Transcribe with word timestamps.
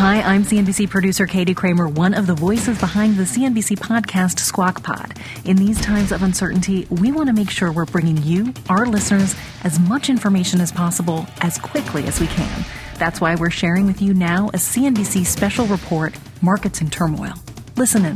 Hi, 0.00 0.22
I'm 0.22 0.44
CNBC 0.44 0.88
producer 0.88 1.26
Katie 1.26 1.52
Kramer, 1.52 1.86
one 1.86 2.14
of 2.14 2.26
the 2.26 2.32
voices 2.32 2.78
behind 2.78 3.18
the 3.18 3.24
CNBC 3.24 3.78
podcast 3.78 4.38
Squawk 4.38 4.82
Pod. 4.82 5.12
In 5.44 5.58
these 5.58 5.78
times 5.78 6.10
of 6.10 6.22
uncertainty, 6.22 6.86
we 6.88 7.12
want 7.12 7.26
to 7.26 7.34
make 7.34 7.50
sure 7.50 7.70
we're 7.70 7.84
bringing 7.84 8.16
you, 8.22 8.54
our 8.70 8.86
listeners, 8.86 9.36
as 9.62 9.78
much 9.78 10.08
information 10.08 10.62
as 10.62 10.72
possible 10.72 11.26
as 11.42 11.58
quickly 11.58 12.06
as 12.06 12.18
we 12.18 12.28
can. 12.28 12.64
That's 12.96 13.20
why 13.20 13.34
we're 13.34 13.50
sharing 13.50 13.84
with 13.84 14.00
you 14.00 14.14
now 14.14 14.48
a 14.48 14.56
CNBC 14.56 15.26
special 15.26 15.66
report, 15.66 16.14
Markets 16.40 16.80
in 16.80 16.88
Turmoil. 16.88 17.34
Listen 17.76 18.06
in. 18.06 18.14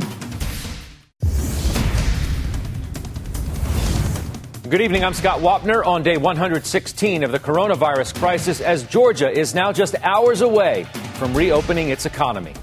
Good 4.67 4.81
evening. 4.81 5.03
I'm 5.03 5.13
Scott 5.13 5.41
Wapner 5.41 5.85
on 5.85 6.01
day 6.01 6.17
116 6.17 7.23
of 7.23 7.31
the 7.31 7.37
coronavirus 7.37 8.15
crisis 8.15 8.59
as 8.59 8.83
Georgia 8.85 9.29
is 9.29 9.53
now 9.53 9.71
just 9.71 9.93
hours 10.01 10.41
away 10.41 10.87
from 11.15 11.33
reopening 11.33 11.89
its 11.89 12.05
economy. 12.05 12.53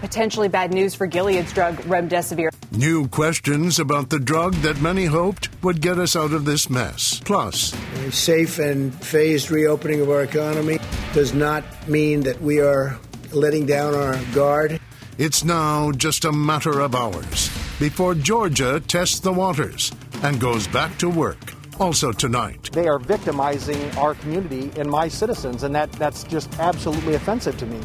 Potentially 0.00 0.48
bad 0.48 0.72
news 0.72 0.94
for 0.94 1.06
Gilead's 1.06 1.52
drug 1.52 1.76
remdesivir. 1.82 2.50
New 2.70 3.08
questions 3.08 3.78
about 3.78 4.10
the 4.10 4.18
drug 4.18 4.54
that 4.56 4.80
many 4.80 5.06
hoped 5.06 5.48
would 5.62 5.80
get 5.80 5.98
us 5.98 6.14
out 6.14 6.32
of 6.32 6.44
this 6.44 6.70
mess. 6.70 7.20
Plus, 7.24 7.74
a 8.04 8.12
safe 8.12 8.58
and 8.58 8.94
phased 8.94 9.50
reopening 9.50 10.00
of 10.00 10.10
our 10.10 10.22
economy 10.22 10.78
does 11.12 11.34
not 11.34 11.64
mean 11.88 12.20
that 12.20 12.40
we 12.40 12.60
are 12.60 12.98
letting 13.32 13.66
down 13.66 13.94
our 13.94 14.16
guard. 14.34 14.80
It's 15.18 15.44
now 15.44 15.92
just 15.92 16.24
a 16.24 16.32
matter 16.32 16.80
of 16.80 16.94
hours 16.94 17.50
before 17.78 18.14
Georgia 18.14 18.80
tests 18.80 19.20
the 19.20 19.32
waters 19.32 19.92
and 20.22 20.40
goes 20.40 20.66
back 20.66 20.96
to 20.98 21.08
work. 21.08 21.55
Also 21.78 22.10
tonight. 22.10 22.70
They 22.72 22.88
are 22.88 22.98
victimizing 22.98 23.90
our 23.96 24.14
community 24.14 24.70
and 24.78 24.90
my 24.90 25.08
citizens, 25.08 25.62
and 25.62 25.74
that, 25.74 25.92
that's 25.92 26.24
just 26.24 26.58
absolutely 26.58 27.14
offensive 27.14 27.58
to 27.58 27.66
me. 27.66 27.80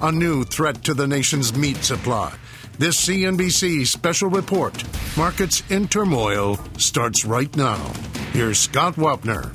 A 0.00 0.10
new 0.10 0.44
threat 0.44 0.82
to 0.84 0.94
the 0.94 1.06
nation's 1.06 1.54
meat 1.56 1.76
supply. 1.78 2.34
This 2.78 3.06
CNBC 3.06 3.86
special 3.86 4.28
report, 4.28 4.84
Markets 5.16 5.62
in 5.70 5.88
Turmoil, 5.88 6.58
starts 6.78 7.24
right 7.24 7.54
now. 7.56 7.92
Here's 8.32 8.58
Scott 8.58 8.94
Wapner. 8.94 9.54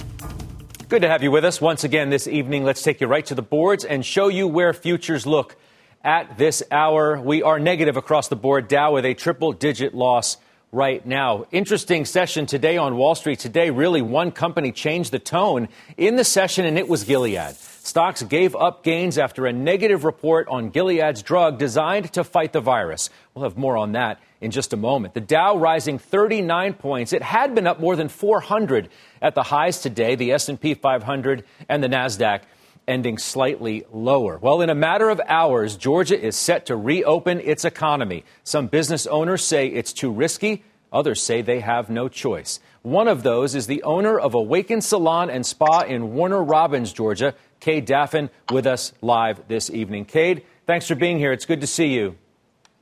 Good 0.89 1.03
to 1.03 1.07
have 1.07 1.23
you 1.23 1.31
with 1.31 1.45
us 1.45 1.61
once 1.61 1.83
again 1.83 2.09
this 2.09 2.27
evening. 2.27 2.63
Let's 2.63 2.83
take 2.83 3.01
you 3.01 3.07
right 3.07 3.25
to 3.27 3.35
the 3.35 3.41
boards 3.41 3.85
and 3.85 4.05
show 4.05 4.27
you 4.27 4.47
where 4.47 4.73
futures 4.73 5.25
look 5.25 5.55
at 6.03 6.37
this 6.37 6.61
hour. 6.71 7.19
We 7.19 7.43
are 7.43 7.59
negative 7.59 7.97
across 7.97 8.27
the 8.27 8.35
board. 8.35 8.67
Dow 8.67 8.93
with 8.93 9.05
a 9.05 9.13
triple 9.13 9.53
digit 9.53 9.93
loss 9.93 10.37
right 10.71 11.05
now. 11.05 11.45
Interesting 11.51 12.05
session 12.05 12.45
today 12.45 12.77
on 12.77 12.95
Wall 12.95 13.13
Street. 13.13 13.39
Today, 13.39 13.69
really, 13.71 14.01
one 14.01 14.31
company 14.31 14.71
changed 14.71 15.11
the 15.11 15.19
tone 15.19 15.67
in 15.97 16.15
the 16.15 16.23
session, 16.23 16.65
and 16.65 16.77
it 16.77 16.87
was 16.87 17.03
Gilead. 17.03 17.55
Stocks 17.55 18.23
gave 18.23 18.55
up 18.55 18.83
gains 18.83 19.17
after 19.17 19.47
a 19.47 19.53
negative 19.53 20.05
report 20.05 20.47
on 20.47 20.71
Gilead's 20.71 21.23
drug 21.23 21.57
designed 21.57 22.13
to 22.13 22.23
fight 22.23 22.53
the 22.53 22.61
virus. 22.61 23.09
We'll 23.33 23.43
have 23.43 23.57
more 23.57 23.75
on 23.75 23.91
that 23.93 24.21
in 24.39 24.51
just 24.51 24.71
a 24.71 24.77
moment. 24.77 25.13
The 25.13 25.19
Dow 25.19 25.57
rising 25.57 25.99
39 25.99 26.73
points. 26.75 27.11
It 27.11 27.21
had 27.21 27.53
been 27.53 27.67
up 27.67 27.79
more 27.79 27.97
than 27.97 28.07
400 28.07 28.87
at 29.21 29.35
the 29.35 29.43
highs 29.43 29.81
today. 29.81 30.15
The 30.15 30.31
S&P 30.31 30.73
500 30.73 31.43
and 31.67 31.83
the 31.83 31.89
Nasdaq 31.89 32.41
ending 32.87 33.17
slightly 33.17 33.85
lower. 33.91 34.37
Well, 34.37 34.61
in 34.61 34.69
a 34.69 34.75
matter 34.75 35.09
of 35.09 35.21
hours, 35.27 35.77
Georgia 35.77 36.19
is 36.19 36.35
set 36.35 36.65
to 36.67 36.75
reopen 36.75 37.39
its 37.39 37.65
economy. 37.65 38.23
Some 38.43 38.67
business 38.67 39.07
owners 39.07 39.43
say 39.43 39.67
it's 39.67 39.93
too 39.93 40.11
risky. 40.11 40.63
Others 40.91 41.21
say 41.21 41.41
they 41.41 41.61
have 41.61 41.89
no 41.89 42.09
choice. 42.09 42.59
One 42.81 43.07
of 43.07 43.23
those 43.23 43.55
is 43.55 43.67
the 43.67 43.83
owner 43.83 44.19
of 44.19 44.33
Awaken 44.33 44.81
Salon 44.81 45.29
and 45.29 45.45
Spa 45.45 45.81
in 45.81 46.13
Warner 46.13 46.43
Robins, 46.43 46.91
Georgia, 46.91 47.33
Cade 47.59 47.85
Daffin, 47.85 48.29
with 48.51 48.65
us 48.65 48.91
live 49.01 49.47
this 49.47 49.69
evening. 49.69 50.05
Cade, 50.05 50.43
thanks 50.65 50.87
for 50.87 50.95
being 50.95 51.17
here. 51.17 51.31
It's 51.31 51.45
good 51.45 51.61
to 51.61 51.67
see 51.67 51.93
you. 51.93 52.17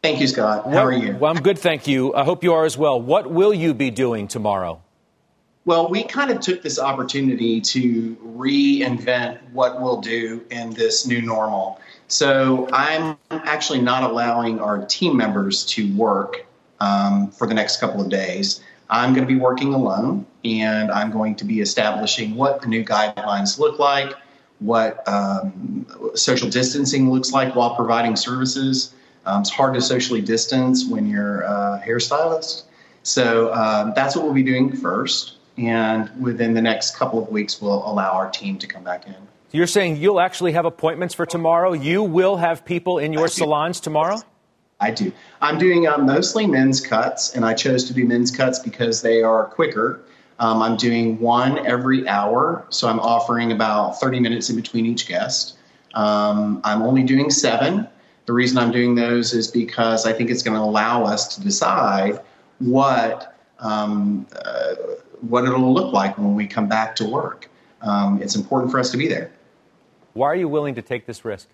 Thank 0.02 0.22
you, 0.22 0.28
Scott. 0.28 0.66
How 0.72 0.86
are 0.86 0.94
you? 0.94 1.18
Well, 1.18 1.30
I'm 1.30 1.44
good, 1.44 1.60
thank 1.60 1.86
you. 1.86 2.16
I 2.16 2.24
hope 2.24 2.44
you 2.44 2.54
are 2.54 2.66
as 2.66 2.78
well. 2.78 3.00
What 3.00 3.30
will 3.30 3.54
you 3.54 3.74
be 3.74 3.92
doing 3.92 4.30
tomorrow? 4.30 4.82
Well, 5.66 5.90
we 5.90 6.04
kind 6.04 6.32
of 6.32 6.40
took 6.40 6.62
this 6.62 6.80
opportunity 6.80 7.60
to 7.62 8.16
reinvent 8.16 9.40
what 9.52 9.82
we'll 9.82 10.00
do 10.00 10.44
in 10.50 10.72
this 10.72 11.06
new 11.06 11.22
normal. 11.22 11.80
So 12.08 12.68
I'm 12.72 13.18
actually 13.30 13.82
not 13.82 14.04
allowing 14.04 14.60
our 14.62 14.86
team 14.86 15.18
members 15.18 15.66
to 15.68 15.94
work 15.96 16.46
um, 16.80 17.30
for 17.30 17.46
the 17.46 17.54
next 17.54 17.80
couple 17.80 18.02
of 18.02 18.10
days. 18.10 18.64
I'm 18.90 19.14
going 19.14 19.28
to 19.28 19.32
be 19.32 19.40
working 19.40 19.74
alone, 19.74 20.26
and 20.46 20.90
I'm 20.92 21.12
going 21.12 21.36
to 21.36 21.46
be 21.46 21.60
establishing 21.60 22.36
what 22.36 22.62
the 22.62 22.68
new 22.68 22.84
guidelines 22.84 23.60
look 23.60 23.78
like, 23.78 24.16
what 24.60 25.08
um, 25.08 25.86
social 26.16 26.50
distancing 26.50 27.12
looks 27.12 27.32
like 27.32 27.56
while 27.56 27.76
providing 27.76 28.16
services. 28.16 28.96
Um, 29.26 29.42
it's 29.42 29.50
hard 29.52 29.74
to 29.76 29.82
socially 29.82 30.22
distance 30.22 30.88
when 30.88 31.06
you're 31.08 31.42
a 31.42 31.84
hairstylist. 31.86 32.64
So 33.04 33.54
um, 33.54 33.94
that's 33.96 34.16
what 34.16 34.24
we'll 34.24 34.34
be 34.34 34.42
doing 34.42 34.76
first 34.76 35.39
and 35.60 36.10
within 36.22 36.54
the 36.54 36.62
next 36.62 36.96
couple 36.96 37.22
of 37.22 37.30
weeks, 37.30 37.62
we'll 37.62 37.86
allow 37.86 38.12
our 38.12 38.30
team 38.30 38.58
to 38.60 38.68
come 38.68 38.84
back 38.84 39.06
in. 39.08 39.16
You're 39.52 39.68
saying 39.68 39.98
you'll 39.98 40.20
actually 40.20 40.54
have 40.54 40.66
appointments 40.66 41.14
for 41.14 41.26
tomorrow? 41.26 41.74
You 41.74 42.04
will 42.04 42.38
have 42.38 42.64
people 42.64 43.00
in 43.00 43.12
your 43.12 43.28
salons 43.28 43.80
tomorrow? 43.80 44.22
I 44.80 44.92
do. 44.92 45.12
I'm 45.42 45.58
doing 45.58 45.88
uh, 45.88 45.98
mostly 45.98 46.48
men's 46.48 46.80
cuts, 46.80 47.36
and 47.36 47.44
I 47.44 47.54
chose 47.54 47.84
to 47.86 47.94
do 47.94 48.06
men's 48.06 48.32
cuts 48.32 48.60
because 48.60 49.02
they 49.02 49.22
are 49.22 49.46
quicker. 49.46 50.02
Um, 50.40 50.62
I'm 50.62 50.78
doing 50.78 51.20
one 51.20 51.66
every 51.68 52.08
hour, 52.08 52.66
so 52.70 52.88
I'm 52.88 53.00
offering 53.00 53.52
about 53.52 54.00
30 54.00 54.22
minutes 54.22 54.50
in 54.50 54.56
between 54.56 54.86
each 54.86 55.08
guest. 55.08 55.58
Um, 55.96 56.62
I'm 56.64 56.82
only 56.82 57.04
doing 57.04 57.30
seven. 57.30 57.88
The 58.26 58.34
reason 58.34 58.58
I'm 58.58 58.72
doing 58.72 58.96
those 58.96 59.34
is 59.34 59.50
because 59.50 60.06
I 60.06 60.14
think 60.14 60.30
it's 60.30 60.44
going 60.44 60.56
to 60.56 60.64
allow 60.64 61.04
us 61.04 61.36
to 61.36 61.42
decide 61.42 62.22
what 62.60 63.36
um, 63.60 64.28
uh, 64.46 64.76
what 65.22 65.46
it'll 65.46 65.74
look 65.74 65.94
like 65.94 66.18
when 66.18 66.36
we 66.36 66.48
come 66.48 66.68
back 66.68 66.96
to 66.98 67.06
work. 67.06 67.50
Um, 67.82 68.22
it's 68.22 68.36
important 68.36 68.72
for 68.72 68.80
us 68.80 68.92
to 68.92 68.98
be 68.98 69.08
there. 69.08 69.32
Why 70.14 70.28
are 70.28 70.36
you 70.36 70.48
willing 70.48 70.76
to 70.76 70.82
take 70.82 71.06
this 71.06 71.24
risk? 71.24 71.48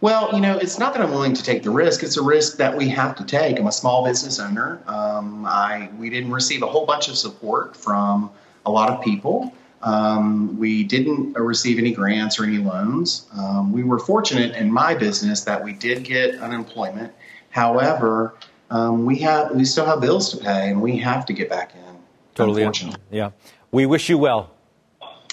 Well, 0.00 0.30
you 0.34 0.40
know, 0.40 0.58
it's 0.58 0.78
not 0.78 0.92
that 0.94 1.02
I'm 1.02 1.10
willing 1.10 1.34
to 1.34 1.42
take 1.42 1.62
the 1.62 1.70
risk. 1.70 2.02
It's 2.02 2.16
a 2.16 2.22
risk 2.22 2.58
that 2.58 2.76
we 2.76 2.88
have 2.90 3.16
to 3.16 3.24
take. 3.24 3.58
I'm 3.58 3.66
a 3.66 3.72
small 3.72 4.04
business 4.04 4.38
owner. 4.38 4.80
Um, 4.86 5.46
I 5.46 5.90
we 5.98 6.10
didn't 6.10 6.32
receive 6.32 6.62
a 6.62 6.66
whole 6.66 6.86
bunch 6.86 7.08
of 7.08 7.16
support 7.16 7.76
from 7.76 8.30
a 8.66 8.70
lot 8.70 8.90
of 8.90 9.02
people. 9.02 9.52
Um, 9.82 10.58
we 10.58 10.84
didn't 10.84 11.34
receive 11.34 11.78
any 11.78 11.92
grants 11.92 12.38
or 12.38 12.44
any 12.44 12.58
loans. 12.58 13.26
Um, 13.36 13.72
we 13.72 13.84
were 13.84 13.98
fortunate 13.98 14.54
in 14.56 14.70
my 14.70 14.94
business 14.94 15.42
that 15.44 15.62
we 15.62 15.72
did 15.72 16.04
get 16.04 16.40
unemployment. 16.40 17.12
However, 17.50 18.34
um, 18.70 19.06
we 19.06 19.18
have 19.18 19.52
we 19.52 19.64
still 19.64 19.86
have 19.86 20.00
bills 20.00 20.30
to 20.32 20.38
pay, 20.38 20.70
and 20.70 20.82
we 20.82 20.98
have 20.98 21.24
to 21.26 21.32
get 21.32 21.48
back 21.48 21.72
in. 21.74 21.95
Totally. 22.36 22.70
Yeah. 23.10 23.30
We 23.72 23.86
wish 23.86 24.08
you 24.08 24.18
well. 24.18 24.52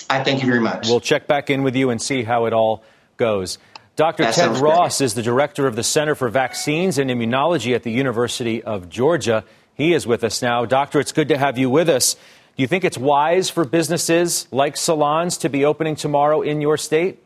I 0.09 0.23
thank 0.23 0.41
you 0.41 0.47
very 0.47 0.61
much. 0.61 0.87
We'll 0.87 0.99
check 0.99 1.27
back 1.27 1.49
in 1.49 1.63
with 1.63 1.75
you 1.75 1.89
and 1.89 2.01
see 2.01 2.23
how 2.23 2.45
it 2.45 2.53
all 2.53 2.83
goes. 3.17 3.57
Dr. 3.95 4.23
That 4.23 4.33
Ted 4.33 4.57
Ross 4.57 4.97
great. 4.97 5.05
is 5.05 5.13
the 5.13 5.21
director 5.21 5.67
of 5.67 5.75
the 5.75 5.83
Center 5.83 6.15
for 6.15 6.29
Vaccines 6.29 6.97
and 6.97 7.11
Immunology 7.11 7.75
at 7.75 7.83
the 7.83 7.91
University 7.91 8.63
of 8.63 8.89
Georgia. 8.89 9.43
He 9.75 9.93
is 9.93 10.07
with 10.07 10.23
us 10.23 10.41
now. 10.41 10.65
Doctor, 10.65 10.99
it's 10.99 11.11
good 11.11 11.27
to 11.27 11.37
have 11.37 11.57
you 11.57 11.69
with 11.69 11.89
us. 11.89 12.15
Do 12.55 12.61
you 12.61 12.67
think 12.67 12.83
it's 12.83 12.97
wise 12.97 13.49
for 13.49 13.65
businesses 13.65 14.47
like 14.51 14.77
salons 14.77 15.37
to 15.37 15.49
be 15.49 15.65
opening 15.65 15.95
tomorrow 15.95 16.41
in 16.41 16.61
your 16.61 16.77
state? 16.77 17.21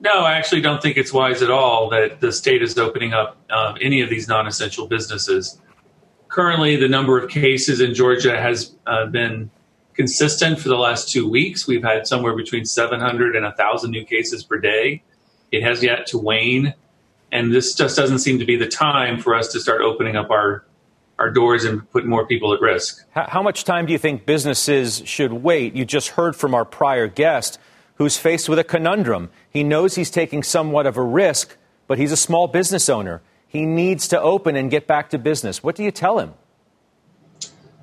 No, 0.00 0.20
I 0.20 0.34
actually 0.34 0.60
don't 0.60 0.80
think 0.82 0.96
it's 0.96 1.12
wise 1.12 1.42
at 1.42 1.50
all 1.50 1.88
that 1.90 2.20
the 2.20 2.30
state 2.30 2.62
is 2.62 2.76
opening 2.78 3.14
up 3.14 3.38
uh, 3.48 3.74
any 3.80 4.02
of 4.02 4.10
these 4.10 4.28
non 4.28 4.46
essential 4.46 4.86
businesses. 4.86 5.58
Currently, 6.28 6.76
the 6.76 6.88
number 6.88 7.18
of 7.18 7.30
cases 7.30 7.80
in 7.80 7.94
Georgia 7.94 8.40
has 8.40 8.74
uh, 8.86 9.06
been 9.06 9.50
consistent 9.94 10.60
for 10.60 10.68
the 10.68 10.76
last 10.76 11.10
two 11.10 11.28
weeks. 11.28 11.66
We've 11.66 11.82
had 11.82 12.06
somewhere 12.06 12.36
between 12.36 12.64
700 12.64 13.34
and 13.34 13.44
1,000 13.44 13.90
new 13.90 14.04
cases 14.04 14.44
per 14.44 14.58
day. 14.58 15.02
It 15.50 15.62
has 15.62 15.82
yet 15.82 16.06
to 16.08 16.18
wane. 16.18 16.74
And 17.32 17.52
this 17.52 17.74
just 17.74 17.96
doesn't 17.96 18.18
seem 18.20 18.38
to 18.38 18.44
be 18.44 18.56
the 18.56 18.68
time 18.68 19.20
for 19.20 19.34
us 19.34 19.48
to 19.48 19.60
start 19.60 19.80
opening 19.80 20.16
up 20.16 20.30
our, 20.30 20.64
our 21.18 21.30
doors 21.30 21.64
and 21.64 21.90
put 21.90 22.06
more 22.06 22.26
people 22.26 22.52
at 22.52 22.60
risk. 22.60 23.04
How 23.10 23.42
much 23.42 23.64
time 23.64 23.86
do 23.86 23.92
you 23.92 23.98
think 23.98 24.26
businesses 24.26 25.02
should 25.06 25.32
wait? 25.32 25.74
You 25.74 25.84
just 25.84 26.10
heard 26.10 26.36
from 26.36 26.54
our 26.54 26.64
prior 26.64 27.08
guest 27.08 27.58
who's 27.96 28.16
faced 28.16 28.48
with 28.48 28.58
a 28.58 28.64
conundrum. 28.64 29.30
He 29.50 29.64
knows 29.64 29.94
he's 29.94 30.10
taking 30.10 30.42
somewhat 30.42 30.86
of 30.86 30.96
a 30.96 31.02
risk, 31.02 31.56
but 31.86 31.98
he's 31.98 32.12
a 32.12 32.16
small 32.16 32.46
business 32.46 32.88
owner. 32.88 33.22
He 33.48 33.64
needs 33.64 34.08
to 34.08 34.20
open 34.20 34.56
and 34.56 34.70
get 34.70 34.86
back 34.86 35.10
to 35.10 35.18
business. 35.18 35.62
What 35.62 35.76
do 35.76 35.82
you 35.82 35.90
tell 35.90 36.18
him? 36.18 36.34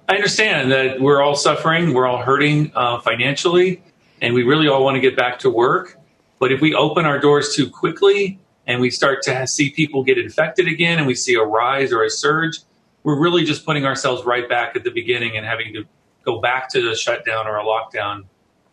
I 0.07 0.15
understand 0.15 0.71
that 0.71 1.00
we're 1.00 1.21
all 1.21 1.36
suffering, 1.36 1.94
we're 1.94 2.06
all 2.06 2.21
hurting 2.21 2.71
uh, 2.75 3.00
financially, 3.00 3.81
and 4.21 4.33
we 4.33 4.44
really 4.44 4.68
all 4.68 4.83
want 4.83 4.95
to 4.95 5.01
get 5.01 5.15
back 5.15 5.39
to 5.39 5.50
work. 5.50 5.98
But 6.39 6.51
if 6.51 6.60
we 6.60 6.75
open 6.75 7.06
our 7.06 7.19
doors 7.19 7.56
too 7.56 7.69
quickly 7.69 8.39
and 8.68 8.81
we 8.81 8.89
start 8.89 9.21
to 9.24 9.48
see 9.48 9.69
people 9.69 10.04
get 10.04 10.18
infected 10.18 10.68
again 10.68 10.98
and 10.98 11.07
we 11.07 11.15
see 11.15 11.36
a 11.36 11.44
rise 11.44 11.94
or 11.94 12.04
a 12.04 12.09
surge, 12.09 12.59
we're 13.04 13.19
really 13.19 13.45
just 13.45 13.66
putting 13.66 13.86
ourselves 13.86 14.25
right 14.25 14.48
back 14.48 14.75
at 14.75 14.83
the 14.83 14.92
beginning 14.92 15.38
and 15.38 15.45
having 15.45 15.74
to 15.74 15.86
go 16.25 16.39
back 16.39 16.69
to 16.69 16.81
the 16.81 16.95
shutdown 16.95 17.48
or 17.48 17.57
a 17.57 17.63
lockdown 17.63 18.25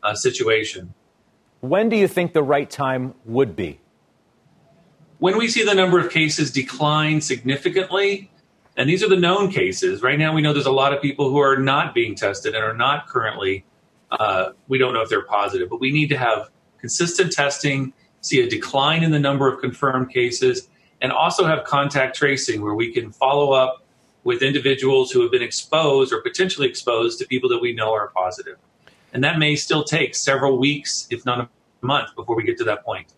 uh, 0.02 0.14
situation. 0.14 0.94
When 1.60 1.88
do 1.88 1.96
you 1.96 2.08
think 2.08 2.32
the 2.32 2.42
right 2.42 2.68
time 2.68 3.14
would 3.24 3.54
be? 3.54 3.80
When 5.20 5.36
we 5.36 5.48
see 5.48 5.62
the 5.66 5.74
number 5.74 6.00
of 6.00 6.10
cases 6.10 6.50
decline 6.50 7.20
significantly, 7.20 8.30
and 8.78 8.88
these 8.88 9.04
are 9.04 9.08
the 9.08 9.18
known 9.18 9.50
cases. 9.50 10.02
Right 10.02 10.18
now, 10.18 10.32
we 10.32 10.40
know 10.40 10.54
there's 10.54 10.64
a 10.64 10.72
lot 10.72 10.94
of 10.94 11.02
people 11.02 11.28
who 11.28 11.38
are 11.40 11.58
not 11.58 11.92
being 11.92 12.14
tested 12.14 12.54
and 12.54 12.64
are 12.64 12.72
not 12.72 13.06
currently, 13.06 13.66
uh, 14.10 14.52
we 14.68 14.78
don't 14.78 14.94
know 14.94 15.02
if 15.02 15.10
they're 15.10 15.26
positive, 15.26 15.68
but 15.68 15.78
we 15.78 15.92
need 15.92 16.08
to 16.08 16.16
have 16.16 16.48
consistent 16.78 17.32
testing, 17.32 17.92
see 18.22 18.40
a 18.40 18.48
decline 18.48 19.02
in 19.02 19.10
the 19.10 19.18
number 19.18 19.46
of 19.46 19.60
confirmed 19.60 20.08
cases, 20.08 20.70
and 21.02 21.12
also 21.12 21.44
have 21.44 21.64
contact 21.64 22.16
tracing 22.16 22.62
where 22.62 22.74
we 22.74 22.90
can 22.90 23.12
follow 23.12 23.52
up 23.52 23.84
with 24.24 24.40
individuals 24.40 25.10
who 25.10 25.20
have 25.20 25.30
been 25.30 25.42
exposed 25.42 26.14
or 26.14 26.22
potentially 26.22 26.66
exposed 26.66 27.18
to 27.18 27.26
people 27.26 27.50
that 27.50 27.60
we 27.60 27.74
know 27.74 27.92
are 27.92 28.08
positive. 28.16 28.56
And 29.12 29.22
that 29.22 29.38
may 29.38 29.54
still 29.54 29.84
take 29.84 30.14
several 30.14 30.58
weeks, 30.58 31.06
if 31.10 31.26
not 31.26 31.40
a 31.40 31.48
month, 31.82 32.16
before 32.16 32.36
we 32.36 32.42
get 32.42 32.56
to 32.56 32.64
that 32.64 32.86
point. 32.86 33.12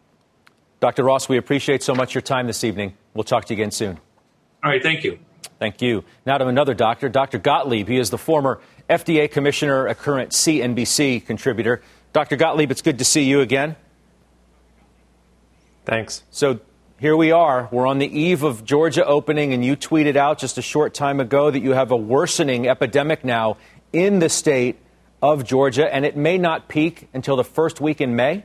Dr. 0.82 1.04
Ross, 1.04 1.28
we 1.28 1.36
appreciate 1.36 1.80
so 1.80 1.94
much 1.94 2.12
your 2.12 2.22
time 2.22 2.48
this 2.48 2.64
evening. 2.64 2.94
We'll 3.14 3.22
talk 3.22 3.44
to 3.44 3.54
you 3.54 3.62
again 3.62 3.70
soon. 3.70 4.00
All 4.64 4.70
right, 4.72 4.82
thank 4.82 5.04
you. 5.04 5.20
Thank 5.60 5.80
you. 5.80 6.02
Now 6.26 6.38
to 6.38 6.48
another 6.48 6.74
doctor, 6.74 7.08
Dr. 7.08 7.38
Gottlieb. 7.38 7.86
He 7.86 7.98
is 7.98 8.10
the 8.10 8.18
former 8.18 8.60
FDA 8.90 9.30
commissioner, 9.30 9.86
a 9.86 9.94
current 9.94 10.32
CNBC 10.32 11.24
contributor. 11.24 11.82
Dr. 12.12 12.34
Gottlieb, 12.34 12.72
it's 12.72 12.82
good 12.82 12.98
to 12.98 13.04
see 13.04 13.22
you 13.22 13.42
again. 13.42 13.76
Thanks. 15.84 16.24
So 16.32 16.58
here 16.98 17.16
we 17.16 17.30
are. 17.30 17.68
We're 17.70 17.86
on 17.86 18.00
the 18.00 18.18
eve 18.18 18.42
of 18.42 18.64
Georgia 18.64 19.06
opening, 19.06 19.52
and 19.52 19.64
you 19.64 19.76
tweeted 19.76 20.16
out 20.16 20.40
just 20.40 20.58
a 20.58 20.62
short 20.62 20.94
time 20.94 21.20
ago 21.20 21.48
that 21.48 21.60
you 21.60 21.74
have 21.74 21.92
a 21.92 21.96
worsening 21.96 22.66
epidemic 22.66 23.24
now 23.24 23.56
in 23.92 24.18
the 24.18 24.28
state 24.28 24.80
of 25.22 25.44
Georgia, 25.44 25.94
and 25.94 26.04
it 26.04 26.16
may 26.16 26.38
not 26.38 26.66
peak 26.66 27.08
until 27.14 27.36
the 27.36 27.44
first 27.44 27.80
week 27.80 28.00
in 28.00 28.16
May. 28.16 28.42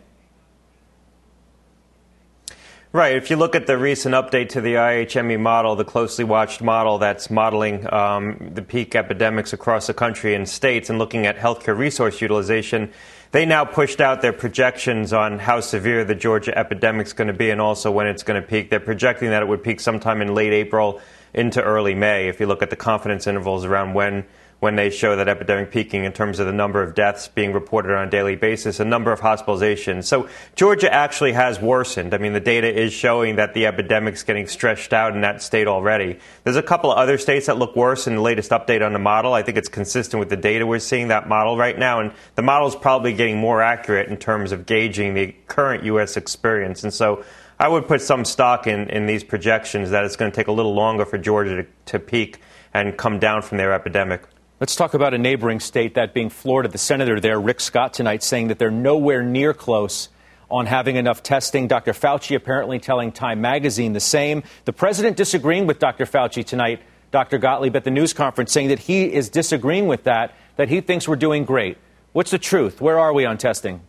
Right. 2.98 3.16
If 3.16 3.30
you 3.30 3.36
look 3.36 3.54
at 3.54 3.68
the 3.68 3.78
recent 3.78 4.16
update 4.16 4.50
to 4.50 4.62
the 4.62 4.74
IHME 4.74 5.40
model, 5.40 5.76
the 5.76 5.86
closely 5.86 6.24
watched 6.24 6.64
model 6.64 6.98
that's 6.98 7.30
modeling 7.30 7.88
um, 7.94 8.50
the 8.56 8.64
peak 8.64 8.96
epidemics 8.96 9.54
across 9.54 9.86
the 9.86 9.94
country 9.94 10.34
and 10.34 10.50
states 10.50 10.90
and 10.90 10.98
looking 10.98 11.28
at 11.28 11.38
healthcare 11.38 11.78
resource 11.78 12.22
utilization, 12.22 12.92
they 13.34 13.46
now 13.46 13.66
pushed 13.66 14.02
out 14.02 14.24
their 14.24 14.34
projections 14.34 15.14
on 15.14 15.38
how 15.38 15.60
severe 15.60 16.06
the 16.06 16.16
Georgia 16.16 16.58
epidemic 16.58 17.06
is 17.06 17.14
going 17.14 17.28
to 17.28 17.36
be 17.36 17.52
and 17.52 17.62
also 17.62 17.92
when 17.92 18.08
it's 18.08 18.24
going 18.24 18.42
to 18.42 18.48
peak. 18.48 18.72
They're 18.72 18.80
projecting 18.80 19.30
that 19.30 19.44
it 19.44 19.48
would 19.48 19.64
peak 19.64 19.80
sometime 19.80 20.20
in 20.20 20.34
late 20.34 20.52
April 20.52 21.00
into 21.36 21.62
early 21.62 21.94
May 21.94 22.30
if 22.30 22.40
you 22.40 22.48
look 22.48 22.64
at 22.64 22.72
the 22.72 22.76
confidence 22.76 23.28
intervals 23.28 23.64
around 23.64 23.94
when 23.94 24.26
when 24.60 24.76
they 24.76 24.90
show 24.90 25.16
that 25.16 25.28
epidemic 25.28 25.72
peaking 25.72 26.04
in 26.04 26.12
terms 26.12 26.40
of 26.40 26.48
the 26.48 26.54
number 26.54 26.82
of 26.82 26.96
deaths 26.96 27.28
being 27.28 27.54
reported 27.54 27.96
on 27.96 28.08
a 28.08 28.10
daily 28.10 28.36
basis, 28.36 28.80
a 28.80 28.86
number 28.86 29.12
of 29.12 29.20
hospitalizations. 29.20 30.06
So 30.06 30.28
Georgia 30.56 30.92
actually 30.92 31.34
has 31.34 31.62
worsened. 31.62 32.16
I 32.16 32.18
mean, 32.18 32.34
the 32.34 32.40
data 32.40 32.68
is 32.68 32.92
showing 32.92 33.36
that 33.36 33.54
the 33.54 33.68
epidemic's 33.68 34.24
getting 34.24 34.48
stretched 34.48 34.94
out 34.94 35.14
in 35.14 35.22
that 35.22 35.44
state 35.44 35.68
already. 35.68 36.18
There's 36.44 36.56
a 36.56 36.64
couple 36.64 36.92
of 36.92 36.98
other 36.98 37.20
states 37.20 37.46
that 37.46 37.58
look 37.58 37.76
worse 37.76 38.08
in 38.08 38.16
the 38.16 38.22
latest 38.22 38.50
update 38.50 38.84
on 38.84 38.94
the 38.94 39.00
model. 39.00 39.34
I 39.34 39.44
think 39.44 39.58
it's 39.58 39.70
consistent 39.70 40.20
with 40.20 40.30
the 40.30 40.38
data 40.38 40.66
we're 40.66 40.80
seeing 40.80 41.10
that 41.10 41.28
model 41.28 41.56
right 41.56 41.78
now, 41.78 42.00
and 42.00 42.12
the 42.34 42.42
model 42.42 42.68
is 42.68 42.76
probably 42.76 43.14
getting 43.14 43.38
more 43.38 43.62
accurate 43.62 44.10
in 44.10 44.18
terms 44.18 44.52
of 44.52 44.66
gauging 44.66 45.14
the 45.14 45.36
current 45.48 45.84
U.S. 45.84 46.18
experience. 46.18 46.84
And 46.84 46.94
so 46.94 47.24
I 47.60 47.68
would 47.68 47.88
put 47.88 48.02
some 48.02 48.26
stock 48.26 48.66
in, 48.66 48.90
in 48.90 49.06
these 49.06 49.24
projections 49.24 49.92
that 49.92 50.04
it's 50.04 50.16
going 50.16 50.32
to 50.32 50.36
take 50.36 50.48
a 50.48 50.52
little 50.52 50.74
longer 50.74 51.06
for 51.06 51.20
Georgia 51.20 51.64
to, 51.64 51.68
to 51.92 52.00
peak 52.00 52.40
and 52.74 52.98
come 52.98 53.20
down 53.20 53.44
from 53.44 53.58
their 53.58 53.74
epidemic. 53.74 54.24
Let's 54.60 54.76
talk 54.76 54.96
about 54.96 55.14
a 55.14 55.20
neighboring 55.20 55.60
state, 55.60 55.94
that 55.94 56.16
being 56.16 56.32
Florida. 56.32 56.68
The 56.68 56.80
senator 56.80 57.20
there, 57.20 57.40
Rick 57.40 57.60
Scott, 57.60 57.94
tonight 57.94 58.24
saying 58.24 58.48
that 58.48 58.58
they're 58.58 58.72
nowhere 58.72 59.22
near 59.22 59.54
close 59.54 60.10
on 60.50 60.66
having 60.66 60.96
enough 60.96 61.22
testing. 61.22 61.68
Dr. 61.68 61.94
Fauci 61.94 62.36
apparently 62.36 62.80
telling 62.80 63.12
Time 63.12 63.40
magazine 63.40 63.94
the 63.94 64.00
same. 64.00 64.42
The 64.66 64.74
president 64.74 65.16
disagreeing 65.16 65.68
with 65.68 65.78
Dr. 65.78 66.08
Fauci 66.08 66.44
tonight, 66.44 66.82
Dr. 67.12 67.38
Gottlieb, 67.38 67.76
at 67.76 67.84
the 67.84 67.92
news 67.92 68.14
conference, 68.14 68.52
saying 68.52 68.70
that 68.70 68.80
he 68.80 69.14
is 69.14 69.30
disagreeing 69.30 69.86
with 69.86 70.06
that, 70.06 70.34
that 70.56 70.70
he 70.70 70.82
thinks 70.82 71.08
we're 71.08 71.18
doing 71.18 71.46
great. 71.46 71.78
What's 72.14 72.32
the 72.32 72.40
truth? 72.40 72.82
Where 72.82 72.98
are 72.98 73.14
we 73.14 73.28
on 73.28 73.38
testing? 73.38 73.82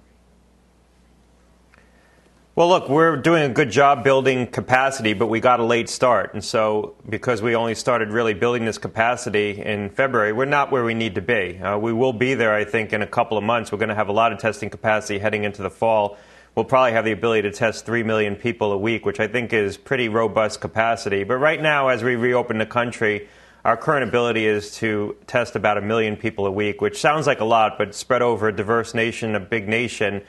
Well, 2.58 2.70
look, 2.70 2.88
we're 2.88 3.14
doing 3.14 3.44
a 3.44 3.49
good 3.49 3.70
job 3.70 4.02
building 4.02 4.49
capacity, 4.49 5.12
but 5.12 5.28
we 5.28 5.38
got 5.38 5.60
a 5.60 5.64
late 5.64 5.88
start. 5.88 6.34
And 6.34 6.43
so, 6.43 6.96
because 7.08 7.40
we 7.40 7.55
only 7.55 7.76
started 7.76 8.10
really 8.10 8.34
building 8.34 8.64
this 8.64 8.78
capacity 8.78 9.62
in 9.62 9.90
February, 9.90 10.32
we're 10.32 10.44
not 10.44 10.72
where 10.72 10.82
we 10.82 10.93
need 10.93 11.14
to 11.14 11.20
be. 11.20 11.60
Uh, 11.60 11.78
we 11.78 11.93
will 11.93 12.12
be 12.12 12.34
there, 12.34 12.52
I 12.52 12.64
think, 12.64 12.93
in 12.93 13.00
a 13.00 13.06
couple 13.06 13.38
of 13.38 13.44
months. 13.44 13.70
We're 13.70 13.78
going 13.78 13.90
to 13.90 13.94
have 13.94 14.08
a 14.08 14.12
lot 14.12 14.32
of 14.32 14.40
testing 14.40 14.70
capacity 14.70 15.20
heading 15.20 15.44
into 15.44 15.62
the 15.62 15.70
fall. 15.70 16.19
We'll 16.56 16.64
probably 16.64 16.90
have 16.90 17.05
the 17.05 17.12
ability 17.12 17.43
to 17.43 17.52
test 17.52 17.87
3 17.87 18.02
million 18.02 18.34
people 18.34 18.72
a 18.72 18.76
week, 18.76 19.06
which 19.06 19.20
I 19.20 19.28
think 19.28 19.52
is 19.52 19.76
pretty 19.76 20.08
robust 20.08 20.60
capacity. 20.60 21.22
But 21.22 21.36
right 21.36 21.62
now, 21.62 21.86
as 21.86 22.03
we 22.03 22.17
reopen 22.17 22.58
the 22.58 22.67
country, 22.67 23.29
our 23.65 23.77
current 23.77 24.03
ability 24.03 24.46
is 24.46 24.74
to 24.79 25.17
test 25.29 25.55
about 25.55 25.79
a 25.79 25.81
million 25.81 26.17
people 26.17 26.44
a 26.44 26.50
week, 26.50 26.81
which 26.81 27.00
sounds 27.00 27.29
like 27.29 27.38
a 27.38 27.44
lot, 27.44 27.79
but 27.79 27.94
spread 27.94 28.20
over 28.20 28.48
a 28.48 28.53
diverse 28.53 28.94
nation, 28.94 29.36
a 29.36 29.41
big 29.41 29.69
nation 29.69 30.22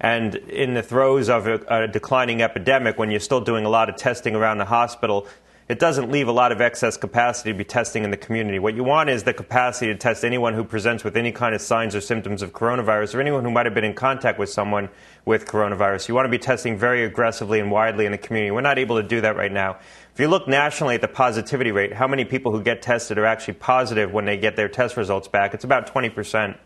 and 0.00 0.34
in 0.34 0.74
the 0.74 0.82
throes 0.82 1.28
of 1.28 1.46
a, 1.46 1.60
a, 1.68 1.88
declining 1.88 2.42
epidemic, 2.42 2.98
when 2.98 3.10
you're 3.10 3.20
still 3.20 3.40
doing 3.40 3.64
a 3.64 3.68
lot 3.68 3.88
of 3.88 3.96
testing 3.96 4.34
around 4.34 4.58
the 4.58 4.66
hospital, 4.66 5.26
it 5.68 5.80
doesn't 5.80 6.12
leave 6.12 6.28
a 6.28 6.32
lot 6.32 6.52
of 6.52 6.60
excess 6.60 6.96
capacity 6.96 7.50
to 7.50 7.58
be 7.58 7.64
testing 7.64 8.04
in 8.04 8.12
the 8.12 8.16
community. 8.16 8.60
What 8.60 8.76
you 8.76 8.84
want 8.84 9.10
is 9.10 9.24
the 9.24 9.34
capacity 9.34 9.92
to 9.92 9.98
test 9.98 10.24
anyone 10.24 10.54
who 10.54 10.62
presents 10.62 11.02
with 11.02 11.16
any 11.16 11.32
kind 11.32 11.56
of 11.56 11.60
signs 11.60 11.96
or 11.96 12.00
symptoms 12.00 12.40
of 12.40 12.52
coronavirus 12.52 13.16
or 13.16 13.20
anyone 13.20 13.42
who 13.42 13.50
might 13.50 13.66
have 13.66 13.74
been 13.74 13.82
in 13.82 13.94
contact 13.94 14.38
with 14.38 14.48
someone 14.48 14.88
with 15.24 15.46
coronavirus. 15.46 16.06
You 16.08 16.14
want 16.14 16.26
to 16.26 16.30
be 16.30 16.38
testing 16.38 16.78
very 16.78 17.04
aggressively 17.04 17.58
and 17.58 17.72
widely 17.72 18.06
in 18.06 18.12
the 18.12 18.18
community. 18.18 18.52
We're 18.52 18.60
not 18.60 18.78
able 18.78 19.02
to 19.02 19.08
do 19.08 19.20
that 19.22 19.34
right 19.34 19.50
now. 19.50 19.78
If 20.14 20.20
you 20.20 20.28
look 20.28 20.46
nationally 20.46 20.94
at 20.94 21.00
the 21.00 21.08
positivity 21.08 21.72
rate, 21.72 21.92
how 21.92 22.06
many 22.06 22.24
people 22.24 22.52
who 22.52 22.62
get 22.62 22.80
tested 22.80 23.18
are 23.18 23.26
actually 23.26 23.54
positive 23.54 24.12
when 24.12 24.24
they 24.24 24.36
get 24.36 24.54
their 24.54 24.68
test 24.68 24.96
results 24.96 25.26
back? 25.26 25.52
It's 25.52 25.64
about 25.64 25.88
20 25.88 26.10
percent. 26.10 26.58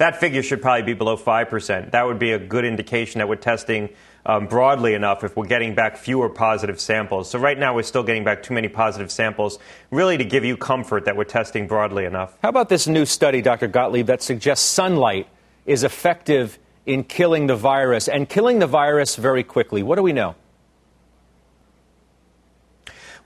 That 0.00 0.18
figure 0.18 0.42
should 0.42 0.62
probably 0.62 0.82
be 0.82 0.94
below 0.94 1.18
5%. 1.18 1.90
That 1.90 2.06
would 2.06 2.18
be 2.18 2.32
a 2.32 2.38
good 2.38 2.64
indication 2.64 3.18
that 3.18 3.28
we're 3.28 3.36
testing 3.36 3.90
um, 4.24 4.46
broadly 4.46 4.94
enough 4.94 5.24
if 5.24 5.36
we're 5.36 5.44
getting 5.44 5.74
back 5.74 5.98
fewer 5.98 6.30
positive 6.30 6.80
samples. 6.80 7.28
So 7.28 7.38
right 7.38 7.58
now 7.58 7.74
we're 7.74 7.82
still 7.82 8.02
getting 8.02 8.24
back 8.24 8.42
too 8.42 8.54
many 8.54 8.66
positive 8.66 9.12
samples, 9.12 9.58
really 9.90 10.16
to 10.16 10.24
give 10.24 10.42
you 10.42 10.56
comfort 10.56 11.04
that 11.04 11.18
we're 11.18 11.24
testing 11.24 11.66
broadly 11.66 12.06
enough. 12.06 12.38
How 12.42 12.48
about 12.48 12.70
this 12.70 12.86
new 12.86 13.04
study, 13.04 13.42
Dr. 13.42 13.68
Gottlieb, 13.68 14.06
that 14.06 14.22
suggests 14.22 14.66
sunlight 14.66 15.28
is 15.66 15.84
effective 15.84 16.58
in 16.86 17.04
killing 17.04 17.46
the 17.46 17.56
virus 17.56 18.08
and 18.08 18.26
killing 18.26 18.58
the 18.58 18.66
virus 18.66 19.16
very 19.16 19.44
quickly? 19.44 19.82
What 19.82 19.96
do 19.96 20.02
we 20.02 20.14
know? 20.14 20.34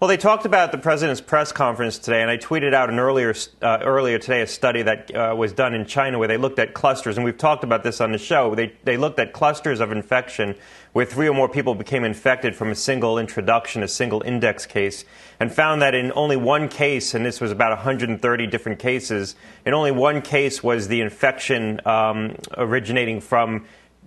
Well, 0.00 0.08
they 0.08 0.16
talked 0.16 0.44
about 0.44 0.72
the 0.72 0.78
president's 0.78 1.20
press 1.20 1.52
conference 1.52 1.98
today, 1.98 2.20
and 2.20 2.28
I 2.28 2.36
tweeted 2.36 2.74
out 2.74 2.90
an 2.90 2.98
earlier 2.98 3.32
uh, 3.62 3.78
earlier 3.82 4.18
today 4.18 4.42
a 4.42 4.46
study 4.46 4.82
that 4.82 5.14
uh, 5.14 5.36
was 5.38 5.52
done 5.52 5.72
in 5.72 5.86
China 5.86 6.18
where 6.18 6.26
they 6.26 6.36
looked 6.36 6.58
at 6.58 6.74
clusters, 6.74 7.16
and 7.16 7.24
we've 7.24 7.38
talked 7.38 7.62
about 7.62 7.84
this 7.84 8.00
on 8.00 8.10
the 8.10 8.18
show. 8.18 8.56
They 8.56 8.72
they 8.82 8.96
looked 8.96 9.20
at 9.20 9.32
clusters 9.32 9.78
of 9.78 9.92
infection 9.92 10.56
where 10.94 11.06
three 11.06 11.28
or 11.28 11.32
more 11.32 11.48
people 11.48 11.76
became 11.76 12.02
infected 12.02 12.56
from 12.56 12.72
a 12.72 12.74
single 12.74 13.20
introduction, 13.20 13.84
a 13.84 13.88
single 13.88 14.20
index 14.22 14.66
case, 14.66 15.04
and 15.38 15.52
found 15.52 15.80
that 15.80 15.94
in 15.94 16.10
only 16.16 16.36
one 16.36 16.68
case, 16.68 17.14
and 17.14 17.24
this 17.24 17.40
was 17.40 17.52
about 17.52 17.70
130 17.70 18.46
different 18.48 18.80
cases, 18.80 19.36
in 19.64 19.74
only 19.74 19.92
one 19.92 20.22
case 20.22 20.60
was 20.60 20.88
the 20.88 21.02
infection 21.02 21.80
um, 21.86 22.34
originating 22.56 23.20
from 23.20 23.64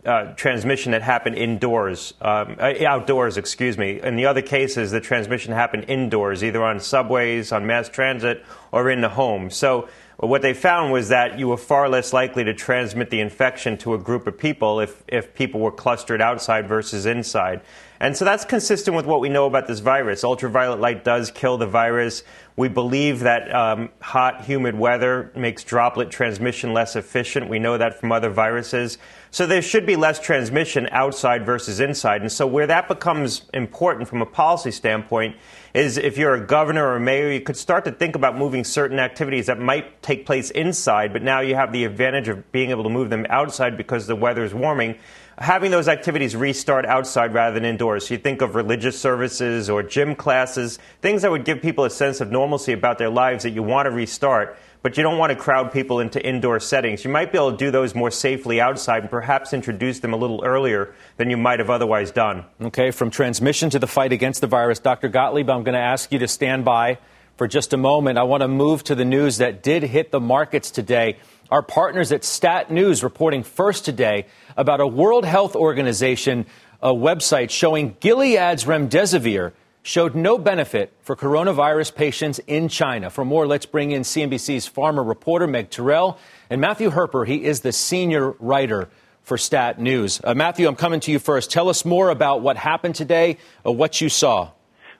uh, 0.07 0.33
transmission 0.35 0.93
that 0.93 1.01
happened 1.01 1.35
indoors, 1.35 2.13
um, 2.21 2.55
uh, 2.59 2.73
outdoors, 2.87 3.37
excuse 3.37 3.77
me. 3.77 3.99
In 4.01 4.15
the 4.15 4.25
other 4.25 4.41
cases, 4.41 4.91
the 4.91 5.01
transmission 5.01 5.53
happened 5.53 5.85
indoors, 5.89 6.43
either 6.43 6.63
on 6.63 6.79
subways, 6.79 7.51
on 7.51 7.67
mass 7.67 7.89
transit, 7.89 8.45
or 8.71 8.89
in 8.89 9.01
the 9.01 9.09
home. 9.09 9.49
So 9.49 9.89
what 10.17 10.41
they 10.41 10.53
found 10.53 10.91
was 10.91 11.09
that 11.09 11.37
you 11.37 11.47
were 11.49 11.57
far 11.57 11.89
less 11.89 12.11
likely 12.11 12.43
to 12.45 12.53
transmit 12.53 13.11
the 13.11 13.19
infection 13.19 13.77
to 13.79 13.93
a 13.93 13.99
group 13.99 14.25
of 14.25 14.37
people 14.37 14.79
if, 14.79 15.03
if 15.07 15.35
people 15.35 15.59
were 15.59 15.71
clustered 15.71 16.21
outside 16.21 16.67
versus 16.67 17.05
inside. 17.05 17.61
And 17.99 18.15
so 18.17 18.25
that's 18.25 18.45
consistent 18.45 18.95
with 18.95 19.05
what 19.05 19.21
we 19.21 19.29
know 19.29 19.45
about 19.45 19.67
this 19.67 19.79
virus. 19.79 20.23
Ultraviolet 20.23 20.79
light 20.79 21.03
does 21.03 21.29
kill 21.29 21.57
the 21.57 21.67
virus. 21.67 22.23
We 22.55 22.67
believe 22.67 23.21
that 23.21 23.53
um, 23.53 23.89
hot, 24.01 24.45
humid 24.45 24.77
weather 24.77 25.31
makes 25.35 25.63
droplet 25.63 26.09
transmission 26.09 26.73
less 26.73 26.95
efficient. 26.95 27.49
We 27.49 27.59
know 27.59 27.77
that 27.77 27.99
from 27.99 28.11
other 28.11 28.29
viruses. 28.29 28.97
So 29.37 29.45
there 29.45 29.61
should 29.61 29.85
be 29.85 29.95
less 29.95 30.19
transmission 30.19 30.89
outside 30.89 31.45
versus 31.45 31.79
inside. 31.79 32.21
And 32.21 32.31
so 32.31 32.47
where 32.47 32.65
that 32.65 32.87
becomes 32.87 33.43
important 33.53 34.07
from 34.07 34.23
a 34.23 34.25
policy 34.25 34.71
standpoint 34.71 35.35
is 35.75 35.99
if 35.99 36.17
you're 36.17 36.33
a 36.33 36.43
governor 36.43 36.87
or 36.87 36.95
a 36.95 36.99
mayor, 36.99 37.31
you 37.31 37.41
could 37.41 37.55
start 37.55 37.85
to 37.85 37.91
think 37.91 38.15
about 38.15 38.35
moving 38.35 38.63
certain 38.63 38.97
activities 38.97 39.45
that 39.45 39.59
might 39.59 40.01
take 40.01 40.25
place 40.25 40.49
inside, 40.49 41.13
but 41.13 41.21
now 41.21 41.41
you 41.41 41.53
have 41.53 41.71
the 41.71 41.83
advantage 41.83 42.29
of 42.29 42.51
being 42.51 42.71
able 42.71 42.81
to 42.81 42.89
move 42.89 43.11
them 43.11 43.27
outside 43.29 43.77
because 43.77 44.07
the 44.07 44.15
weather 44.15 44.43
is 44.43 44.55
warming 44.55 44.97
having 45.37 45.69
those 45.69 45.87
activities 45.87 46.35
restart 46.35 46.85
outside 46.85 47.33
rather 47.33 47.53
than 47.53 47.65
indoors. 47.65 48.09
You 48.09 48.17
think 48.17 48.41
of 48.41 48.55
religious 48.55 48.99
services 48.99 49.69
or 49.69 49.83
gym 49.83 50.15
classes, 50.15 50.79
things 51.01 51.21
that 51.21 51.31
would 51.31 51.45
give 51.45 51.61
people 51.61 51.83
a 51.83 51.89
sense 51.89 52.21
of 52.21 52.31
normalcy 52.31 52.73
about 52.73 52.97
their 52.97 53.09
lives 53.09 53.43
that 53.43 53.51
you 53.51 53.61
want 53.61 53.85
to 53.85 53.91
restart, 53.91 54.57
but 54.81 54.97
you 54.97 55.03
don't 55.03 55.19
want 55.19 55.31
to 55.31 55.35
crowd 55.35 55.71
people 55.71 55.99
into 55.99 56.25
indoor 56.25 56.59
settings. 56.59 57.03
You 57.03 57.11
might 57.11 57.31
be 57.31 57.37
able 57.37 57.51
to 57.51 57.57
do 57.57 57.69
those 57.69 57.93
more 57.93 58.09
safely 58.09 58.59
outside 58.59 59.03
and 59.03 59.11
perhaps 59.11 59.53
introduce 59.53 59.99
them 59.99 60.13
a 60.13 60.17
little 60.17 60.43
earlier 60.43 60.95
than 61.17 61.29
you 61.29 61.37
might 61.37 61.59
have 61.59 61.69
otherwise 61.69 62.11
done. 62.11 62.45
Okay, 62.59 62.89
from 62.89 63.11
transmission 63.11 63.69
to 63.69 63.79
the 63.79 63.87
fight 63.87 64.11
against 64.11 64.41
the 64.41 64.47
virus, 64.47 64.79
Dr. 64.79 65.07
Gottlieb, 65.07 65.49
I'm 65.49 65.63
going 65.63 65.73
to 65.73 65.79
ask 65.79 66.11
you 66.11 66.19
to 66.19 66.27
stand 66.27 66.65
by 66.65 66.97
for 67.37 67.47
just 67.47 67.71
a 67.71 67.77
moment. 67.77 68.17
I 68.17 68.23
want 68.23 68.41
to 68.41 68.47
move 68.47 68.83
to 68.85 68.95
the 68.95 69.05
news 69.05 69.37
that 69.37 69.61
did 69.61 69.83
hit 69.83 70.09
the 70.09 70.19
markets 70.19 70.71
today. 70.71 71.17
Our 71.49 71.61
partners 71.61 72.11
at 72.11 72.25
Stat 72.25 72.71
News 72.71 73.03
reporting 73.03 73.41
first 73.41 73.85
today 73.85 74.25
about 74.57 74.81
a 74.81 74.87
World 74.87 75.23
Health 75.23 75.55
Organization 75.55 76.45
a 76.81 76.89
website 76.89 77.51
showing 77.51 77.95
Gilead's 78.01 78.65
remdesivir 78.65 79.53
showed 79.81 80.13
no 80.13 80.37
benefit 80.37 80.91
for 81.01 81.15
coronavirus 81.15 81.95
patients 81.95 82.39
in 82.47 82.67
China. 82.67 83.09
For 83.09 83.23
more, 83.23 83.47
let's 83.47 83.65
bring 83.65 83.91
in 83.91 84.01
CNBC's 84.01 84.69
pharma 84.69 85.07
reporter 85.07 85.47
Meg 85.47 85.69
Tirrell 85.69 86.17
and 86.49 86.59
Matthew 86.59 86.89
Herper. 86.89 87.25
He 87.25 87.45
is 87.45 87.61
the 87.61 87.71
senior 87.71 88.31
writer 88.31 88.89
for 89.23 89.37
Stat 89.37 89.79
News. 89.79 90.19
Uh, 90.21 90.33
Matthew, 90.33 90.67
I'm 90.67 90.75
coming 90.75 90.99
to 90.99 91.11
you 91.13 91.19
first. 91.19 91.49
Tell 91.49 91.69
us 91.69 91.85
more 91.85 92.09
about 92.09 92.41
what 92.41 92.57
happened 92.57 92.95
today, 92.95 93.37
uh, 93.65 93.71
what 93.71 94.01
you 94.01 94.09
saw. 94.09 94.51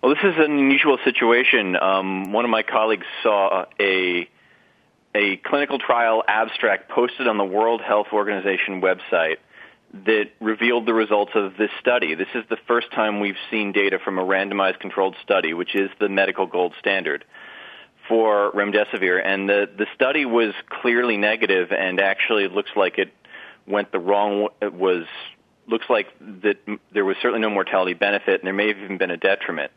Well, 0.01 0.15
this 0.15 0.23
is 0.23 0.35
an 0.37 0.57
unusual 0.57 0.97
situation. 1.03 1.75
Um, 1.75 2.31
one 2.31 2.45
of 2.45 2.51
my 2.51 2.63
colleagues 2.63 3.05
saw 3.21 3.65
a 3.81 4.29
a 5.17 5.37
clinical 5.37 5.79
trial 5.79 6.23
abstract 6.27 6.89
posted 6.89 7.27
on 7.27 7.37
the 7.37 7.45
World 7.45 7.81
Health 7.81 8.07
Organization 8.13 8.81
website 8.81 9.37
that 10.05 10.25
revealed 10.39 10.85
the 10.85 10.93
results 10.93 11.31
of 11.33 11.57
this 11.57 11.71
study. 11.79 12.13
This 12.13 12.27
is 12.35 12.43
the 12.49 12.57
first 12.67 12.91
time 12.91 13.19
we've 13.19 13.37
seen 13.49 13.71
data 13.71 13.97
from 14.03 14.19
a 14.19 14.23
randomized 14.23 14.79
controlled 14.79 15.15
study, 15.23 15.53
which 15.53 15.73
is 15.75 15.89
the 15.99 16.07
medical 16.07 16.45
gold 16.45 16.73
standard 16.79 17.25
for 18.07 18.51
remdesivir. 18.51 19.19
And 19.25 19.49
the, 19.49 19.67
the 19.75 19.87
study 19.95 20.25
was 20.25 20.53
clearly 20.69 21.17
negative 21.17 21.71
and 21.71 21.99
actually 21.99 22.43
it 22.43 22.51
looks 22.51 22.71
like 22.75 22.99
it 22.99 23.11
went 23.65 23.91
the 23.91 23.99
wrong, 23.99 24.49
it 24.61 24.73
was, 24.73 25.05
looks 25.67 25.89
like 25.89 26.07
that 26.43 26.57
there 26.93 27.05
was 27.05 27.17
certainly 27.21 27.41
no 27.41 27.49
mortality 27.49 27.93
benefit 27.93 28.41
and 28.41 28.45
there 28.45 28.53
may 28.53 28.67
have 28.67 28.77
even 28.77 28.99
been 28.99 29.11
a 29.11 29.17
detriment. 29.17 29.71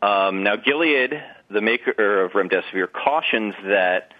Um, 0.00 0.44
now, 0.44 0.54
Gilead, 0.56 1.20
the 1.50 1.60
maker 1.60 2.24
of 2.24 2.32
remdesivir, 2.32 2.92
cautions 2.92 3.54
that 3.64 4.12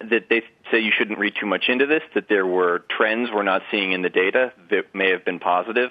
that 0.00 0.28
they 0.28 0.42
say 0.70 0.80
you 0.80 0.92
shouldn't 0.96 1.18
read 1.18 1.34
too 1.38 1.46
much 1.46 1.64
into 1.68 1.86
this, 1.86 2.02
that 2.14 2.28
there 2.28 2.46
were 2.46 2.84
trends 2.90 3.30
we're 3.32 3.42
not 3.42 3.62
seeing 3.70 3.92
in 3.92 4.02
the 4.02 4.10
data 4.10 4.52
that 4.70 4.94
may 4.94 5.10
have 5.10 5.24
been 5.24 5.38
positive, 5.38 5.90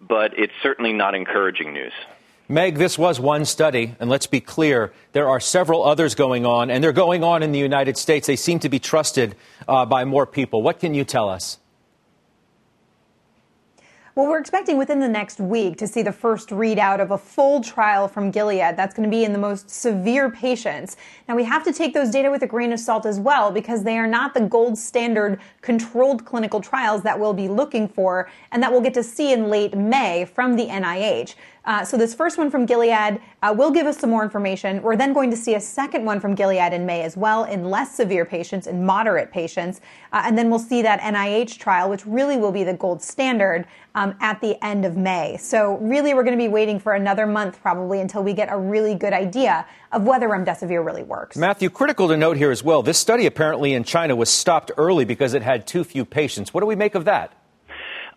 but 0.00 0.38
it's 0.38 0.52
certainly 0.62 0.92
not 0.92 1.14
encouraging 1.14 1.72
news. 1.72 1.92
Meg, 2.48 2.76
this 2.76 2.98
was 2.98 3.18
one 3.18 3.44
study, 3.44 3.94
and 3.98 4.10
let's 4.10 4.26
be 4.26 4.40
clear, 4.40 4.92
there 5.12 5.28
are 5.28 5.40
several 5.40 5.84
others 5.84 6.14
going 6.14 6.44
on, 6.44 6.70
and 6.70 6.82
they're 6.84 6.92
going 6.92 7.24
on 7.24 7.42
in 7.42 7.52
the 7.52 7.58
United 7.58 7.96
States. 7.96 8.26
They 8.26 8.36
seem 8.36 8.58
to 8.60 8.68
be 8.68 8.78
trusted 8.78 9.36
uh, 9.66 9.86
by 9.86 10.04
more 10.04 10.26
people. 10.26 10.60
What 10.60 10.78
can 10.78 10.92
you 10.92 11.04
tell 11.04 11.28
us? 11.28 11.58
Well, 14.14 14.26
we're 14.26 14.40
expecting 14.40 14.76
within 14.76 15.00
the 15.00 15.08
next 15.08 15.40
week 15.40 15.78
to 15.78 15.86
see 15.86 16.02
the 16.02 16.12
first 16.12 16.50
readout 16.50 17.00
of 17.00 17.12
a 17.12 17.16
full 17.16 17.62
trial 17.62 18.06
from 18.08 18.30
Gilead. 18.30 18.76
That's 18.76 18.94
going 18.94 19.08
to 19.08 19.10
be 19.10 19.24
in 19.24 19.32
the 19.32 19.38
most 19.38 19.70
severe 19.70 20.30
patients. 20.30 20.98
Now, 21.26 21.34
we 21.34 21.44
have 21.44 21.64
to 21.64 21.72
take 21.72 21.94
those 21.94 22.10
data 22.10 22.30
with 22.30 22.42
a 22.42 22.46
grain 22.46 22.74
of 22.74 22.78
salt 22.78 23.06
as 23.06 23.18
well 23.18 23.50
because 23.50 23.84
they 23.84 23.96
are 23.96 24.06
not 24.06 24.34
the 24.34 24.42
gold 24.42 24.76
standard 24.76 25.40
controlled 25.62 26.26
clinical 26.26 26.60
trials 26.60 27.02
that 27.04 27.18
we'll 27.18 27.32
be 27.32 27.48
looking 27.48 27.88
for 27.88 28.28
and 28.50 28.62
that 28.62 28.70
we'll 28.70 28.82
get 28.82 28.92
to 28.92 29.02
see 29.02 29.32
in 29.32 29.48
late 29.48 29.74
May 29.74 30.26
from 30.26 30.56
the 30.56 30.66
NIH. 30.66 31.34
Uh, 31.64 31.84
so 31.84 31.96
this 31.96 32.12
first 32.14 32.38
one 32.38 32.50
from 32.50 32.66
Gilead 32.66 33.20
uh, 33.42 33.54
will 33.56 33.70
give 33.70 33.86
us 33.86 33.98
some 33.98 34.10
more 34.10 34.24
information. 34.24 34.82
We're 34.82 34.96
then 34.96 35.12
going 35.12 35.30
to 35.30 35.36
see 35.36 35.54
a 35.54 35.60
second 35.60 36.04
one 36.04 36.18
from 36.18 36.34
Gilead 36.34 36.72
in 36.72 36.84
May 36.84 37.02
as 37.02 37.16
well 37.16 37.44
in 37.44 37.70
less 37.70 37.94
severe 37.94 38.24
patients, 38.24 38.66
in 38.66 38.84
moderate 38.84 39.30
patients. 39.30 39.80
Uh, 40.12 40.22
and 40.24 40.36
then 40.36 40.50
we'll 40.50 40.58
see 40.58 40.82
that 40.82 41.00
NIH 41.00 41.58
trial, 41.58 41.88
which 41.88 42.04
really 42.04 42.36
will 42.36 42.52
be 42.52 42.64
the 42.64 42.74
gold 42.74 43.02
standard 43.02 43.66
um, 43.94 44.14
at 44.20 44.40
the 44.40 44.62
end 44.64 44.84
of 44.84 44.96
May. 44.96 45.36
So 45.36 45.76
really, 45.78 46.14
we're 46.14 46.24
going 46.24 46.36
to 46.36 46.42
be 46.42 46.48
waiting 46.48 46.80
for 46.80 46.94
another 46.94 47.26
month 47.26 47.60
probably 47.62 48.00
until 48.00 48.24
we 48.24 48.32
get 48.32 48.48
a 48.50 48.58
really 48.58 48.94
good 48.94 49.12
idea 49.12 49.66
of 49.92 50.04
whether 50.04 50.28
remdesivir 50.28 50.84
really 50.84 51.02
works. 51.02 51.36
Matthew, 51.36 51.70
critical 51.70 52.08
to 52.08 52.16
note 52.16 52.36
here 52.36 52.50
as 52.50 52.64
well. 52.64 52.82
This 52.82 52.98
study 52.98 53.26
apparently 53.26 53.74
in 53.74 53.84
China 53.84 54.16
was 54.16 54.30
stopped 54.30 54.72
early 54.76 55.04
because 55.04 55.34
it 55.34 55.42
had 55.42 55.66
too 55.66 55.84
few 55.84 56.04
patients. 56.04 56.52
What 56.52 56.60
do 56.60 56.66
we 56.66 56.76
make 56.76 56.94
of 56.94 57.04
that? 57.04 57.32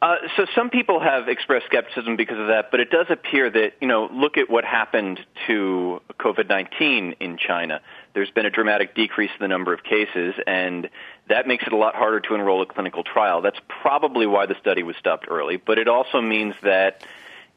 Uh, 0.01 0.15
so 0.35 0.45
some 0.53 0.69
people 0.69 0.99
have 0.99 1.29
expressed 1.29 1.65
skepticism 1.67 2.15
because 2.15 2.37
of 2.37 2.47
that, 2.47 2.69
but 2.69 2.79
it 2.79 2.89
does 2.89 3.07
appear 3.09 3.49
that, 3.49 3.73
you 3.79 3.87
know, 3.87 4.09
look 4.11 4.37
at 4.37 4.49
what 4.49 4.65
happened 4.65 5.19
to 5.47 6.01
COVID-19 6.19 7.15
in 7.19 7.37
China. 7.37 7.81
There's 8.13 8.29
been 8.29 8.45
a 8.45 8.49
dramatic 8.49 8.93
decrease 8.93 9.31
in 9.31 9.43
the 9.43 9.47
number 9.47 9.73
of 9.73 9.83
cases, 9.83 10.35
and 10.45 10.89
that 11.29 11.47
makes 11.47 11.65
it 11.65 11.73
a 11.73 11.77
lot 11.77 11.95
harder 11.95 12.19
to 12.19 12.35
enroll 12.35 12.61
a 12.61 12.65
clinical 12.65 13.03
trial. 13.03 13.41
That's 13.41 13.59
probably 13.67 14.27
why 14.27 14.45
the 14.47 14.55
study 14.59 14.83
was 14.83 14.97
stopped 14.97 15.27
early, 15.29 15.57
but 15.57 15.79
it 15.79 15.87
also 15.87 16.21
means 16.21 16.55
that 16.61 17.05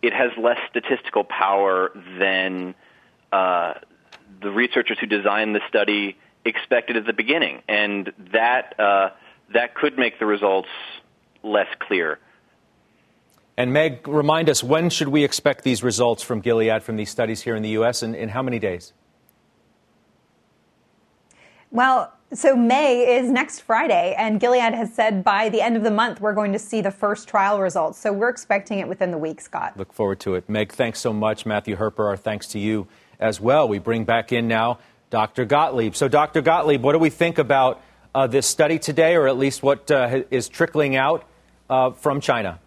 it 0.01 0.13
has 0.13 0.31
less 0.39 0.59
statistical 0.71 1.25
power 1.25 1.91
than 2.19 2.77
uh, 3.33 3.75
the 4.41 4.51
researchers 4.51 4.97
who 5.01 5.07
designed 5.07 5.57
the 5.57 5.61
study 5.69 6.17
expected 6.45 6.97
at 6.97 7.05
the 7.05 7.13
beginning, 7.13 7.63
and 7.69 8.13
that 8.33 8.79
uh, 8.79 9.11
that 9.53 9.75
could 9.75 9.99
make 9.99 10.19
the 10.21 10.27
results 10.27 10.69
less 11.43 11.69
clear. 11.81 12.19
And 13.59 13.73
Meg, 13.73 14.07
remind 14.07 14.49
us 14.49 14.63
when 14.63 14.89
should 14.89 15.09
we 15.09 15.25
expect 15.25 15.65
these 15.65 15.83
results 15.83 16.23
from 16.23 16.41
Gilead 16.41 16.81
from 16.81 16.95
these 16.95 17.11
studies 17.11 17.43
here 17.43 17.57
in 17.57 17.63
the 17.65 17.71
U.S. 17.71 18.05
and 18.05 18.15
in 18.15 18.29
how 18.29 18.41
many 18.41 18.61
days? 18.61 18.93
Well, 21.73 22.13
so 22.33 22.55
May 22.55 23.17
is 23.17 23.29
next 23.29 23.63
Friday, 23.63 24.15
and 24.17 24.39
Gilead 24.39 24.75
has 24.75 24.95
said 24.95 25.25
by 25.25 25.49
the 25.49 25.61
end 25.61 25.77
of 25.77 25.83
the 25.83 25.91
month 25.91 26.21
we're 26.21 26.35
going 26.35 26.53
to 26.53 26.59
see 26.61 26.83
the 26.83 26.93
first 26.93 27.27
trial 27.27 27.61
results. 27.61 27.99
So 27.99 28.13
we're 28.13 28.29
expecting 28.29 28.79
it 28.79 28.87
within 28.87 29.11
the 29.11 29.19
week, 29.19 29.41
Scott. 29.41 29.77
Look 29.77 29.93
forward 29.93 30.21
to 30.21 30.37
it. 30.37 30.49
Meg, 30.49 30.71
thanks 30.71 31.01
so 31.01 31.13
much. 31.13 31.45
Matthew 31.45 31.75
Herper, 31.75 32.07
our 32.07 32.17
thanks 32.17 32.47
to 32.49 32.61
you 32.61 32.87
as 33.19 33.41
well. 33.41 33.67
We 33.67 33.81
bring 33.81 34.05
back 34.05 34.31
in 34.31 34.47
now 34.47 34.79
Dr. 35.11 35.45
Gottlieb. 35.45 35.97
So, 35.97 36.07
Dr. 36.07 36.43
Gottlieb, 36.43 36.85
what 36.85 36.93
do 36.93 37.01
we 37.01 37.11
think 37.11 37.39
about 37.39 37.83
uh, 38.15 38.29
this 38.29 38.47
study 38.47 38.79
today, 38.79 39.17
or 39.17 39.27
at 39.27 39.37
least 39.37 39.65
what 39.65 39.91
uh, 39.91 40.23
is 40.31 40.49
trickling 40.49 40.95
out 40.95 41.25
uh, 41.69 41.91
from 41.91 42.21
China? 42.21 42.61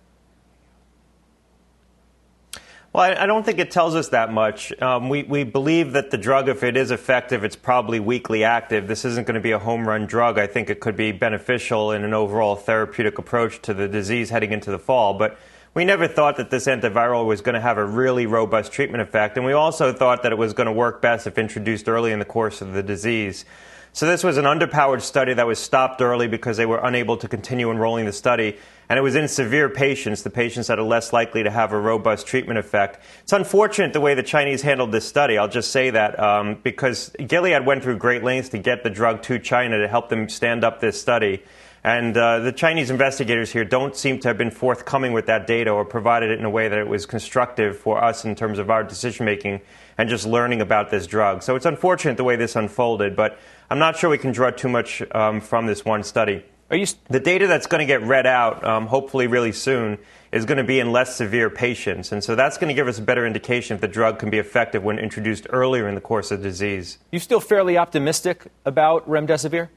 Well, 2.93 3.17
I, 3.17 3.25
don't 3.25 3.45
think 3.45 3.59
it 3.59 3.71
tells 3.71 3.95
us 3.95 4.09
that 4.09 4.33
much. 4.33 4.73
Um, 4.81 5.07
we, 5.07 5.23
we 5.23 5.45
believe 5.45 5.93
that 5.93 6.11
the 6.11 6.17
drug, 6.17 6.49
if 6.49 6.61
it 6.61 6.75
is 6.75 6.91
effective, 6.91 7.45
it's 7.45 7.55
probably 7.55 8.01
weakly 8.01 8.43
active. 8.43 8.89
This 8.89 9.05
isn't 9.05 9.25
going 9.25 9.35
to 9.35 9.41
be 9.41 9.51
a 9.51 9.59
home 9.59 9.87
run 9.87 10.07
drug. 10.07 10.37
I 10.37 10.45
think 10.45 10.69
it 10.69 10.81
could 10.81 10.97
be 10.97 11.13
beneficial 11.13 11.93
in 11.93 12.03
an 12.03 12.13
overall 12.13 12.57
therapeutic 12.57 13.17
approach 13.17 13.61
to 13.61 13.73
the 13.73 13.87
disease 13.87 14.29
heading 14.29 14.51
into 14.51 14.71
the 14.71 14.79
fall. 14.79 15.13
But 15.13 15.39
we 15.73 15.85
never 15.85 16.05
thought 16.05 16.35
that 16.35 16.49
this 16.49 16.65
antiviral 16.65 17.25
was 17.25 17.39
going 17.39 17.55
to 17.55 17.61
have 17.61 17.77
a 17.77 17.85
really 17.85 18.25
robust 18.25 18.73
treatment 18.73 19.01
effect. 19.01 19.37
And 19.37 19.45
we 19.45 19.53
also 19.53 19.93
thought 19.93 20.23
that 20.23 20.33
it 20.33 20.37
was 20.37 20.51
going 20.51 20.67
to 20.67 20.73
work 20.73 21.01
best 21.01 21.27
if 21.27 21.37
introduced 21.37 21.87
early 21.87 22.11
in 22.11 22.19
the 22.19 22.25
course 22.25 22.59
of 22.59 22.73
the 22.73 22.83
disease. 22.83 23.45
So 23.93 24.05
this 24.05 24.23
was 24.23 24.37
an 24.37 24.45
underpowered 24.45 25.01
study 25.01 25.33
that 25.33 25.45
was 25.45 25.59
stopped 25.59 26.01
early 26.01 26.29
because 26.29 26.55
they 26.55 26.65
were 26.65 26.79
unable 26.81 27.17
to 27.17 27.27
continue 27.27 27.69
enrolling 27.69 28.05
the 28.05 28.13
study. 28.13 28.57
And 28.87 28.97
it 28.97 29.01
was 29.01 29.15
in 29.15 29.27
severe 29.27 29.67
patients, 29.67 30.23
the 30.23 30.29
patients 30.29 30.67
that 30.67 30.79
are 30.79 30.83
less 30.83 31.11
likely 31.11 31.43
to 31.43 31.51
have 31.51 31.73
a 31.73 31.79
robust 31.79 32.25
treatment 32.25 32.57
effect. 32.57 33.03
It's 33.23 33.33
unfortunate 33.33 33.91
the 33.91 33.99
way 33.99 34.13
the 34.13 34.23
Chinese 34.23 34.61
handled 34.61 34.93
this 34.93 35.05
study. 35.05 35.37
I'll 35.37 35.49
just 35.49 35.71
say 35.71 35.89
that 35.89 36.17
um, 36.17 36.59
because 36.63 37.09
Gilead 37.27 37.65
went 37.65 37.83
through 37.83 37.97
great 37.97 38.23
lengths 38.23 38.47
to 38.49 38.57
get 38.59 38.83
the 38.83 38.89
drug 38.89 39.23
to 39.23 39.39
China 39.39 39.79
to 39.79 39.89
help 39.89 40.07
them 40.07 40.29
stand 40.29 40.63
up 40.63 40.79
this 40.79 40.99
study. 40.99 41.43
And 41.83 42.15
uh, 42.15 42.39
the 42.39 42.51
Chinese 42.51 42.91
investigators 42.91 43.51
here 43.51 43.65
don't 43.65 43.95
seem 43.95 44.19
to 44.19 44.27
have 44.27 44.37
been 44.37 44.51
forthcoming 44.51 45.13
with 45.13 45.25
that 45.25 45.47
data 45.47 45.71
or 45.71 45.83
provided 45.83 46.29
it 46.29 46.39
in 46.39 46.45
a 46.45 46.49
way 46.49 46.67
that 46.69 46.77
it 46.77 46.87
was 46.87 47.05
constructive 47.05 47.77
for 47.77 48.01
us 48.01 48.23
in 48.23 48.35
terms 48.35 48.57
of 48.59 48.69
our 48.69 48.83
decision 48.83 49.25
making 49.25 49.61
and 50.01 50.09
just 50.09 50.25
learning 50.25 50.61
about 50.61 50.89
this 50.89 51.05
drug. 51.05 51.43
So 51.43 51.55
it's 51.55 51.67
unfortunate 51.67 52.17
the 52.17 52.23
way 52.23 52.35
this 52.35 52.55
unfolded, 52.55 53.15
but 53.15 53.37
I'm 53.69 53.77
not 53.77 53.97
sure 53.97 54.09
we 54.09 54.17
can 54.17 54.31
draw 54.31 54.49
too 54.49 54.67
much 54.67 55.03
um, 55.11 55.41
from 55.41 55.67
this 55.67 55.85
one 55.85 56.01
study. 56.03 56.43
You... 56.71 56.87
the 57.07 57.19
data 57.19 57.45
that's 57.45 57.67
going 57.67 57.81
to 57.81 57.85
get 57.85 58.01
read 58.01 58.25
out, 58.25 58.65
um, 58.65 58.87
hopefully 58.87 59.27
really 59.27 59.51
soon, 59.51 59.99
is 60.31 60.45
going 60.45 60.57
to 60.57 60.63
be 60.63 60.79
in 60.79 60.91
less 60.91 61.15
severe 61.15 61.51
patients. 61.51 62.11
And 62.11 62.23
so 62.23 62.33
that's 62.33 62.57
going 62.57 62.69
to 62.69 62.73
give 62.73 62.87
us 62.87 62.97
a 62.97 63.03
better 63.03 63.27
indication 63.27 63.75
if 63.75 63.81
the 63.81 63.87
drug 63.87 64.17
can 64.17 64.31
be 64.31 64.39
effective 64.39 64.83
when 64.83 64.97
introduced 64.97 65.45
earlier 65.51 65.87
in 65.87 65.93
the 65.93 66.01
course 66.01 66.31
of 66.31 66.41
disease. 66.41 66.97
You 67.11 67.19
still 67.19 67.39
fairly 67.39 67.77
optimistic 67.77 68.47
about 68.65 69.07
remdesivir? 69.07 69.69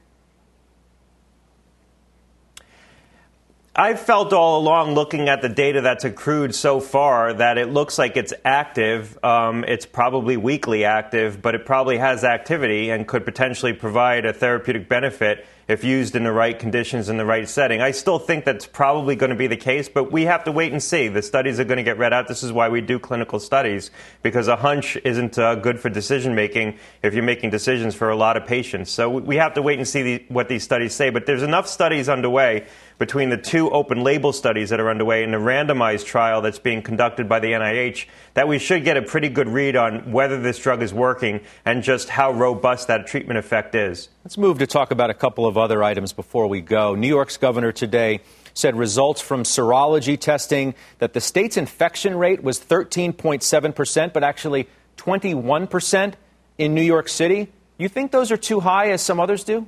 I've 3.77 3.99
felt 3.99 4.31
all 4.31 4.61
along, 4.61 4.93
looking 4.93 5.27
at 5.27 5.41
the 5.41 5.49
data 5.49 5.81
that's 5.81 6.05
accrued 6.05 6.55
so 6.55 6.79
far, 6.79 7.33
that 7.33 7.57
it 7.57 7.67
looks 7.67 7.97
like 7.97 8.15
it's 8.15 8.33
active. 8.45 9.21
Um, 9.21 9.65
it's 9.65 9.85
probably 9.85 10.37
weakly 10.37 10.85
active, 10.85 11.41
but 11.41 11.55
it 11.55 11.65
probably 11.65 11.97
has 11.97 12.23
activity 12.23 12.89
and 12.89 13.05
could 13.05 13.25
potentially 13.25 13.73
provide 13.73 14.25
a 14.25 14.31
therapeutic 14.31 14.87
benefit 14.87 15.45
if 15.67 15.83
used 15.83 16.15
in 16.15 16.23
the 16.23 16.31
right 16.31 16.59
conditions 16.59 17.09
in 17.09 17.17
the 17.17 17.25
right 17.25 17.49
setting. 17.49 17.81
I 17.81 17.91
still 17.91 18.19
think 18.19 18.45
that's 18.45 18.67
probably 18.67 19.15
going 19.15 19.31
to 19.31 19.35
be 19.35 19.47
the 19.47 19.57
case, 19.57 19.89
but 19.89 20.11
we 20.11 20.25
have 20.25 20.43
to 20.43 20.51
wait 20.51 20.71
and 20.71 20.81
see. 20.81 21.07
The 21.07 21.23
studies 21.23 21.59
are 21.59 21.63
going 21.63 21.77
to 21.77 21.83
get 21.83 21.97
read 21.97 22.13
out. 22.13 22.27
This 22.27 22.43
is 22.43 22.51
why 22.51 22.69
we 22.69 22.81
do 22.81 22.99
clinical 22.99 23.39
studies, 23.39 23.89
because 24.21 24.47
a 24.47 24.57
hunch 24.57 24.95
isn't 25.03 25.39
uh, 25.39 25.55
good 25.55 25.79
for 25.79 25.89
decision 25.89 26.35
making 26.35 26.77
if 27.01 27.15
you're 27.15 27.23
making 27.23 27.49
decisions 27.49 27.95
for 27.95 28.09
a 28.09 28.15
lot 28.15 28.37
of 28.37 28.45
patients. 28.45 28.91
So 28.91 29.09
we 29.09 29.37
have 29.37 29.55
to 29.55 29.61
wait 29.61 29.79
and 29.79 29.87
see 29.87 30.03
the, 30.03 30.25
what 30.27 30.49
these 30.49 30.63
studies 30.63 30.93
say. 30.93 31.09
But 31.09 31.25
there's 31.25 31.43
enough 31.43 31.67
studies 31.67 32.09
underway 32.09 32.67
between 32.99 33.29
the 33.29 33.37
two 33.37 33.69
open 33.71 34.03
label 34.03 34.33
studies 34.33 34.69
that 34.69 34.79
are 34.79 34.89
underway 34.89 35.23
and 35.23 35.33
the 35.33 35.37
randomized 35.37 36.05
trial 36.05 36.41
that's 36.41 36.59
being 36.59 36.81
conducted 36.81 37.27
by 37.27 37.39
the 37.39 37.51
NIH 37.51 38.05
that 38.35 38.47
we 38.47 38.59
should 38.59 38.83
get 38.83 38.97
a 38.97 39.01
pretty 39.01 39.29
good 39.29 39.49
read 39.49 39.75
on 39.75 40.11
whether 40.11 40.39
this 40.39 40.59
drug 40.59 40.83
is 40.83 40.93
working 40.93 41.41
and 41.65 41.81
just 41.81 42.09
how 42.09 42.31
robust 42.31 42.87
that 42.87 43.07
treatment 43.07 43.39
effect 43.39 43.73
is. 43.73 44.09
Let's 44.25 44.39
move 44.39 44.57
to 44.57 44.65
talk 44.65 44.89
about 44.89 45.11
a 45.11 45.13
couple 45.13 45.45
of 45.45 45.55
other 45.55 45.83
items 45.83 46.11
before 46.11 46.47
we 46.47 46.59
go. 46.59 46.95
New 46.95 47.07
York's 47.07 47.37
governor 47.37 47.71
today 47.71 48.21
said 48.55 48.75
results 48.75 49.21
from 49.21 49.43
serology 49.43 50.19
testing 50.19 50.73
that 50.97 51.13
the 51.13 51.21
state's 51.21 51.57
infection 51.57 52.17
rate 52.17 52.41
was 52.41 52.59
13.7%, 52.59 54.13
but 54.13 54.23
actually 54.23 54.67
21% 54.97 56.13
in 56.57 56.73
New 56.73 56.81
York 56.81 57.07
City. 57.07 57.51
You 57.77 57.87
think 57.87 58.11
those 58.11 58.31
are 58.31 58.37
too 58.37 58.61
high, 58.61 58.89
as 58.89 59.03
some 59.03 59.19
others 59.19 59.43
do? 59.43 59.67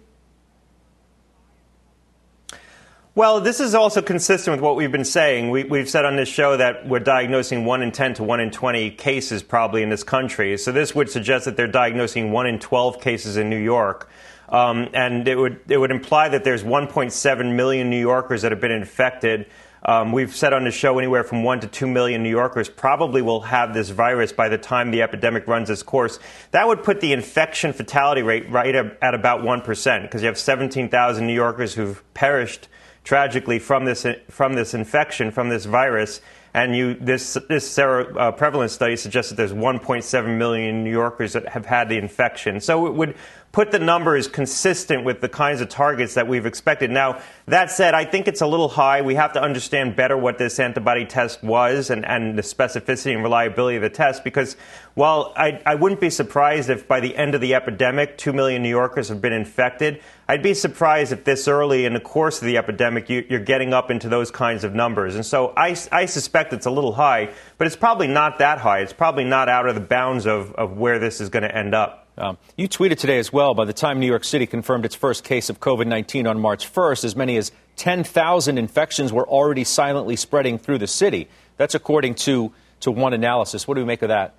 Well, 3.13 3.41
this 3.41 3.59
is 3.59 3.75
also 3.75 4.01
consistent 4.01 4.55
with 4.55 4.61
what 4.63 4.75
we've 4.75 4.91
been 4.91 5.05
saying. 5.05 5.51
We, 5.51 5.67
have 5.77 5.89
said 5.89 6.03
on 6.03 6.15
this 6.15 6.29
show 6.29 6.57
that 6.57 6.87
we're 6.87 6.97
diagnosing 6.97 7.63
1 7.63 7.83
in 7.83 7.91
10 7.91 8.15
to 8.15 8.23
1 8.23 8.39
in 8.39 8.49
20 8.49 8.89
cases 8.91 9.43
probably 9.43 9.83
in 9.83 9.89
this 9.89 10.03
country. 10.03 10.57
So 10.57 10.71
this 10.71 10.95
would 10.95 11.11
suggest 11.11 11.45
that 11.45 11.57
they're 11.57 11.67
diagnosing 11.67 12.31
1 12.31 12.47
in 12.47 12.57
12 12.57 12.99
cases 13.01 13.37
in 13.37 13.51
New 13.51 13.57
York. 13.57 14.09
Um, 14.49 14.89
and 14.93 15.27
it 15.27 15.35
would, 15.35 15.59
it 15.69 15.77
would 15.77 15.91
imply 15.91 16.29
that 16.29 16.43
there's 16.43 16.63
1.7 16.63 17.55
million 17.55 17.89
New 17.89 17.99
Yorkers 17.99 18.43
that 18.43 18.51
have 18.51 18.61
been 18.61 18.71
infected. 18.71 19.47
Um, 19.83 20.11
we've 20.11 20.35
said 20.35 20.53
on 20.53 20.63
the 20.63 20.71
show 20.71 20.97
anywhere 20.97 21.23
from 21.23 21.43
1 21.43 21.61
to 21.61 21.67
2 21.67 21.87
million 21.87 22.23
New 22.23 22.29
Yorkers 22.29 22.67
probably 22.67 23.21
will 23.21 23.41
have 23.41 23.73
this 23.73 23.89
virus 23.89 24.31
by 24.31 24.49
the 24.49 24.57
time 24.57 24.91
the 24.91 25.01
epidemic 25.01 25.47
runs 25.47 25.69
its 25.69 25.83
course. 25.83 26.19
That 26.51 26.67
would 26.67 26.83
put 26.83 26.99
the 26.99 27.13
infection 27.13 27.73
fatality 27.73 28.21
rate 28.21 28.49
right 28.49 28.73
at 28.75 29.13
about 29.13 29.41
1%, 29.41 30.01
because 30.01 30.21
you 30.21 30.27
have 30.27 30.37
17,000 30.37 31.27
New 31.27 31.33
Yorkers 31.33 31.73
who've 31.75 32.03
perished 32.13 32.67
tragically 33.07 33.57
from 33.57 33.85
this 33.85 34.05
from 34.29 34.53
this 34.53 34.73
infection 34.73 35.31
from 35.31 35.47
this 35.47 35.63
virus. 35.63 36.19
And 36.53 36.75
you, 36.75 36.95
this 36.95 37.37
this 37.47 37.79
uh, 37.79 38.33
prevalence 38.35 38.73
study 38.73 38.97
suggests 38.97 39.29
that 39.29 39.37
there's 39.37 39.53
1.7 39.53 40.37
million 40.37 40.83
New 40.83 40.91
Yorkers 40.91 41.33
that 41.33 41.47
have 41.47 41.65
had 41.65 41.87
the 41.87 41.97
infection. 41.97 42.59
So 42.59 42.87
it 42.87 42.93
would 42.93 43.15
put 43.57 43.71
the 43.71 43.79
numbers 43.79 44.27
consistent 44.27 45.03
with 45.03 45.19
the 45.19 45.27
kinds 45.27 45.61
of 45.61 45.67
targets 45.67 46.13
that 46.13 46.27
we've 46.27 46.45
expected. 46.45 46.91
Now, 46.91 47.19
that 47.47 47.71
said, 47.71 47.95
I 47.95 48.05
think 48.05 48.27
it's 48.27 48.41
a 48.41 48.45
little 48.45 48.69
high. 48.69 49.01
We 49.01 49.15
have 49.15 49.33
to 49.33 49.41
understand 49.41 49.95
better 49.95 50.15
what 50.15 50.37
this 50.37 50.59
antibody 50.59 51.05
test 51.05 51.43
was 51.43 51.89
and, 51.89 52.05
and 52.05 52.37
the 52.37 52.43
specificity 52.43 53.15
and 53.15 53.23
reliability 53.23 53.77
of 53.77 53.81
the 53.81 53.89
test 53.89 54.23
because 54.23 54.57
while 54.93 55.33
I, 55.35 55.59
I 55.65 55.73
wouldn't 55.73 55.99
be 55.99 56.11
surprised 56.11 56.69
if 56.69 56.87
by 56.87 56.99
the 56.99 57.15
end 57.15 57.33
of 57.33 57.41
the 57.41 57.55
epidemic, 57.55 58.19
2 58.19 58.31
million 58.31 58.61
New 58.61 58.69
Yorkers 58.69 59.09
have 59.09 59.23
been 59.23 59.33
infected, 59.33 60.03
I'd 60.27 60.43
be 60.43 60.53
surprised 60.53 61.11
if 61.11 61.23
this 61.23 61.47
early 61.47 61.85
in 61.85 61.95
the 61.95 61.99
course 61.99 62.39
of 62.39 62.45
the 62.45 62.59
epidemic 62.59 63.09
you, 63.09 63.25
are 63.31 63.39
getting 63.39 63.73
up 63.73 63.89
into 63.89 64.07
those 64.07 64.29
kinds 64.29 64.65
of 64.65 64.75
numbers. 64.75 65.15
And 65.15 65.25
so 65.25 65.53
I, 65.57 65.75
I, 65.91 66.05
suspect 66.05 66.53
it's 66.53 66.67
a 66.67 66.71
little 66.71 66.93
high, 66.93 67.33
but 67.57 67.65
it's 67.65 67.75
probably 67.75 68.07
not 68.07 68.37
that 68.37 68.59
high. 68.59 68.81
It's 68.81 68.93
probably 68.93 69.23
not 69.23 69.49
out 69.49 69.67
of 69.67 69.73
the 69.73 69.81
bounds 69.81 70.27
of, 70.27 70.53
of 70.53 70.77
where 70.77 70.99
this 70.99 71.19
is 71.19 71.29
going 71.29 71.41
to 71.41 71.57
end 71.57 71.73
up. 71.73 72.06
Um, 72.17 72.39
you 72.55 72.67
tweeted 72.67 72.97
today 72.97 73.19
as 73.19 73.31
well 73.31 73.53
by 73.53 73.65
the 73.65 73.73
time 73.73 73.99
New 73.99 74.07
York 74.07 74.23
City 74.23 74.47
confirmed 74.47 74.85
its 74.85 74.95
first 74.95 75.23
case 75.23 75.51
of 75.51 75.59
COVID 75.59 75.85
19 75.85 76.25
on 76.25 76.39
March 76.39 76.71
1st, 76.71 77.03
as 77.03 77.15
many 77.15 77.37
as 77.37 77.51
10,000 77.75 78.57
infections 78.57 79.13
were 79.13 79.27
already 79.27 79.63
silently 79.63 80.15
spreading 80.15 80.57
through 80.57 80.79
the 80.79 80.87
city. 80.87 81.29
That's 81.57 81.75
according 81.75 82.15
to, 82.15 82.51
to 82.79 82.91
one 82.91 83.13
analysis. 83.13 83.67
What 83.67 83.75
do 83.75 83.81
we 83.81 83.85
make 83.85 84.01
of 84.01 84.09
that? 84.09 84.33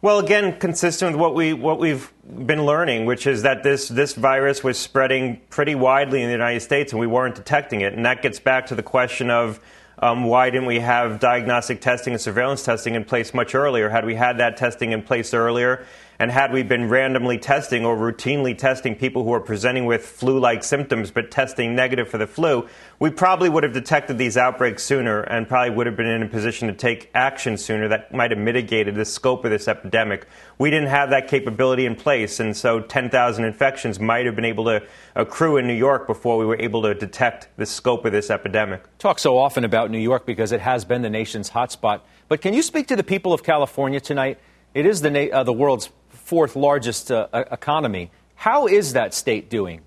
Well, 0.00 0.18
again, 0.18 0.58
consistent 0.58 1.12
with 1.12 1.20
what 1.20 1.34
we 1.34 1.52
what 1.52 1.80
we've 1.80 2.12
been 2.24 2.64
learning, 2.64 3.04
which 3.04 3.26
is 3.26 3.42
that 3.42 3.64
this 3.64 3.88
this 3.88 4.14
virus 4.14 4.62
was 4.62 4.78
spreading 4.78 5.40
pretty 5.50 5.74
widely 5.74 6.22
in 6.22 6.28
the 6.28 6.32
United 6.32 6.60
States, 6.60 6.92
and 6.92 7.00
we 7.00 7.08
weren't 7.08 7.34
detecting 7.34 7.80
it. 7.80 7.94
And 7.94 8.06
that 8.06 8.22
gets 8.22 8.38
back 8.38 8.66
to 8.66 8.76
the 8.76 8.82
question 8.82 9.28
of 9.28 9.58
um, 10.00 10.24
why 10.24 10.50
didn't 10.50 10.66
we 10.66 10.80
have 10.80 11.20
diagnostic 11.20 11.80
testing 11.80 12.12
and 12.12 12.20
surveillance 12.20 12.62
testing 12.62 12.94
in 12.94 13.04
place 13.04 13.34
much 13.34 13.54
earlier? 13.54 13.88
Had 13.88 14.04
we 14.04 14.14
had 14.14 14.38
that 14.38 14.56
testing 14.56 14.92
in 14.92 15.02
place 15.02 15.34
earlier, 15.34 15.84
and 16.18 16.32
had 16.32 16.52
we 16.52 16.62
been 16.64 16.88
randomly 16.88 17.38
testing 17.38 17.84
or 17.84 17.96
routinely 17.96 18.56
testing 18.56 18.96
people 18.96 19.22
who 19.22 19.32
are 19.32 19.40
presenting 19.40 19.86
with 19.86 20.04
flu 20.04 20.40
like 20.40 20.64
symptoms 20.64 21.12
but 21.12 21.30
testing 21.30 21.76
negative 21.76 22.08
for 22.08 22.18
the 22.18 22.26
flu, 22.26 22.68
we 22.98 23.08
probably 23.08 23.48
would 23.48 23.62
have 23.62 23.72
detected 23.72 24.18
these 24.18 24.36
outbreaks 24.36 24.82
sooner 24.82 25.20
and 25.20 25.46
probably 25.46 25.70
would 25.70 25.86
have 25.86 25.96
been 25.96 26.06
in 26.06 26.22
a 26.22 26.28
position 26.28 26.66
to 26.66 26.74
take 26.74 27.08
action 27.14 27.56
sooner 27.56 27.86
that 27.86 28.12
might 28.12 28.32
have 28.32 28.38
mitigated 28.38 28.96
the 28.96 29.04
scope 29.04 29.44
of 29.44 29.52
this 29.52 29.68
epidemic. 29.68 30.26
We 30.58 30.70
didn't 30.70 30.88
have 30.88 31.10
that 31.10 31.28
capability 31.28 31.86
in 31.86 31.94
place, 31.94 32.40
and 32.40 32.56
so 32.56 32.80
10,000 32.80 33.44
infections 33.44 34.00
might 34.00 34.26
have 34.26 34.34
been 34.34 34.44
able 34.44 34.64
to 34.64 34.82
accrue 35.14 35.56
in 35.56 35.68
New 35.68 35.74
York 35.74 36.08
before 36.08 36.36
we 36.36 36.44
were 36.44 36.60
able 36.60 36.82
to 36.82 36.94
detect 36.94 37.48
the 37.56 37.66
scope 37.66 38.04
of 38.04 38.10
this 38.10 38.28
epidemic. 38.28 38.82
Talk 38.98 39.20
so 39.20 39.38
often 39.38 39.64
about 39.64 39.92
New 39.92 39.98
York 39.98 40.26
because 40.26 40.50
it 40.50 40.60
has 40.60 40.84
been 40.84 41.02
the 41.02 41.10
nation's 41.10 41.50
hotspot. 41.50 42.00
But 42.26 42.40
can 42.40 42.54
you 42.54 42.62
speak 42.62 42.88
to 42.88 42.96
the 42.96 43.04
people 43.04 43.32
of 43.32 43.44
California 43.44 44.00
tonight? 44.00 44.40
It 44.74 44.84
is 44.84 45.00
the, 45.00 45.10
na- 45.10 45.32
uh, 45.32 45.44
the 45.44 45.52
world's 45.52 45.90
fourth 46.28 46.56
largest 46.56 47.10
uh, 47.10 47.26
economy. 47.32 48.10
How 48.34 48.66
is 48.66 48.92
that 48.92 49.14
state 49.14 49.48
doing? 49.48 49.80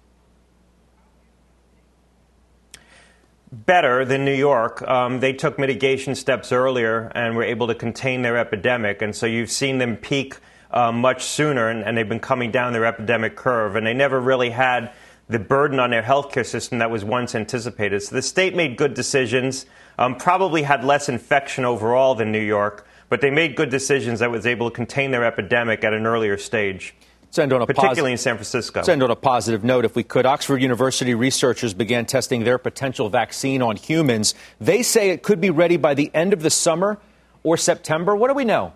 Better 3.52 4.06
than 4.06 4.26
New 4.26 4.34
York. 4.34 4.82
Um, 4.82 5.20
they 5.20 5.34
took 5.34 5.60
mitigation 5.60 6.16
steps 6.16 6.52
earlier 6.52 7.12
and 7.14 7.36
were 7.36 7.44
able 7.44 7.68
to 7.68 7.76
contain 7.76 8.24
their 8.24 8.38
epidemic. 8.38 9.04
And 9.04 9.16
so 9.16 9.28
you've 9.28 9.52
seen 9.52 9.78
them 9.78 9.98
peak 9.98 10.38
uh, 10.72 10.92
much 10.92 11.26
sooner, 11.26 11.70
and, 11.70 11.84
and 11.84 11.96
they've 11.96 12.10
been 12.10 12.20
coming 12.20 12.50
down 12.50 12.74
their 12.74 12.86
epidemic 12.86 13.36
curve. 13.36 13.76
And 13.76 13.86
they 13.86 13.94
never 13.94 14.20
really 14.20 14.50
had 14.50 14.94
the 15.30 15.38
burden 15.38 15.80
on 15.80 15.92
their 15.92 16.02
healthcare 16.02 16.46
system 16.46 16.80
that 16.80 16.90
was 16.90 17.06
once 17.06 17.36
anticipated. 17.36 18.02
So 18.02 18.16
the 18.16 18.24
state 18.24 18.56
made 18.56 18.78
good 18.78 18.96
decisions, 18.96 19.68
um, 20.00 20.16
probably 20.16 20.64
had 20.64 20.84
less 20.84 21.08
infection 21.08 21.66
overall 21.66 22.16
than 22.16 22.32
New 22.32 22.40
York, 22.44 22.88
but 23.12 23.20
they 23.20 23.30
made 23.30 23.58
good 23.58 23.70
decisions 23.70 24.22
that 24.22 24.32
was 24.32 24.46
able 24.46 24.70
to 24.70 24.74
contain 24.74 25.12
their 25.12 25.26
epidemic 25.26 25.84
at 25.84 25.94
an 25.94 26.08
earlier 26.08 26.38
stage. 26.38 26.96
Send 27.30 27.52
on 27.52 27.62
a 27.62 27.68
particularly 27.68 28.12
posi- 28.12 28.14
in 28.14 28.18
San 28.18 28.36
Francisco. 28.36 28.84
Send 28.84 29.04
on 29.04 29.12
a 29.12 29.18
positive 29.18 29.66
note, 29.66 29.84
if 29.84 29.98
we 29.98 30.04
could, 30.04 30.26
Oxford 30.26 30.62
University 30.62 31.14
researchers 31.14 31.74
began 31.74 32.06
testing 32.06 32.46
their 32.46 32.58
potential 32.58 33.10
vaccine 33.10 33.62
on 33.62 33.76
humans. 33.76 34.34
They 34.62 34.82
say 34.82 35.10
it 35.10 35.24
could 35.24 35.42
be 35.42 35.50
ready 35.50 35.76
by 35.76 35.94
the 35.94 36.10
end 36.14 36.32
of 36.32 36.42
the 36.42 36.50
summer 36.50 37.00
or 37.44 37.58
September. 37.58 38.16
What 38.16 38.30
do 38.30 38.34
we 38.34 38.46
know? 38.46 38.72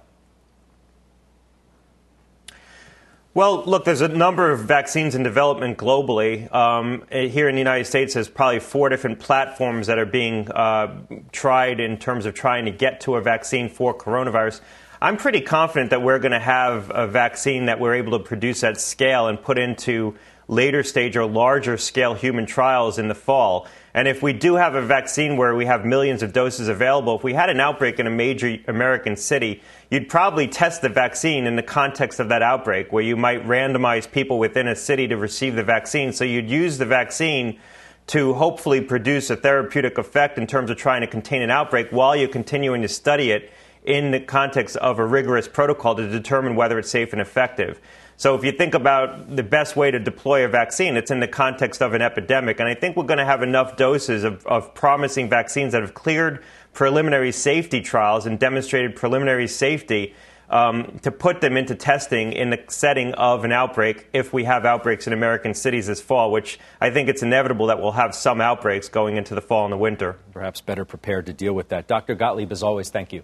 Well, 3.35 3.65
look, 3.65 3.83
there's 3.83 3.99
a 3.99 4.07
number 4.07 4.49
of 4.49 4.61
vaccines 4.61 5.13
in 5.13 5.21
development 5.21 5.77
globally. 5.77 6.49
Um, 6.55 7.03
here 7.11 7.49
in 7.49 7.55
the 7.55 7.59
United 7.59 7.83
States, 7.83 8.13
there's 8.13 8.29
probably 8.29 8.61
four 8.61 8.87
different 8.87 9.19
platforms 9.19 9.87
that 9.87 9.99
are 9.99 10.05
being 10.05 10.49
uh, 10.49 11.01
tried 11.33 11.81
in 11.81 11.97
terms 11.97 12.25
of 12.25 12.33
trying 12.33 12.63
to 12.63 12.71
get 12.71 13.01
to 13.01 13.15
a 13.15 13.21
vaccine 13.21 13.67
for 13.67 13.93
coronavirus. 13.93 14.61
I'm 15.01 15.17
pretty 15.17 15.41
confident 15.41 15.89
that 15.89 16.01
we're 16.01 16.19
going 16.19 16.31
to 16.31 16.39
have 16.39 16.89
a 16.95 17.07
vaccine 17.07 17.65
that 17.65 17.77
we're 17.77 17.95
able 17.95 18.17
to 18.17 18.23
produce 18.23 18.63
at 18.63 18.79
scale 18.79 19.27
and 19.27 19.41
put 19.41 19.57
into 19.57 20.15
later 20.47 20.81
stage 20.81 21.17
or 21.17 21.25
larger 21.25 21.75
scale 21.75 22.13
human 22.13 22.45
trials 22.45 22.97
in 22.97 23.09
the 23.09 23.15
fall. 23.15 23.67
And 23.93 24.07
if 24.07 24.23
we 24.23 24.31
do 24.31 24.55
have 24.55 24.75
a 24.75 24.81
vaccine 24.81 25.35
where 25.35 25.53
we 25.53 25.65
have 25.65 25.83
millions 25.83 26.23
of 26.23 26.31
doses 26.31 26.69
available, 26.69 27.17
if 27.17 27.23
we 27.25 27.33
had 27.33 27.49
an 27.49 27.59
outbreak 27.59 27.99
in 27.99 28.07
a 28.07 28.11
major 28.11 28.57
American 28.69 29.17
city, 29.17 29.61
you'd 29.95 30.09
probably 30.09 30.45
test 30.45 30.81
the 30.81 30.89
vaccine 30.89 31.47
in 31.47 31.55
the 31.55 31.63
context 31.63 32.19
of 32.19 32.27
that 32.27 32.41
outbreak, 32.41 32.91
where 32.91 33.01
you 33.01 33.15
might 33.15 33.41
randomize 33.47 34.11
people 34.11 34.37
within 34.37 34.67
a 34.67 34.75
city 34.75 35.07
to 35.07 35.15
receive 35.15 35.55
the 35.55 35.63
vaccine. 35.63 36.11
So 36.11 36.25
you'd 36.25 36.49
use 36.49 36.77
the 36.77 36.85
vaccine 36.85 37.61
to 38.07 38.33
hopefully 38.33 38.81
produce 38.81 39.29
a 39.29 39.37
therapeutic 39.37 39.97
effect 39.97 40.37
in 40.37 40.47
terms 40.47 40.69
of 40.69 40.75
trying 40.75 40.99
to 40.99 41.07
contain 41.07 41.41
an 41.41 41.49
outbreak 41.49 41.87
while 41.91 42.13
you're 42.13 42.27
continuing 42.27 42.81
to 42.81 42.89
study 42.89 43.31
it 43.31 43.53
in 43.85 44.11
the 44.11 44.19
context 44.19 44.75
of 44.77 44.99
a 44.99 45.05
rigorous 45.05 45.47
protocol 45.47 45.95
to 45.95 46.09
determine 46.09 46.57
whether 46.57 46.77
it's 46.77 46.91
safe 46.91 47.13
and 47.13 47.21
effective. 47.21 47.79
So 48.17 48.35
if 48.35 48.45
you 48.45 48.51
think 48.53 48.73
about 48.73 49.35
the 49.35 49.43
best 49.43 49.75
way 49.75 49.91
to 49.91 49.99
deploy 49.99 50.45
a 50.45 50.47
vaccine, 50.47 50.95
it's 50.95 51.11
in 51.11 51.19
the 51.19 51.27
context 51.27 51.81
of 51.81 51.93
an 51.93 52.01
epidemic. 52.01 52.59
And 52.59 52.69
I 52.69 52.73
think 52.73 52.95
we're 52.95 53.03
going 53.03 53.19
to 53.19 53.25
have 53.25 53.43
enough 53.43 53.75
doses 53.75 54.23
of, 54.23 54.45
of 54.47 54.73
promising 54.73 55.29
vaccines 55.29 55.73
that 55.73 55.81
have 55.81 55.93
cleared 55.93 56.43
preliminary 56.73 57.31
safety 57.31 57.81
trials 57.81 58.25
and 58.25 58.39
demonstrated 58.39 58.95
preliminary 58.95 59.47
safety 59.47 60.13
um, 60.49 60.99
to 61.01 61.11
put 61.11 61.41
them 61.41 61.57
into 61.57 61.75
testing 61.75 62.31
in 62.31 62.51
the 62.51 62.63
setting 62.67 63.13
of 63.15 63.43
an 63.43 63.51
outbreak 63.51 64.07
if 64.13 64.31
we 64.31 64.43
have 64.43 64.63
outbreaks 64.63 65.07
in 65.07 65.13
American 65.13 65.53
cities 65.53 65.87
this 65.87 66.01
fall, 66.01 66.31
which 66.31 66.59
I 66.79 66.91
think 66.91 67.09
it's 67.09 67.23
inevitable 67.23 67.67
that 67.67 67.81
we'll 67.81 67.93
have 67.93 68.13
some 68.13 68.39
outbreaks 68.39 68.87
going 68.87 69.17
into 69.17 69.35
the 69.35 69.41
fall 69.41 69.65
and 69.65 69.73
the 69.73 69.77
winter. 69.77 70.17
Perhaps 70.31 70.61
better 70.61 70.85
prepared 70.85 71.25
to 71.25 71.33
deal 71.33 71.53
with 71.53 71.69
that. 71.69 71.87
Dr. 71.87 72.15
Gottlieb, 72.15 72.51
as 72.51 72.63
always, 72.63 72.89
thank 72.89 73.11
you. 73.11 73.23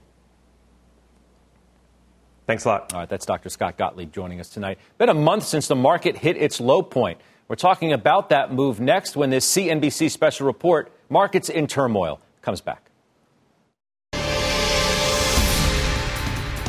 Thanks 2.48 2.66
a 2.66 2.70
lot. 2.70 2.94
All 2.94 3.00
right, 3.00 3.10
that's 3.10 3.26
Dr. 3.26 3.50
Scott 3.50 3.78
Gottlieb 3.78 4.12
joining 4.12 4.40
us 4.40 4.50
tonight. 4.50 4.80
Been 4.98 5.10
a 5.10 5.14
month 5.14 5.44
since 5.44 5.68
the 5.68 5.76
market 5.76 6.18
hit 6.18 6.38
its 6.38 6.60
low 6.60 6.82
point. 6.82 7.20
We're 7.48 7.56
talking 7.56 7.94
about 7.94 8.30
that 8.30 8.54
move 8.54 8.80
next 8.80 9.16
when 9.16 9.30
this 9.30 9.46
CNBC 9.52 10.10
special 10.10 10.48
report, 10.48 10.92
Markets 11.10 11.50
in 11.50 11.68
Turmoil, 11.68 12.20
comes 12.42 12.62
back. 12.62 12.90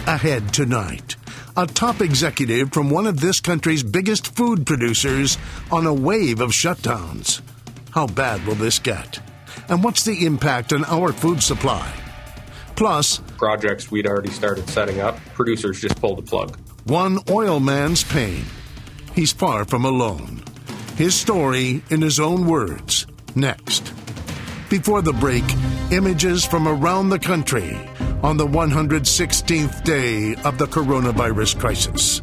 Ahead 0.04 0.52
tonight, 0.52 1.14
a 1.56 1.66
top 1.66 2.00
executive 2.00 2.72
from 2.72 2.90
one 2.90 3.06
of 3.06 3.20
this 3.20 3.40
country's 3.40 3.84
biggest 3.84 4.34
food 4.34 4.66
producers 4.66 5.38
on 5.70 5.86
a 5.86 5.94
wave 5.94 6.40
of 6.40 6.50
shutdowns. 6.50 7.40
How 7.92 8.08
bad 8.08 8.44
will 8.44 8.56
this 8.56 8.80
get? 8.80 9.20
And 9.68 9.84
what's 9.84 10.04
the 10.04 10.26
impact 10.26 10.72
on 10.72 10.84
our 10.86 11.12
food 11.12 11.42
supply? 11.42 12.01
Plus, 12.76 13.18
projects 13.36 13.90
we'd 13.90 14.06
already 14.06 14.30
started 14.30 14.68
setting 14.68 15.00
up, 15.00 15.18
producers 15.34 15.80
just 15.80 16.00
pulled 16.00 16.18
the 16.18 16.22
plug. 16.22 16.58
One 16.84 17.18
oil 17.30 17.60
man's 17.60 18.02
pain. 18.04 18.44
He's 19.14 19.32
far 19.32 19.64
from 19.64 19.84
alone. 19.84 20.42
His 20.96 21.14
story 21.14 21.82
in 21.90 22.00
his 22.00 22.18
own 22.18 22.46
words. 22.46 23.06
Next. 23.34 23.92
Before 24.68 25.02
the 25.02 25.12
break, 25.12 25.44
images 25.90 26.44
from 26.44 26.66
around 26.66 27.10
the 27.10 27.18
country 27.18 27.78
on 28.22 28.36
the 28.36 28.46
116th 28.46 29.84
day 29.84 30.34
of 30.44 30.58
the 30.58 30.66
coronavirus 30.66 31.58
crisis. 31.58 32.22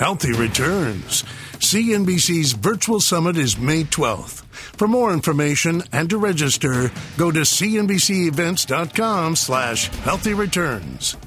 Healthy 0.00 0.32
returns. 0.32 1.24
CNBC's 1.58 2.52
virtual 2.52 3.00
summit 3.00 3.36
is 3.36 3.58
May 3.58 3.84
12th. 3.84 4.44
For 4.78 4.88
more 4.88 5.12
information 5.12 5.82
and 5.92 6.08
to 6.08 6.16
register, 6.16 6.90
go 7.18 7.30
to 7.30 7.40
cnbcevents.com 7.40 9.36
slash 9.36 9.88
healthy 9.88 10.32
returns. 10.32 11.18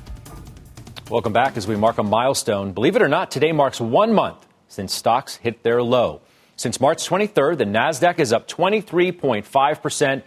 Welcome 1.07 1.33
back 1.33 1.55
as 1.55 1.67
we 1.67 1.75
mark 1.75 1.99
a 1.99 2.03
milestone. 2.03 2.71
Believe 2.71 2.95
it 2.95 3.03
or 3.03 3.07
not, 3.07 3.29
today 3.29 3.51
marks 3.51 3.79
one 3.79 4.11
month 4.11 4.43
since 4.69 4.91
stocks 4.91 5.35
hit 5.35 5.61
their 5.61 5.83
low. 5.83 6.21
Since 6.55 6.81
March 6.81 7.07
23rd, 7.07 7.59
the 7.59 7.65
NASDAQ 7.65 8.17
is 8.17 8.33
up 8.33 8.47
23.5%. 8.47 10.23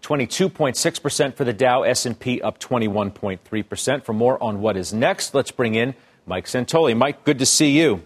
22.6% 0.00 1.34
for 1.34 1.42
the 1.42 1.52
Dow, 1.52 1.82
S&P 1.82 2.40
up 2.42 2.60
21.3%. 2.60 4.04
For 4.04 4.12
more 4.12 4.40
on 4.40 4.60
what 4.60 4.76
is 4.76 4.92
next, 4.94 5.34
let's 5.34 5.50
bring 5.50 5.74
in 5.74 5.96
Mike 6.28 6.46
Santoli. 6.46 6.96
Mike, 6.96 7.24
good 7.24 7.38
to 7.38 7.46
see 7.46 7.78
you. 7.78 8.02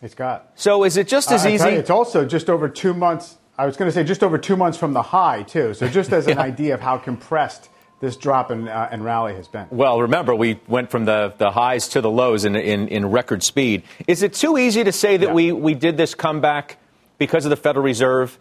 Hey, 0.00 0.08
Scott. 0.08 0.50
So 0.56 0.82
is 0.84 0.96
it 0.96 1.06
just 1.06 1.30
as 1.30 1.46
easy? 1.46 1.70
You, 1.70 1.76
it's 1.76 1.90
also 1.90 2.26
just 2.26 2.50
over 2.50 2.68
two 2.68 2.92
months. 2.92 3.38
I 3.56 3.66
was 3.66 3.76
going 3.76 3.88
to 3.88 3.92
say 3.92 4.02
just 4.02 4.24
over 4.24 4.36
two 4.36 4.56
months 4.56 4.76
from 4.76 4.92
the 4.92 5.02
high, 5.02 5.44
too. 5.44 5.74
So 5.74 5.88
just 5.88 6.12
as 6.12 6.26
an 6.26 6.38
yeah. 6.38 6.42
idea 6.42 6.74
of 6.74 6.80
how 6.80 6.98
compressed 6.98 7.68
this 8.00 8.16
drop 8.16 8.50
and, 8.50 8.68
uh, 8.68 8.88
and 8.90 9.04
rally 9.04 9.36
has 9.36 9.46
been. 9.46 9.68
Well, 9.70 10.02
remember, 10.02 10.34
we 10.34 10.58
went 10.66 10.90
from 10.90 11.04
the, 11.04 11.32
the 11.38 11.52
highs 11.52 11.86
to 11.90 12.00
the 12.00 12.10
lows 12.10 12.44
in, 12.44 12.56
in, 12.56 12.88
in 12.88 13.06
record 13.06 13.44
speed. 13.44 13.84
Is 14.08 14.24
it 14.24 14.34
too 14.34 14.58
easy 14.58 14.82
to 14.82 14.90
say 14.90 15.16
that 15.18 15.28
yeah. 15.28 15.32
we, 15.32 15.52
we 15.52 15.74
did 15.74 15.96
this 15.96 16.16
comeback 16.16 16.78
because 17.18 17.44
of 17.44 17.50
the 17.50 17.56
Federal 17.56 17.84
Reserve 17.84 18.36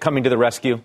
coming 0.00 0.24
to 0.24 0.30
the 0.30 0.38
rescue? 0.38 0.80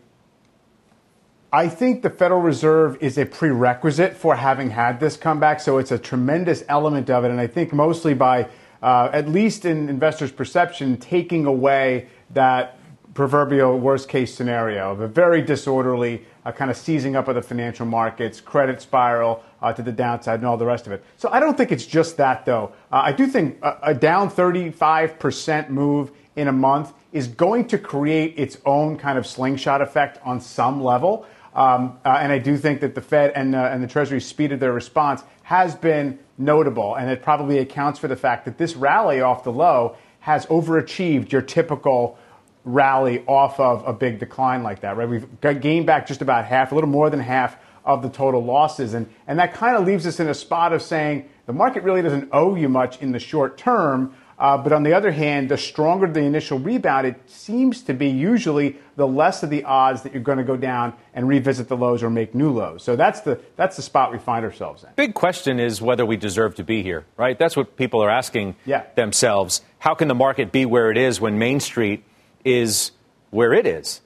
I 1.53 1.67
think 1.67 2.01
the 2.01 2.09
Federal 2.09 2.39
Reserve 2.39 2.97
is 3.01 3.17
a 3.17 3.25
prerequisite 3.25 4.15
for 4.15 4.35
having 4.35 4.69
had 4.69 5.01
this 5.01 5.17
comeback, 5.17 5.59
so 5.59 5.79
it's 5.79 5.91
a 5.91 5.97
tremendous 5.97 6.63
element 6.69 7.09
of 7.09 7.25
it. 7.25 7.31
And 7.31 7.41
I 7.41 7.47
think 7.47 7.73
mostly 7.73 8.13
by, 8.13 8.47
uh, 8.81 9.09
at 9.11 9.27
least 9.27 9.65
in 9.65 9.89
investors' 9.89 10.31
perception, 10.31 10.95
taking 10.95 11.45
away 11.45 12.07
that 12.29 12.79
proverbial 13.13 13.77
worst 13.77 14.07
case 14.07 14.33
scenario 14.33 14.93
of 14.93 15.01
a 15.01 15.09
very 15.09 15.41
disorderly 15.41 16.25
uh, 16.45 16.53
kind 16.53 16.71
of 16.71 16.77
seizing 16.77 17.17
up 17.17 17.27
of 17.27 17.35
the 17.35 17.41
financial 17.41 17.85
markets, 17.85 18.39
credit 18.39 18.81
spiral 18.81 19.43
uh, 19.61 19.73
to 19.73 19.81
the 19.81 19.91
downside, 19.91 20.39
and 20.39 20.47
all 20.47 20.55
the 20.55 20.65
rest 20.65 20.87
of 20.87 20.93
it. 20.93 21.03
So 21.17 21.27
I 21.33 21.41
don't 21.41 21.57
think 21.57 21.73
it's 21.73 21.85
just 21.85 22.15
that, 22.15 22.45
though. 22.45 22.71
Uh, 22.93 23.01
I 23.03 23.11
do 23.11 23.27
think 23.27 23.57
a, 23.61 23.77
a 23.83 23.93
down 23.93 24.31
35% 24.31 25.67
move 25.67 26.11
in 26.37 26.47
a 26.47 26.53
month 26.53 26.93
is 27.11 27.27
going 27.27 27.67
to 27.67 27.77
create 27.77 28.39
its 28.39 28.57
own 28.65 28.97
kind 28.97 29.17
of 29.17 29.27
slingshot 29.27 29.81
effect 29.81 30.17
on 30.23 30.39
some 30.39 30.81
level. 30.81 31.25
Um, 31.53 31.99
uh, 32.05 32.17
and 32.21 32.31
I 32.31 32.37
do 32.37 32.57
think 32.57 32.81
that 32.81 32.95
the 32.95 33.01
Fed 33.01 33.33
and, 33.35 33.55
uh, 33.55 33.69
and 33.71 33.83
the 33.83 33.87
Treasury 33.87 34.21
speed 34.21 34.51
of 34.51 34.59
their 34.59 34.71
response 34.71 35.23
has 35.43 35.75
been 35.75 36.19
notable, 36.37 36.95
and 36.95 37.09
it 37.09 37.21
probably 37.21 37.59
accounts 37.59 37.99
for 37.99 38.07
the 38.07 38.15
fact 38.15 38.45
that 38.45 38.57
this 38.57 38.75
rally 38.75 39.21
off 39.21 39.43
the 39.43 39.51
low 39.51 39.95
has 40.21 40.45
overachieved 40.45 41.31
your 41.31 41.41
typical 41.41 42.17
rally 42.63 43.23
off 43.27 43.59
of 43.59 43.85
a 43.87 43.93
big 43.93 44.19
decline 44.19 44.63
like 44.63 44.81
that. 44.81 44.95
Right? 44.95 45.09
We've 45.09 45.41
gained 45.41 45.85
back 45.85 46.07
just 46.07 46.21
about 46.21 46.45
half, 46.45 46.71
a 46.71 46.75
little 46.75 46.89
more 46.89 47.09
than 47.09 47.19
half 47.19 47.57
of 47.83 48.01
the 48.03 48.09
total 48.09 48.43
losses, 48.43 48.93
and 48.93 49.09
and 49.27 49.39
that 49.39 49.53
kind 49.53 49.75
of 49.75 49.85
leaves 49.85 50.05
us 50.05 50.19
in 50.19 50.29
a 50.29 50.33
spot 50.33 50.71
of 50.71 50.81
saying 50.81 51.27
the 51.47 51.53
market 51.53 51.83
really 51.83 52.01
doesn't 52.01 52.29
owe 52.31 52.55
you 52.55 52.69
much 52.69 53.01
in 53.01 53.11
the 53.11 53.19
short 53.19 53.57
term. 53.57 54.13
Uh, 54.41 54.57
but 54.57 54.73
on 54.73 54.81
the 54.81 54.91
other 54.91 55.11
hand, 55.11 55.49
the 55.49 55.57
stronger 55.57 56.07
the 56.07 56.19
initial 56.19 56.57
rebound, 56.57 57.05
it 57.05 57.29
seems 57.29 57.83
to 57.83 57.93
be 57.93 58.07
usually 58.09 58.75
the 58.95 59.07
less 59.07 59.43
of 59.43 59.51
the 59.51 59.63
odds 59.65 60.01
that 60.01 60.13
you're 60.13 60.23
going 60.23 60.39
to 60.39 60.43
go 60.43 60.57
down 60.57 60.93
and 61.13 61.27
revisit 61.27 61.67
the 61.67 61.77
lows 61.77 62.01
or 62.01 62.09
make 62.09 62.33
new 62.33 62.49
lows. 62.49 62.81
So 62.81 62.95
that's 62.95 63.21
the 63.21 63.39
that's 63.55 63.75
the 63.75 63.83
spot 63.83 64.11
we 64.11 64.17
find 64.17 64.43
ourselves 64.43 64.83
in. 64.83 64.89
Big 64.95 65.13
question 65.13 65.59
is 65.59 65.79
whether 65.79 66.07
we 66.07 66.17
deserve 66.17 66.55
to 66.55 66.63
be 66.63 66.81
here, 66.81 67.05
right? 67.17 67.37
That's 67.37 67.55
what 67.55 67.77
people 67.77 68.01
are 68.03 68.09
asking 68.09 68.55
yeah. 68.65 68.85
themselves. 68.95 69.61
How 69.77 69.93
can 69.93 70.07
the 70.07 70.15
market 70.15 70.51
be 70.51 70.65
where 70.65 70.89
it 70.89 70.97
is 70.97 71.21
when 71.21 71.37
Main 71.37 71.59
Street 71.59 72.03
is 72.43 72.93
where 73.29 73.53
it 73.53 73.67
is? 73.67 74.01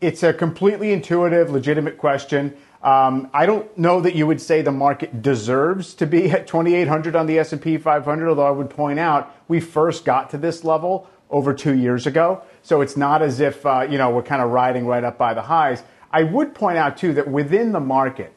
It's 0.00 0.24
a 0.24 0.32
completely 0.32 0.92
intuitive, 0.92 1.50
legitimate 1.50 1.96
question. 1.96 2.56
Um, 2.82 3.28
I 3.34 3.44
don't 3.44 3.76
know 3.76 4.00
that 4.00 4.14
you 4.14 4.26
would 4.26 4.40
say 4.40 4.62
the 4.62 4.72
market 4.72 5.20
deserves 5.20 5.92
to 5.94 6.06
be 6.06 6.30
at 6.30 6.46
2,800 6.46 7.14
on 7.14 7.26
the 7.26 7.38
S&P 7.38 7.76
500, 7.76 8.28
although 8.28 8.46
I 8.46 8.50
would 8.50 8.70
point 8.70 8.98
out 8.98 9.34
we 9.48 9.60
first 9.60 10.04
got 10.04 10.30
to 10.30 10.38
this 10.38 10.64
level 10.64 11.06
over 11.28 11.52
two 11.52 11.74
years 11.74 12.06
ago. 12.06 12.42
So 12.62 12.80
it's 12.80 12.96
not 12.96 13.20
as 13.20 13.40
if, 13.40 13.64
uh, 13.66 13.86
you 13.88 13.98
know, 13.98 14.10
we're 14.10 14.22
kind 14.22 14.40
of 14.40 14.50
riding 14.50 14.86
right 14.86 15.04
up 15.04 15.18
by 15.18 15.34
the 15.34 15.42
highs. 15.42 15.82
I 16.10 16.22
would 16.22 16.54
point 16.54 16.78
out, 16.78 16.96
too, 16.96 17.12
that 17.14 17.28
within 17.28 17.72
the 17.72 17.80
market, 17.80 18.32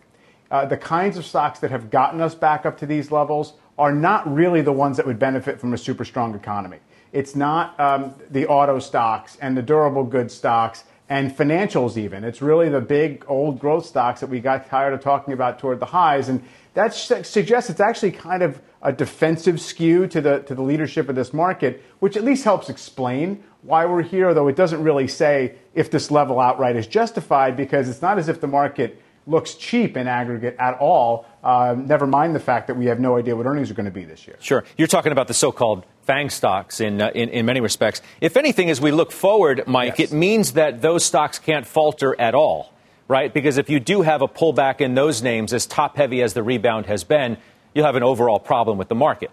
uh, 0.51 0.65
the 0.65 0.77
kinds 0.77 1.17
of 1.17 1.25
stocks 1.25 1.60
that 1.60 1.71
have 1.71 1.89
gotten 1.89 2.19
us 2.21 2.36
back 2.36 2.65
up 2.65 2.77
to 2.79 2.86
these 2.86 3.12
levels 3.12 3.53
are 3.77 3.93
not 3.93 4.32
really 4.32 4.62
the 4.62 4.73
ones 4.73 4.97
that 4.97 5.06
would 5.06 5.17
benefit 5.17 5.60
from 5.60 5.73
a 5.73 5.77
super 5.77 6.06
strong 6.06 6.36
economy. 6.36 6.77
It's 7.12 7.36
not 7.36 7.79
um, 7.79 8.13
the 8.29 8.45
auto 8.47 8.79
stocks 8.79 9.38
and 9.41 9.56
the 9.56 9.62
durable 9.62 10.03
goods 10.03 10.34
stocks 10.34 10.84
and 11.09 11.35
financials 11.35 11.97
even. 11.97 12.23
It's 12.23 12.41
really 12.41 12.69
the 12.69 12.81
big 12.81 13.25
old 13.27 13.59
growth 13.59 13.85
stocks 13.85 14.21
that 14.21 14.29
we 14.29 14.39
got 14.39 14.67
tired 14.67 14.93
of 14.93 15.01
talking 15.01 15.33
about 15.33 15.59
toward 15.59 15.79
the 15.79 15.85
highs. 15.85 16.29
And 16.29 16.43
that 16.73 16.93
suggests 16.93 17.69
it's 17.69 17.79
actually 17.79 18.11
kind 18.11 18.41
of 18.41 18.61
a 18.81 18.91
defensive 18.91 19.61
skew 19.61 20.07
to 20.07 20.21
the, 20.21 20.39
to 20.39 20.55
the 20.55 20.61
leadership 20.61 21.09
of 21.09 21.15
this 21.15 21.33
market, 21.33 21.83
which 21.99 22.17
at 22.17 22.23
least 22.23 22.43
helps 22.43 22.69
explain 22.69 23.43
why 23.61 23.85
we're 23.85 24.01
here, 24.01 24.33
though 24.33 24.47
it 24.47 24.55
doesn't 24.55 24.83
really 24.83 25.07
say 25.07 25.55
if 25.73 25.91
this 25.91 26.11
level 26.11 26.39
outright 26.39 26.75
is 26.75 26.87
justified 26.87 27.55
because 27.55 27.87
it's 27.89 28.01
not 28.01 28.17
as 28.17 28.27
if 28.27 28.41
the 28.41 28.47
market 28.47 29.01
looks 29.25 29.55
cheap 29.55 29.95
in 29.95 30.07
aggregate 30.07 30.55
at 30.59 30.77
all. 30.79 31.25
Uh, 31.43 31.75
never 31.77 32.05
mind 32.05 32.35
the 32.35 32.39
fact 32.39 32.67
that 32.67 32.75
we 32.75 32.85
have 32.87 32.99
no 32.99 33.17
idea 33.17 33.35
what 33.35 33.45
earnings 33.45 33.71
are 33.71 33.73
going 33.73 33.85
to 33.85 33.91
be 33.91 34.03
this 34.03 34.27
year. 34.27 34.35
Sure. 34.39 34.63
You're 34.77 34.87
talking 34.87 35.11
about 35.11 35.27
the 35.27 35.33
so 35.33 35.51
called 35.51 35.85
FANG 36.03 36.29
stocks 36.29 36.79
in, 36.81 37.01
uh, 37.01 37.11
in, 37.15 37.29
in, 37.29 37.45
many 37.45 37.61
respects. 37.61 38.01
If 38.19 38.37
anything, 38.37 38.69
as 38.69 38.81
we 38.81 38.91
look 38.91 39.11
forward, 39.11 39.63
Mike, 39.67 39.99
yes. 39.99 40.11
it 40.11 40.15
means 40.15 40.53
that 40.53 40.81
those 40.81 41.05
stocks 41.05 41.39
can't 41.39 41.65
falter 41.65 42.19
at 42.19 42.35
all, 42.35 42.73
right? 43.07 43.33
Because 43.33 43.57
if 43.57 43.69
you 43.69 43.79
do 43.79 44.01
have 44.01 44.21
a 44.21 44.27
pullback 44.27 44.81
in 44.81 44.95
those 44.95 45.21
names, 45.21 45.53
as 45.53 45.65
top 45.65 45.95
heavy 45.95 46.21
as 46.21 46.33
the 46.33 46.43
rebound 46.43 46.87
has 46.87 47.03
been, 47.03 47.37
you'll 47.73 47.85
have 47.85 47.95
an 47.95 48.03
overall 48.03 48.39
problem 48.39 48.77
with 48.77 48.89
the 48.89 48.95
market. 48.95 49.31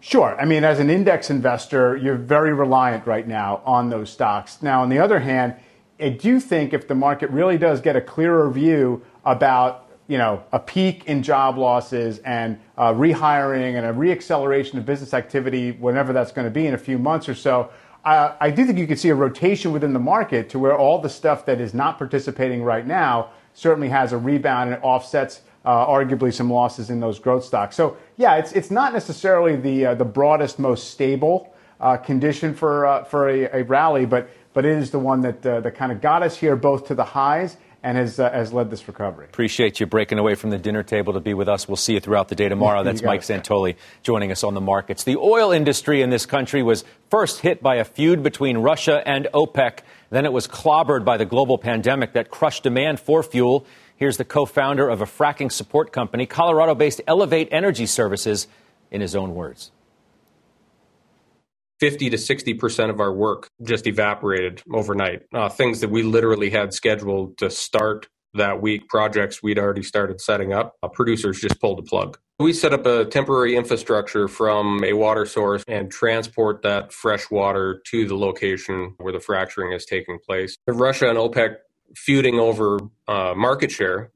Sure. 0.00 0.36
I 0.40 0.44
mean, 0.44 0.64
as 0.64 0.80
an 0.80 0.90
index 0.90 1.30
investor, 1.30 1.96
you're 1.96 2.16
very 2.16 2.52
reliant 2.52 3.06
right 3.06 3.26
now 3.26 3.62
on 3.64 3.88
those 3.88 4.10
stocks. 4.10 4.60
Now, 4.60 4.82
on 4.82 4.88
the 4.88 4.98
other 4.98 5.20
hand, 5.20 5.54
I 6.00 6.08
do 6.08 6.40
think 6.40 6.72
if 6.72 6.88
the 6.88 6.96
market 6.96 7.30
really 7.30 7.56
does 7.56 7.80
get 7.80 7.94
a 7.94 8.00
clearer 8.00 8.50
view 8.50 9.02
about 9.24 9.86
you 10.12 10.18
know 10.18 10.44
a 10.52 10.58
peak 10.58 11.06
in 11.06 11.22
job 11.22 11.56
losses 11.56 12.18
and 12.18 12.60
uh, 12.76 12.92
rehiring 12.92 13.78
and 13.78 13.86
a 13.86 13.94
reacceleration 13.94 14.74
of 14.74 14.84
business 14.84 15.14
activity, 15.14 15.72
whenever 15.72 16.12
that's 16.12 16.32
going 16.32 16.44
to 16.44 16.50
be 16.50 16.66
in 16.66 16.74
a 16.74 16.78
few 16.78 16.98
months 16.98 17.30
or 17.30 17.34
so, 17.34 17.70
uh, 18.04 18.34
I 18.38 18.50
do 18.50 18.66
think 18.66 18.78
you 18.78 18.86
could 18.86 18.98
see 18.98 19.08
a 19.08 19.14
rotation 19.14 19.72
within 19.72 19.94
the 19.94 20.04
market 20.14 20.50
to 20.50 20.58
where 20.58 20.76
all 20.76 21.00
the 21.00 21.08
stuff 21.08 21.46
that 21.46 21.62
is 21.62 21.72
not 21.72 21.96
participating 21.96 22.62
right 22.62 22.86
now 22.86 23.30
certainly 23.54 23.88
has 23.88 24.12
a 24.12 24.18
rebound 24.18 24.74
and 24.74 24.84
offsets 24.84 25.40
uh, 25.64 25.86
arguably 25.86 26.30
some 26.30 26.52
losses 26.52 26.90
in 26.90 27.00
those 27.00 27.18
growth 27.18 27.44
stocks. 27.44 27.74
So 27.74 27.96
yeah, 28.18 28.36
it's 28.36 28.52
it's 28.52 28.70
not 28.70 28.92
necessarily 28.92 29.56
the 29.56 29.86
uh, 29.86 29.94
the 29.94 30.04
broadest, 30.04 30.58
most 30.58 30.90
stable 30.90 31.54
uh, 31.80 31.96
condition 31.96 32.54
for 32.54 32.84
uh, 32.84 33.04
for 33.04 33.30
a, 33.30 33.60
a, 33.60 33.62
rally, 33.64 34.04
but 34.04 34.28
but 34.52 34.66
it 34.66 34.76
is 34.76 34.90
the 34.90 34.98
one 34.98 35.22
that 35.22 35.46
uh, 35.46 35.60
that 35.60 35.74
kind 35.74 35.90
of 35.90 36.02
got 36.02 36.22
us 36.22 36.36
here 36.36 36.54
both 36.54 36.86
to 36.88 36.94
the 36.94 37.04
highs 37.04 37.56
and 37.82 37.96
has, 37.96 38.20
uh, 38.20 38.30
has 38.30 38.52
led 38.52 38.70
this 38.70 38.86
recovery. 38.86 39.26
Appreciate 39.26 39.80
you 39.80 39.86
breaking 39.86 40.18
away 40.18 40.34
from 40.34 40.50
the 40.50 40.58
dinner 40.58 40.82
table 40.82 41.12
to 41.14 41.20
be 41.20 41.34
with 41.34 41.48
us. 41.48 41.66
We'll 41.66 41.76
see 41.76 41.94
you 41.94 42.00
throughout 42.00 42.28
the 42.28 42.34
day 42.34 42.48
tomorrow. 42.48 42.84
That's 42.84 43.02
Mike 43.02 43.22
Santoli 43.22 43.76
joining 44.02 44.30
us 44.30 44.44
on 44.44 44.54
the 44.54 44.60
markets. 44.60 45.04
The 45.04 45.16
oil 45.16 45.50
industry 45.50 46.02
in 46.02 46.10
this 46.10 46.24
country 46.24 46.62
was 46.62 46.84
first 47.10 47.40
hit 47.40 47.62
by 47.62 47.76
a 47.76 47.84
feud 47.84 48.22
between 48.22 48.58
Russia 48.58 49.02
and 49.04 49.26
OPEC. 49.34 49.80
Then 50.10 50.24
it 50.24 50.32
was 50.32 50.46
clobbered 50.46 51.04
by 51.04 51.16
the 51.16 51.24
global 51.24 51.58
pandemic 51.58 52.12
that 52.12 52.30
crushed 52.30 52.62
demand 52.62 53.00
for 53.00 53.22
fuel. 53.22 53.66
Here's 53.96 54.16
the 54.16 54.24
co 54.24 54.46
founder 54.46 54.88
of 54.88 55.00
a 55.00 55.06
fracking 55.06 55.50
support 55.50 55.92
company, 55.92 56.26
Colorado 56.26 56.74
based 56.74 57.00
Elevate 57.06 57.48
Energy 57.50 57.86
Services, 57.86 58.46
in 58.90 59.00
his 59.00 59.16
own 59.16 59.34
words. 59.34 59.72
50 61.82 62.10
to 62.10 62.16
60% 62.16 62.90
of 62.90 63.00
our 63.00 63.12
work 63.12 63.48
just 63.64 63.88
evaporated 63.88 64.62
overnight. 64.72 65.22
Uh, 65.34 65.48
things 65.48 65.80
that 65.80 65.90
we 65.90 66.04
literally 66.04 66.48
had 66.48 66.72
scheduled 66.72 67.36
to 67.38 67.50
start 67.50 68.06
that 68.34 68.62
week, 68.62 68.86
projects 68.88 69.42
we'd 69.42 69.58
already 69.58 69.82
started 69.82 70.20
setting 70.20 70.52
up, 70.52 70.76
uh, 70.84 70.86
producers 70.86 71.40
just 71.40 71.60
pulled 71.60 71.78
the 71.78 71.82
plug. 71.82 72.16
We 72.38 72.52
set 72.52 72.72
up 72.72 72.86
a 72.86 73.06
temporary 73.06 73.56
infrastructure 73.56 74.28
from 74.28 74.84
a 74.84 74.92
water 74.92 75.26
source 75.26 75.64
and 75.66 75.90
transport 75.90 76.62
that 76.62 76.92
fresh 76.92 77.28
water 77.32 77.82
to 77.88 78.06
the 78.06 78.16
location 78.16 78.94
where 78.98 79.12
the 79.12 79.18
fracturing 79.18 79.72
is 79.72 79.84
taking 79.84 80.20
place. 80.24 80.56
Russia 80.68 81.08
and 81.08 81.18
OPEC 81.18 81.56
feuding 81.96 82.38
over 82.38 82.78
uh, 83.08 83.34
market 83.36 83.72
share 83.72 84.12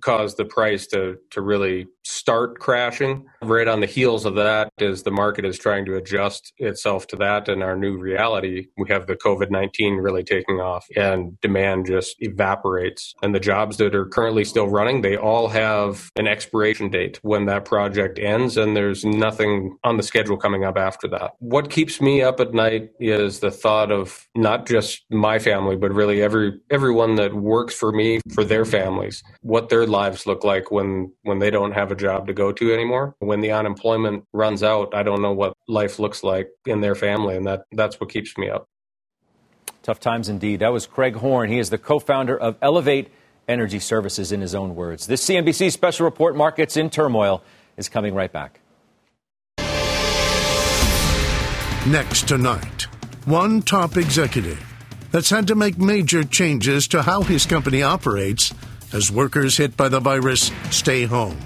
caused 0.00 0.36
the 0.36 0.44
price 0.44 0.86
to 0.88 1.18
to 1.30 1.40
really 1.40 1.86
start 2.02 2.58
crashing. 2.58 3.26
Right 3.42 3.68
on 3.68 3.80
the 3.80 3.86
heels 3.86 4.24
of 4.24 4.34
that 4.36 4.70
is 4.78 5.02
the 5.02 5.10
market 5.10 5.44
is 5.44 5.58
trying 5.58 5.84
to 5.86 5.96
adjust 5.96 6.52
itself 6.58 7.06
to 7.08 7.16
that 7.16 7.48
and 7.48 7.62
our 7.62 7.76
new 7.76 7.96
reality. 7.96 8.68
We 8.76 8.88
have 8.88 9.06
the 9.06 9.16
COVID-19 9.16 10.02
really 10.02 10.24
taking 10.24 10.60
off 10.60 10.86
and 10.96 11.40
demand 11.40 11.86
just 11.86 12.16
evaporates. 12.20 13.14
And 13.22 13.34
the 13.34 13.40
jobs 13.40 13.76
that 13.78 13.94
are 13.94 14.06
currently 14.06 14.44
still 14.44 14.68
running, 14.68 15.02
they 15.02 15.16
all 15.16 15.48
have 15.48 16.10
an 16.16 16.26
expiration 16.26 16.90
date 16.90 17.18
when 17.22 17.46
that 17.46 17.64
project 17.64 18.18
ends 18.18 18.56
and 18.56 18.76
there's 18.76 19.04
nothing 19.04 19.76
on 19.84 19.96
the 19.96 20.02
schedule 20.02 20.36
coming 20.36 20.64
up 20.64 20.76
after 20.76 21.08
that. 21.08 21.32
What 21.38 21.70
keeps 21.70 22.00
me 22.00 22.22
up 22.22 22.40
at 22.40 22.54
night 22.54 22.90
is 22.98 23.40
the 23.40 23.50
thought 23.50 23.92
of 23.92 24.26
not 24.34 24.66
just 24.66 25.04
my 25.10 25.38
family 25.38 25.76
but 25.76 25.92
really 25.92 26.22
every 26.22 26.58
everyone 26.70 27.16
that 27.16 27.34
works 27.34 27.74
for 27.74 27.92
me 27.92 28.20
for 28.32 28.44
their 28.44 28.64
families, 28.64 29.22
what 29.42 29.68
their 29.68 29.86
lives 29.90 30.26
look 30.26 30.44
like 30.44 30.70
when 30.70 31.12
when 31.22 31.38
they 31.38 31.50
don't 31.50 31.72
have 31.72 31.92
a 31.92 31.96
job 31.96 32.26
to 32.28 32.32
go 32.32 32.52
to 32.52 32.72
anymore. 32.72 33.14
When 33.18 33.40
the 33.40 33.52
unemployment 33.52 34.24
runs 34.32 34.62
out, 34.62 34.94
I 34.94 35.02
don't 35.02 35.20
know 35.20 35.32
what 35.32 35.54
life 35.68 35.98
looks 35.98 36.22
like 36.22 36.48
in 36.64 36.80
their 36.80 36.94
family, 36.94 37.36
and 37.36 37.46
that 37.46 37.64
that's 37.72 38.00
what 38.00 38.10
keeps 38.10 38.38
me 38.38 38.48
up. 38.48 38.66
Tough 39.82 40.00
times 40.00 40.28
indeed. 40.28 40.60
That 40.60 40.72
was 40.72 40.86
Craig 40.86 41.16
horn 41.16 41.50
He 41.50 41.58
is 41.58 41.70
the 41.70 41.78
co-founder 41.78 42.38
of 42.38 42.56
Elevate 42.62 43.08
Energy 43.48 43.78
Services 43.78 44.30
in 44.30 44.40
his 44.40 44.54
own 44.54 44.74
words. 44.74 45.06
This 45.06 45.24
CNBC 45.24 45.72
special 45.72 46.04
report 46.04 46.36
markets 46.36 46.76
in 46.76 46.90
turmoil 46.90 47.42
is 47.76 47.88
coming 47.88 48.14
right 48.14 48.32
back. 48.32 48.60
Next 51.86 52.28
tonight, 52.28 52.82
one 53.24 53.62
top 53.62 53.96
executive 53.96 54.62
that's 55.10 55.30
had 55.30 55.46
to 55.48 55.54
make 55.54 55.78
major 55.78 56.22
changes 56.22 56.86
to 56.88 57.02
how 57.02 57.22
his 57.22 57.46
company 57.46 57.82
operates 57.82 58.52
as 58.92 59.10
workers 59.10 59.56
hit 59.56 59.76
by 59.76 59.88
the 59.88 60.00
virus 60.00 60.50
stay 60.70 61.04
home. 61.04 61.38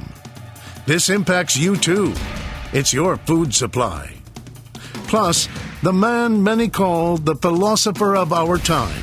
This 0.86 1.08
impacts 1.08 1.56
you 1.56 1.76
too. 1.76 2.14
It's 2.72 2.92
your 2.92 3.16
food 3.16 3.54
supply. 3.54 4.14
Plus, 5.06 5.48
the 5.82 5.92
man 5.92 6.42
many 6.42 6.68
call 6.68 7.16
the 7.16 7.36
philosopher 7.36 8.16
of 8.16 8.32
our 8.32 8.58
time 8.58 9.02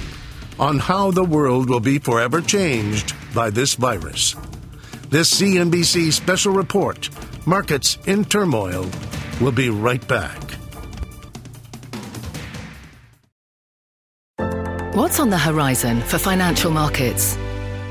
on 0.59 0.77
how 0.77 1.11
the 1.11 1.23
world 1.23 1.69
will 1.69 1.79
be 1.79 1.97
forever 1.97 2.41
changed 2.41 3.15
by 3.33 3.49
this 3.49 3.75
virus. 3.75 4.35
This 5.09 5.41
CNBC 5.41 6.11
special 6.11 6.53
report, 6.53 7.09
Markets 7.45 7.97
in 8.05 8.25
Turmoil, 8.25 8.89
will 9.39 9.51
be 9.51 9.69
right 9.69 10.05
back. 10.07 10.39
What's 14.93 15.19
on 15.19 15.29
the 15.29 15.37
horizon 15.37 16.01
for 16.01 16.17
financial 16.17 16.69
markets? 16.69 17.37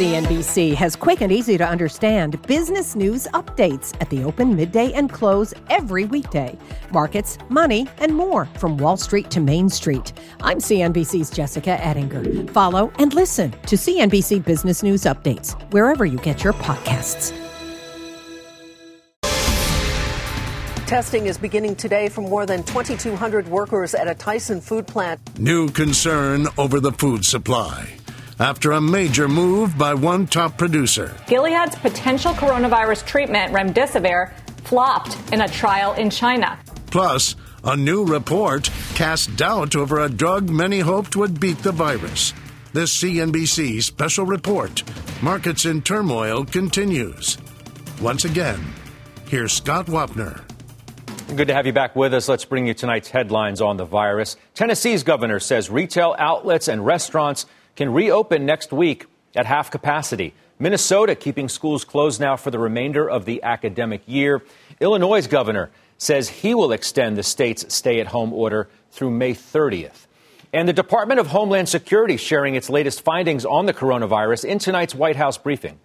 CNBC 0.00 0.74
has 0.76 0.96
quick 0.96 1.20
and 1.20 1.30
easy 1.30 1.58
to 1.58 1.68
understand 1.68 2.40
business 2.46 2.96
news 2.96 3.28
updates 3.34 3.94
at 4.00 4.08
the 4.08 4.24
open, 4.24 4.56
midday, 4.56 4.90
and 4.94 5.12
close 5.12 5.52
every 5.68 6.06
weekday. 6.06 6.56
Markets, 6.90 7.36
money, 7.50 7.86
and 7.98 8.14
more 8.14 8.46
from 8.56 8.78
Wall 8.78 8.96
Street 8.96 9.30
to 9.30 9.40
Main 9.40 9.68
Street. 9.68 10.14
I'm 10.40 10.56
CNBC's 10.56 11.28
Jessica 11.28 11.72
Ettinger. 11.84 12.50
Follow 12.50 12.90
and 12.98 13.12
listen 13.12 13.50
to 13.50 13.76
CNBC 13.76 14.42
Business 14.42 14.82
News 14.82 15.02
Updates 15.02 15.52
wherever 15.70 16.06
you 16.06 16.16
get 16.16 16.42
your 16.42 16.54
podcasts. 16.54 17.36
Testing 20.86 21.26
is 21.26 21.36
beginning 21.36 21.76
today 21.76 22.08
for 22.08 22.22
more 22.22 22.46
than 22.46 22.62
2,200 22.62 23.48
workers 23.48 23.94
at 23.94 24.08
a 24.08 24.14
Tyson 24.14 24.62
food 24.62 24.86
plant. 24.86 25.20
New 25.38 25.68
concern 25.68 26.46
over 26.56 26.80
the 26.80 26.92
food 26.92 27.26
supply 27.26 28.00
after 28.40 28.72
a 28.72 28.80
major 28.80 29.28
move 29.28 29.76
by 29.76 29.92
one 29.92 30.26
top 30.26 30.56
producer. 30.56 31.14
Gilead's 31.28 31.76
potential 31.76 32.32
coronavirus 32.32 33.06
treatment, 33.06 33.52
remdesivir, 33.52 34.32
flopped 34.64 35.16
in 35.32 35.42
a 35.42 35.48
trial 35.48 35.92
in 35.92 36.08
China. 36.08 36.58
Plus, 36.86 37.36
a 37.62 37.76
new 37.76 38.04
report 38.04 38.70
cast 38.94 39.36
doubt 39.36 39.76
over 39.76 40.00
a 40.00 40.08
drug 40.08 40.48
many 40.48 40.80
hoped 40.80 41.14
would 41.16 41.38
beat 41.38 41.58
the 41.58 41.72
virus. 41.72 42.32
This 42.72 42.96
CNBC 42.96 43.82
special 43.82 44.24
report, 44.24 44.82
Markets 45.22 45.66
in 45.66 45.82
Turmoil, 45.82 46.44
continues. 46.46 47.36
Once 48.00 48.24
again, 48.24 48.60
here's 49.28 49.52
Scott 49.52 49.86
Wapner. 49.86 50.42
Good 51.36 51.48
to 51.48 51.54
have 51.54 51.66
you 51.66 51.72
back 51.72 51.94
with 51.94 52.14
us. 52.14 52.28
Let's 52.28 52.44
bring 52.44 52.66
you 52.66 52.74
tonight's 52.74 53.10
headlines 53.10 53.60
on 53.60 53.76
the 53.76 53.84
virus. 53.84 54.36
Tennessee's 54.54 55.02
governor 55.02 55.38
says 55.38 55.68
retail 55.68 56.16
outlets 56.18 56.68
and 56.68 56.84
restaurants 56.84 57.46
can 57.80 57.94
reopen 57.94 58.44
next 58.44 58.74
week 58.74 59.06
at 59.34 59.46
half 59.46 59.70
capacity. 59.70 60.34
Minnesota 60.58 61.14
keeping 61.14 61.48
schools 61.48 61.82
closed 61.82 62.20
now 62.20 62.36
for 62.36 62.50
the 62.50 62.58
remainder 62.58 63.08
of 63.08 63.24
the 63.24 63.42
academic 63.42 64.02
year. 64.04 64.42
Illinois' 64.80 65.26
governor 65.26 65.70
says 65.96 66.28
he 66.28 66.54
will 66.54 66.72
extend 66.72 67.16
the 67.16 67.22
state's 67.22 67.74
stay 67.74 67.98
at 67.98 68.08
home 68.08 68.34
order 68.34 68.68
through 68.90 69.10
May 69.10 69.32
30th. 69.32 70.06
And 70.52 70.68
the 70.68 70.74
Department 70.74 71.20
of 71.20 71.28
Homeland 71.28 71.70
Security 71.70 72.18
sharing 72.18 72.54
its 72.54 72.68
latest 72.68 73.00
findings 73.00 73.46
on 73.46 73.64
the 73.64 73.72
coronavirus 73.72 74.44
in 74.44 74.58
tonight's 74.58 74.94
White 74.94 75.16
House 75.16 75.38
briefing. 75.38 75.78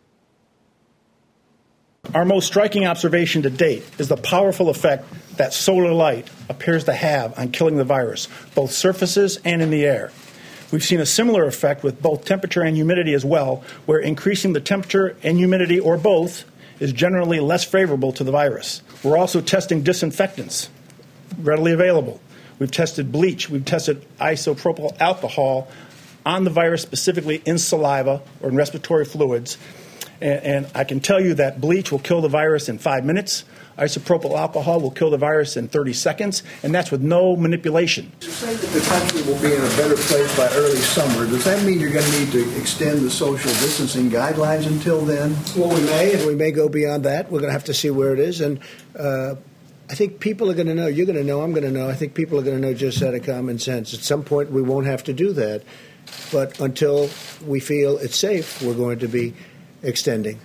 Our 2.13 2.25
most 2.25 2.45
striking 2.45 2.85
observation 2.85 3.43
to 3.43 3.49
date 3.49 3.85
is 3.97 4.09
the 4.09 4.17
powerful 4.17 4.67
effect 4.67 5.05
that 5.37 5.53
solar 5.53 5.93
light 5.93 6.29
appears 6.49 6.83
to 6.83 6.93
have 6.93 7.39
on 7.39 7.53
killing 7.53 7.77
the 7.77 7.85
virus, 7.85 8.27
both 8.53 8.73
surfaces 8.73 9.39
and 9.45 9.61
in 9.61 9.69
the 9.69 9.85
air. 9.85 10.11
We've 10.71 10.83
seen 10.83 10.99
a 10.99 11.05
similar 11.05 11.45
effect 11.45 11.83
with 11.83 12.01
both 12.01 12.25
temperature 12.25 12.61
and 12.61 12.75
humidity 12.75 13.13
as 13.13 13.23
well, 13.23 13.63
where 13.85 13.99
increasing 13.99 14.53
the 14.53 14.61
temperature 14.61 15.15
and 15.23 15.37
humidity 15.37 15.79
or 15.79 15.97
both 15.97 16.43
is 16.79 16.91
generally 16.91 17.39
less 17.39 17.63
favorable 17.63 18.11
to 18.13 18.23
the 18.23 18.31
virus. 18.31 18.81
We're 19.03 19.17
also 19.17 19.41
testing 19.41 19.83
disinfectants 19.83 20.69
readily 21.37 21.71
available. 21.71 22.19
We've 22.59 22.71
tested 22.71 23.11
bleach, 23.11 23.49
we've 23.49 23.65
tested 23.65 24.05
isopropyl 24.19 24.99
alcohol 24.99 25.67
on 26.25 26.43
the 26.43 26.49
virus, 26.49 26.81
specifically 26.81 27.41
in 27.45 27.57
saliva 27.57 28.21
or 28.41 28.49
in 28.49 28.55
respiratory 28.55 29.05
fluids. 29.05 29.57
And, 30.21 30.43
and 30.43 30.67
I 30.73 30.83
can 30.83 30.99
tell 30.99 31.21
you 31.21 31.35
that 31.35 31.61
bleach 31.61 31.91
will 31.91 31.99
kill 31.99 32.21
the 32.21 32.29
virus 32.29 32.69
in 32.69 32.79
five 32.79 33.05
minutes. 33.05 33.43
Isopropyl 33.77 34.37
alcohol 34.37 34.79
will 34.79 34.91
kill 34.91 35.09
the 35.09 35.17
virus 35.17 35.57
in 35.57 35.67
30 35.67 35.93
seconds, 35.93 36.43
and 36.63 36.73
that's 36.73 36.91
with 36.91 37.01
no 37.01 37.35
manipulation. 37.35 38.11
You 38.21 38.29
say 38.29 38.55
that 38.55 38.67
the 38.67 38.79
country 38.79 39.21
will 39.23 39.41
be 39.41 39.53
in 39.53 39.61
a 39.61 39.75
better 39.75 39.95
place 39.95 40.37
by 40.37 40.47
early 40.53 40.77
summer. 40.77 41.25
Does 41.25 41.43
that 41.43 41.63
mean 41.65 41.79
you're 41.79 41.91
going 41.91 42.05
to 42.05 42.19
need 42.19 42.31
to 42.31 42.57
extend 42.57 43.01
the 43.01 43.11
social 43.11 43.51
distancing 43.51 44.09
guidelines 44.09 44.65
until 44.65 45.01
then? 45.01 45.35
Well, 45.57 45.69
we 45.75 45.81
may, 45.85 46.13
and 46.13 46.25
we 46.25 46.35
may 46.35 46.51
go 46.51 46.69
beyond 46.69 47.03
that. 47.03 47.29
We're 47.29 47.39
going 47.39 47.49
to 47.49 47.53
have 47.53 47.65
to 47.65 47.73
see 47.73 47.89
where 47.89 48.13
it 48.13 48.19
is. 48.19 48.39
And 48.39 48.59
uh, 48.97 49.35
I 49.89 49.95
think 49.95 50.19
people 50.19 50.49
are 50.49 50.55
going 50.55 50.67
to 50.67 50.75
know. 50.75 50.87
You're 50.87 51.05
going 51.05 51.17
to 51.17 51.23
know. 51.23 51.41
I'm 51.41 51.51
going 51.51 51.65
to 51.65 51.71
know. 51.71 51.89
I 51.89 51.95
think 51.95 52.13
people 52.13 52.39
are 52.39 52.43
going 52.43 52.59
to 52.59 52.67
know 52.67 52.73
just 52.73 53.01
out 53.03 53.13
of 53.13 53.23
common 53.23 53.59
sense. 53.59 53.93
At 53.93 54.01
some 54.01 54.23
point, 54.23 54.51
we 54.51 54.61
won't 54.61 54.85
have 54.85 55.03
to 55.03 55.13
do 55.13 55.33
that. 55.33 55.63
But 56.31 56.59
until 56.59 57.09
we 57.45 57.59
feel 57.59 57.97
it's 57.97 58.15
safe, 58.15 58.61
we're 58.61 58.73
going 58.73 58.99
to 58.99 59.07
be 59.07 59.33
extending. 59.83 60.39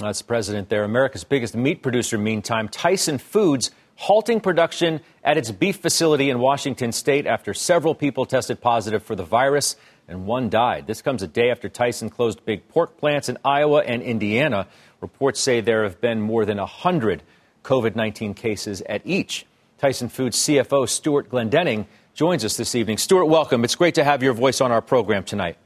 That's 0.00 0.20
the 0.20 0.24
president 0.24 0.70
there. 0.70 0.84
America's 0.84 1.24
biggest 1.24 1.54
meat 1.54 1.82
producer, 1.82 2.16
meantime, 2.16 2.68
Tyson 2.68 3.18
Foods, 3.18 3.70
halting 3.96 4.40
production 4.40 5.00
at 5.22 5.36
its 5.36 5.50
beef 5.50 5.76
facility 5.76 6.30
in 6.30 6.38
Washington 6.38 6.90
state 6.90 7.26
after 7.26 7.52
several 7.52 7.94
people 7.94 8.24
tested 8.24 8.62
positive 8.62 9.02
for 9.02 9.14
the 9.14 9.24
virus 9.24 9.76
and 10.08 10.26
one 10.26 10.48
died. 10.48 10.86
This 10.86 11.02
comes 11.02 11.22
a 11.22 11.28
day 11.28 11.50
after 11.50 11.68
Tyson 11.68 12.08
closed 12.08 12.44
big 12.46 12.66
pork 12.68 12.96
plants 12.96 13.28
in 13.28 13.36
Iowa 13.44 13.82
and 13.82 14.02
Indiana. 14.02 14.66
Reports 15.02 15.38
say 15.38 15.60
there 15.60 15.84
have 15.84 16.00
been 16.00 16.20
more 16.20 16.46
than 16.46 16.56
100 16.56 17.22
COVID 17.62 17.94
19 17.94 18.32
cases 18.32 18.82
at 18.82 19.02
each. 19.04 19.44
Tyson 19.78 20.08
Foods 20.08 20.38
CFO 20.38 20.88
Stewart 20.88 21.28
Glendinning 21.28 21.86
joins 22.14 22.44
us 22.44 22.56
this 22.56 22.74
evening. 22.74 22.96
Stewart, 22.96 23.28
welcome. 23.28 23.64
It's 23.64 23.76
great 23.76 23.94
to 23.96 24.04
have 24.04 24.22
your 24.22 24.32
voice 24.32 24.62
on 24.62 24.72
our 24.72 24.82
program 24.82 25.24
tonight. 25.24 25.58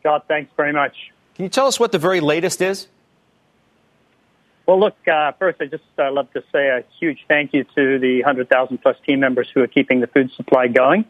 Scott, 0.00 0.24
thanks 0.26 0.50
very 0.56 0.72
much. 0.72 0.94
Can 1.40 1.46
you 1.46 1.48
tell 1.48 1.68
us 1.68 1.80
what 1.80 1.90
the 1.90 1.98
very 1.98 2.20
latest 2.20 2.60
is? 2.60 2.86
Well, 4.66 4.78
look, 4.78 4.94
uh, 5.08 5.32
first, 5.38 5.58
I 5.58 5.68
just 5.68 5.84
uh, 5.98 6.12
love 6.12 6.30
to 6.34 6.42
say 6.52 6.68
a 6.68 6.84
huge 6.98 7.24
thank 7.28 7.54
you 7.54 7.64
to 7.64 7.98
the 7.98 8.16
100,000 8.16 8.76
plus 8.76 8.96
team 9.06 9.20
members 9.20 9.48
who 9.54 9.62
are 9.62 9.66
keeping 9.66 10.00
the 10.00 10.06
food 10.06 10.30
supply 10.32 10.66
going. 10.66 11.06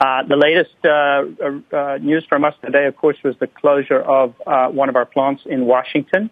Uh, 0.00 0.22
the 0.22 0.36
latest 0.36 0.74
uh, 0.86 1.76
uh, 1.76 1.98
news 1.98 2.24
from 2.26 2.46
us 2.46 2.54
today, 2.64 2.86
of 2.86 2.96
course, 2.96 3.18
was 3.22 3.36
the 3.40 3.46
closure 3.46 4.00
of 4.00 4.34
uh, 4.46 4.68
one 4.68 4.88
of 4.88 4.96
our 4.96 5.04
plants 5.04 5.42
in 5.44 5.66
Washington. 5.66 6.30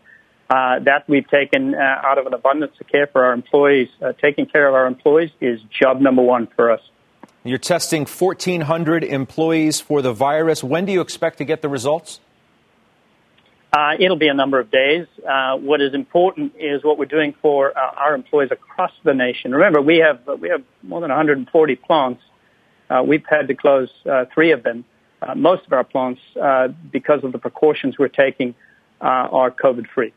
that 0.48 1.04
we've 1.06 1.28
taken 1.28 1.74
out 1.74 2.16
of 2.16 2.24
an 2.24 2.32
abundance 2.32 2.72
of 2.80 2.88
care 2.88 3.06
for 3.06 3.22
our 3.26 3.34
employees. 3.34 3.90
taking 4.22 4.46
care 4.46 4.66
of 4.66 4.74
our 4.74 4.86
employees 4.86 5.30
is 5.42 5.60
job 5.78 6.00
number 6.00 6.22
one 6.22 6.48
for 6.56 6.70
us. 6.70 6.80
You're 7.44 7.58
testing 7.58 8.06
1,400 8.06 9.04
employees 9.04 9.78
for 9.78 10.00
the 10.00 10.14
virus. 10.14 10.64
When 10.64 10.86
do 10.86 10.92
you 10.92 11.02
expect 11.02 11.36
to 11.36 11.44
get 11.44 11.60
the 11.60 11.68
results? 11.68 12.18
Uh, 13.72 13.94
it'll 13.98 14.18
be 14.18 14.28
a 14.28 14.34
number 14.34 14.60
of 14.60 14.70
days. 14.70 15.06
Uh, 15.26 15.56
what 15.56 15.80
is 15.80 15.94
important 15.94 16.52
is 16.58 16.84
what 16.84 16.98
we're 16.98 17.06
doing 17.06 17.34
for 17.40 17.76
uh, 17.76 17.80
our 17.96 18.14
employees 18.14 18.50
across 18.50 18.92
the 19.02 19.14
nation. 19.14 19.52
Remember, 19.52 19.80
we 19.80 19.96
have 19.98 20.20
we 20.38 20.50
have 20.50 20.62
more 20.82 21.00
than 21.00 21.08
140 21.08 21.76
plants. 21.76 22.22
Uh, 22.90 23.02
we've 23.02 23.24
had 23.26 23.48
to 23.48 23.54
close 23.54 23.88
uh, 24.04 24.26
three 24.34 24.50
of 24.50 24.62
them. 24.62 24.84
Uh, 25.22 25.34
most 25.34 25.64
of 25.64 25.72
our 25.72 25.84
plants, 25.84 26.20
because 26.90 27.22
of 27.22 27.30
the 27.32 27.38
precautions 27.38 27.96
we're 27.96 28.08
taking, 28.08 28.54
are 29.00 29.50
COVID-free. 29.52 30.12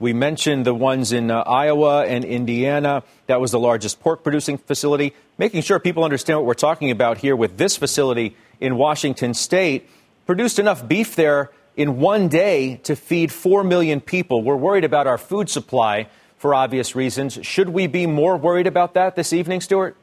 We 0.00 0.12
mentioned 0.14 0.64
the 0.64 0.74
ones 0.74 1.12
in 1.12 1.30
Iowa 1.30 2.06
and 2.06 2.24
Indiana. 2.24 3.02
That 3.26 3.40
was 3.40 3.52
the 3.52 3.58
largest 3.58 4.00
pork 4.00 4.22
producing 4.22 4.56
facility. 4.56 5.14
Making 5.36 5.62
sure 5.62 5.78
people 5.78 6.02
understand 6.02 6.38
what 6.38 6.46
we're 6.46 6.54
talking 6.54 6.90
about 6.90 7.18
here 7.18 7.36
with 7.36 7.58
this 7.58 7.76
facility 7.76 8.36
in 8.58 8.76
Washington 8.76 9.34
State 9.34 9.88
produced 10.26 10.58
enough 10.58 10.88
beef 10.88 11.14
there 11.14 11.50
in 11.78 12.00
one 12.00 12.26
day 12.26 12.74
to 12.82 12.96
feed 12.96 13.30
4 13.30 13.62
million 13.62 14.00
people. 14.00 14.42
We're 14.42 14.56
worried 14.56 14.82
about 14.82 15.06
our 15.06 15.16
food 15.16 15.48
supply 15.48 16.08
for 16.36 16.52
obvious 16.52 16.96
reasons. 16.96 17.38
Should 17.42 17.68
we 17.68 17.86
be 17.86 18.04
more 18.04 18.36
worried 18.36 18.66
about 18.66 18.94
that 18.94 19.14
this 19.14 19.32
evening, 19.32 19.60
Stewart? 19.60 19.96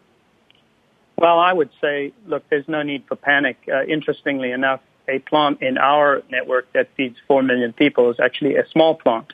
Well, 1.18 1.38
I 1.38 1.52
would 1.52 1.70
say, 1.82 2.14
look, 2.26 2.48
there's 2.50 2.68
no 2.70 2.82
need 2.82 3.04
for 3.08 3.18
panic. 3.18 3.58
Uh, 3.68 3.84
interestingly 3.84 4.52
enough, 4.52 4.80
a 5.10 5.20
plant 5.20 5.62
in 5.62 5.78
our 5.78 6.24
network 6.32 6.72
that 6.72 6.90
feeds 6.96 7.18
4 7.28 7.44
million 7.44 7.74
people 7.74 8.10
is 8.10 8.22
actually 8.22 8.56
a 8.56 8.66
small 8.70 8.96
plant. 8.96 9.34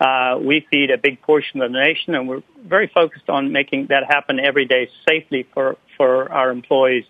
Uh, 0.00 0.38
we 0.40 0.64
feed 0.70 0.92
a 0.92 0.98
big 0.98 1.20
portion 1.22 1.60
of 1.62 1.72
the 1.72 1.78
nation, 1.78 2.14
and 2.14 2.28
we're 2.28 2.42
very 2.64 2.86
focused 2.86 3.28
on 3.28 3.50
making 3.50 3.88
that 3.88 4.04
happen 4.04 4.38
every 4.38 4.66
day 4.66 4.88
safely 5.08 5.48
for, 5.52 5.76
for 5.96 6.30
our 6.30 6.50
employees. 6.50 7.04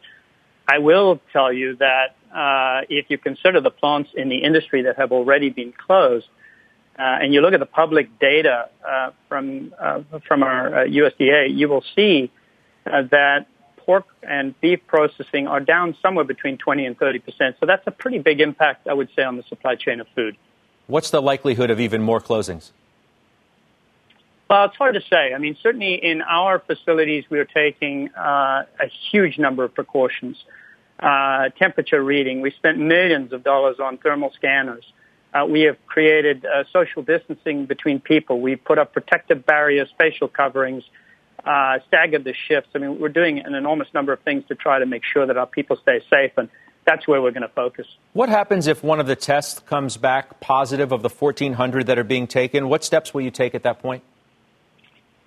I 0.66 0.79
will 0.79 1.21
tell 1.33 1.53
you 1.53 1.77
that 1.77 2.16
uh, 2.37 2.83
if 2.90 3.07
you 3.09 3.16
consider 3.16 3.61
the 3.61 3.70
plants 3.70 4.11
in 4.14 4.29
the 4.29 4.38
industry 4.38 4.83
that 4.83 4.96
have 4.96 5.11
already 5.11 5.49
been 5.49 5.72
closed, 5.72 6.27
uh, 6.99 7.03
and 7.03 7.33
you 7.33 7.40
look 7.40 7.55
at 7.55 7.61
the 7.61 7.66
public 7.66 8.18
data 8.18 8.68
uh, 8.87 9.11
from 9.29 9.75
uh, 9.79 10.03
from 10.27 10.42
our 10.42 10.87
USDA, 10.87 11.44
uh, 11.44 11.46
you 11.46 11.68
will 11.68 11.85
see 11.94 12.31
uh, 12.87 13.03
that 13.11 13.46
pork 13.79 14.07
and 14.22 14.59
beef 14.61 14.81
processing 14.87 15.46
are 15.46 15.61
down 15.61 15.96
somewhere 16.03 16.25
between 16.25 16.59
20 16.59 16.85
and 16.85 16.99
30 16.99 17.18
percent. 17.20 17.57
So 17.59 17.66
that's 17.66 17.87
a 17.87 17.90
pretty 17.90 18.18
big 18.18 18.40
impact, 18.40 18.87
I 18.87 18.92
would 18.92 19.09
say, 19.16 19.22
on 19.22 19.37
the 19.37 19.42
supply 19.44 19.75
chain 19.75 20.01
of 20.01 20.07
food. 20.14 20.37
What's 20.87 21.11
the 21.11 21.22
likelihood 21.22 21.70
of 21.70 21.81
even 21.81 22.03
more 22.03 22.20
closings? 22.20 22.70
Well, 24.49 24.66
it's 24.66 24.77
hard 24.77 24.94
to 24.94 25.01
say. 25.01 25.35
I 25.35 25.38
mean, 25.38 25.57
certainly 25.61 25.94
in 25.94 26.22
our 26.22 26.61
facilities, 26.61 27.25
we 27.29 27.40
are 27.40 27.44
taking 27.44 28.11
uh, 28.11 28.64
a 28.79 28.87
huge 29.11 29.38
number 29.38 29.64
of 29.64 29.75
precautions. 29.75 30.37
Uh, 30.99 31.51
temperature 31.59 32.03
reading. 32.03 32.41
We 32.41 32.53
spent 32.53 32.79
millions 32.79 33.33
of 33.33 33.45
dollars 33.45 33.77
on 33.79 33.99
thermal 33.99 34.33
scanners. 34.35 34.85
Uh, 35.35 35.45
we 35.45 35.63
have 35.63 35.77
created 35.87 36.47
uh, 36.47 36.65
social 36.73 37.03
distancing 37.03 37.67
between 37.67 38.01
people. 38.01 38.41
We 38.41 38.57
put 38.57 38.79
up 38.79 38.95
protective 38.95 39.45
barriers, 39.45 39.89
facial 39.99 40.29
coverings, 40.29 40.85
uh, 41.45 41.81
staggered 41.87 42.25
the 42.25 42.33
shifts. 42.33 42.71
I 42.75 42.79
mean, 42.79 42.99
we're 42.99 43.11
doing 43.11 43.41
an 43.41 43.55
enormous 43.55 43.89
number 43.93 44.15
of 44.15 44.21
things 44.21 44.45
to 44.49 44.55
try 44.55 44.79
to 44.79 44.87
make 44.87 45.03
sure 45.05 45.27
that 45.27 45.37
our 45.37 45.47
people 45.47 45.77
stay 45.77 46.01
safe, 46.09 46.33
and 46.39 46.49
that's 46.87 47.07
where 47.07 47.21
we're 47.21 47.33
going 47.33 47.43
to 47.43 47.49
focus. 47.49 47.87
What 48.15 48.31
happens 48.31 48.67
if 48.67 48.83
one 48.83 48.99
of 48.99 49.07
the 49.07 49.17
tests 49.17 49.61
comes 49.61 49.99
back 49.99 50.41
positive 50.41 50.93
of 50.93 51.03
the 51.03 51.11
1,400 51.11 51.87
that 51.89 51.99
are 51.99 52.05
being 52.05 52.27
taken? 52.27 52.71
What 52.71 52.85
steps 52.85 53.13
will 53.13 53.21
you 53.21 53.31
take 53.31 53.55
at 53.55 53.65
that 53.65 53.81
point? 53.81 54.03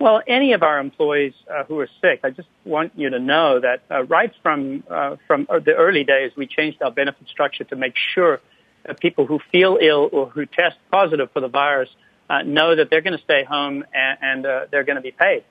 Well, 0.00 0.22
any 0.26 0.54
of 0.54 0.62
our 0.62 0.80
employees 0.80 1.34
uh, 1.46 1.64
who 1.64 1.78
are 1.80 1.88
sick, 2.00 2.20
I 2.24 2.30
just 2.30 2.48
want 2.64 2.92
you 2.96 3.10
to 3.10 3.18
know 3.18 3.60
that 3.60 3.82
uh, 3.90 4.04
right 4.04 4.32
from 4.42 4.82
uh, 4.88 5.16
from 5.26 5.46
the 5.46 5.74
early 5.76 6.04
days, 6.04 6.32
we 6.34 6.46
changed 6.46 6.80
our 6.80 6.90
benefit 6.90 7.28
structure 7.28 7.64
to 7.64 7.76
make 7.76 7.92
sure 8.14 8.40
that 8.86 8.98
people 8.98 9.26
who 9.26 9.40
feel 9.52 9.78
ill 9.78 10.08
or 10.10 10.30
who 10.30 10.46
test 10.46 10.78
positive 10.90 11.30
for 11.32 11.40
the 11.40 11.48
virus 11.48 11.90
uh, 12.30 12.40
know 12.40 12.74
that 12.76 12.88
they're 12.88 13.02
going 13.02 13.16
to 13.16 13.22
stay 13.22 13.44
home 13.44 13.84
and, 13.92 14.18
and 14.22 14.46
uh, 14.46 14.66
they're 14.70 14.84
going 14.84 14.96
to 14.96 15.02
be 15.02 15.10
paid. 15.10 15.44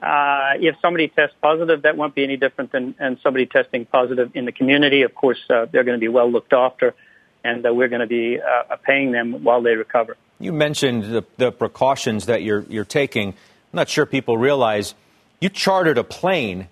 Uh, 0.00 0.52
if 0.58 0.76
somebody 0.80 1.08
tests 1.08 1.36
positive, 1.42 1.82
that 1.82 1.94
won't 1.94 2.14
be 2.14 2.24
any 2.24 2.38
different 2.38 2.72
than 2.72 2.94
somebody 3.22 3.44
testing 3.44 3.84
positive 3.84 4.30
in 4.34 4.46
the 4.46 4.52
community. 4.52 5.02
Of 5.02 5.14
course, 5.14 5.40
uh, 5.50 5.66
they're 5.70 5.84
going 5.84 5.98
to 5.98 6.00
be 6.00 6.08
well 6.08 6.32
looked 6.32 6.54
after, 6.54 6.94
and 7.44 7.66
uh, 7.66 7.74
we're 7.74 7.88
going 7.88 8.00
to 8.00 8.06
be 8.06 8.38
uh, 8.40 8.76
paying 8.76 9.12
them 9.12 9.44
while 9.44 9.60
they 9.60 9.74
recover. 9.74 10.16
You 10.38 10.54
mentioned 10.54 11.04
the, 11.04 11.22
the 11.36 11.52
precautions 11.52 12.24
that 12.26 12.42
you're 12.42 12.64
you're 12.70 12.86
taking. 12.86 13.34
I'm 13.72 13.76
not 13.76 13.88
sure 13.88 14.04
people 14.04 14.36
realize 14.36 14.94
you 15.40 15.48
chartered 15.48 15.96
a 15.96 16.04
plane 16.04 16.68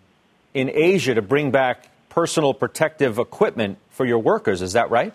in 0.53 0.69
Asia 0.69 1.15
to 1.15 1.23
bring 1.23 1.53
back 1.53 1.89
personal 2.09 2.53
protective 2.53 3.19
equipment 3.19 3.79
for 3.91 4.05
your 4.05 4.19
workers. 4.19 4.63
Is 4.63 4.73
that 4.73 4.91
right? 4.91 5.15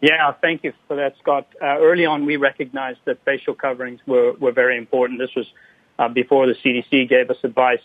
Yeah, 0.00 0.32
thank 0.40 0.62
you 0.62 0.72
for 0.86 0.96
that, 0.96 1.16
Scott. 1.20 1.48
Uh, 1.60 1.78
early 1.78 2.06
on, 2.06 2.24
we 2.24 2.36
recognized 2.36 3.00
that 3.06 3.24
facial 3.24 3.54
coverings 3.54 4.00
were, 4.06 4.34
were 4.34 4.52
very 4.52 4.78
important. 4.78 5.18
This 5.18 5.34
was 5.34 5.46
uh, 5.98 6.08
before 6.08 6.46
the 6.46 6.54
CDC 6.54 7.08
gave 7.08 7.28
us 7.30 7.38
advice. 7.42 7.82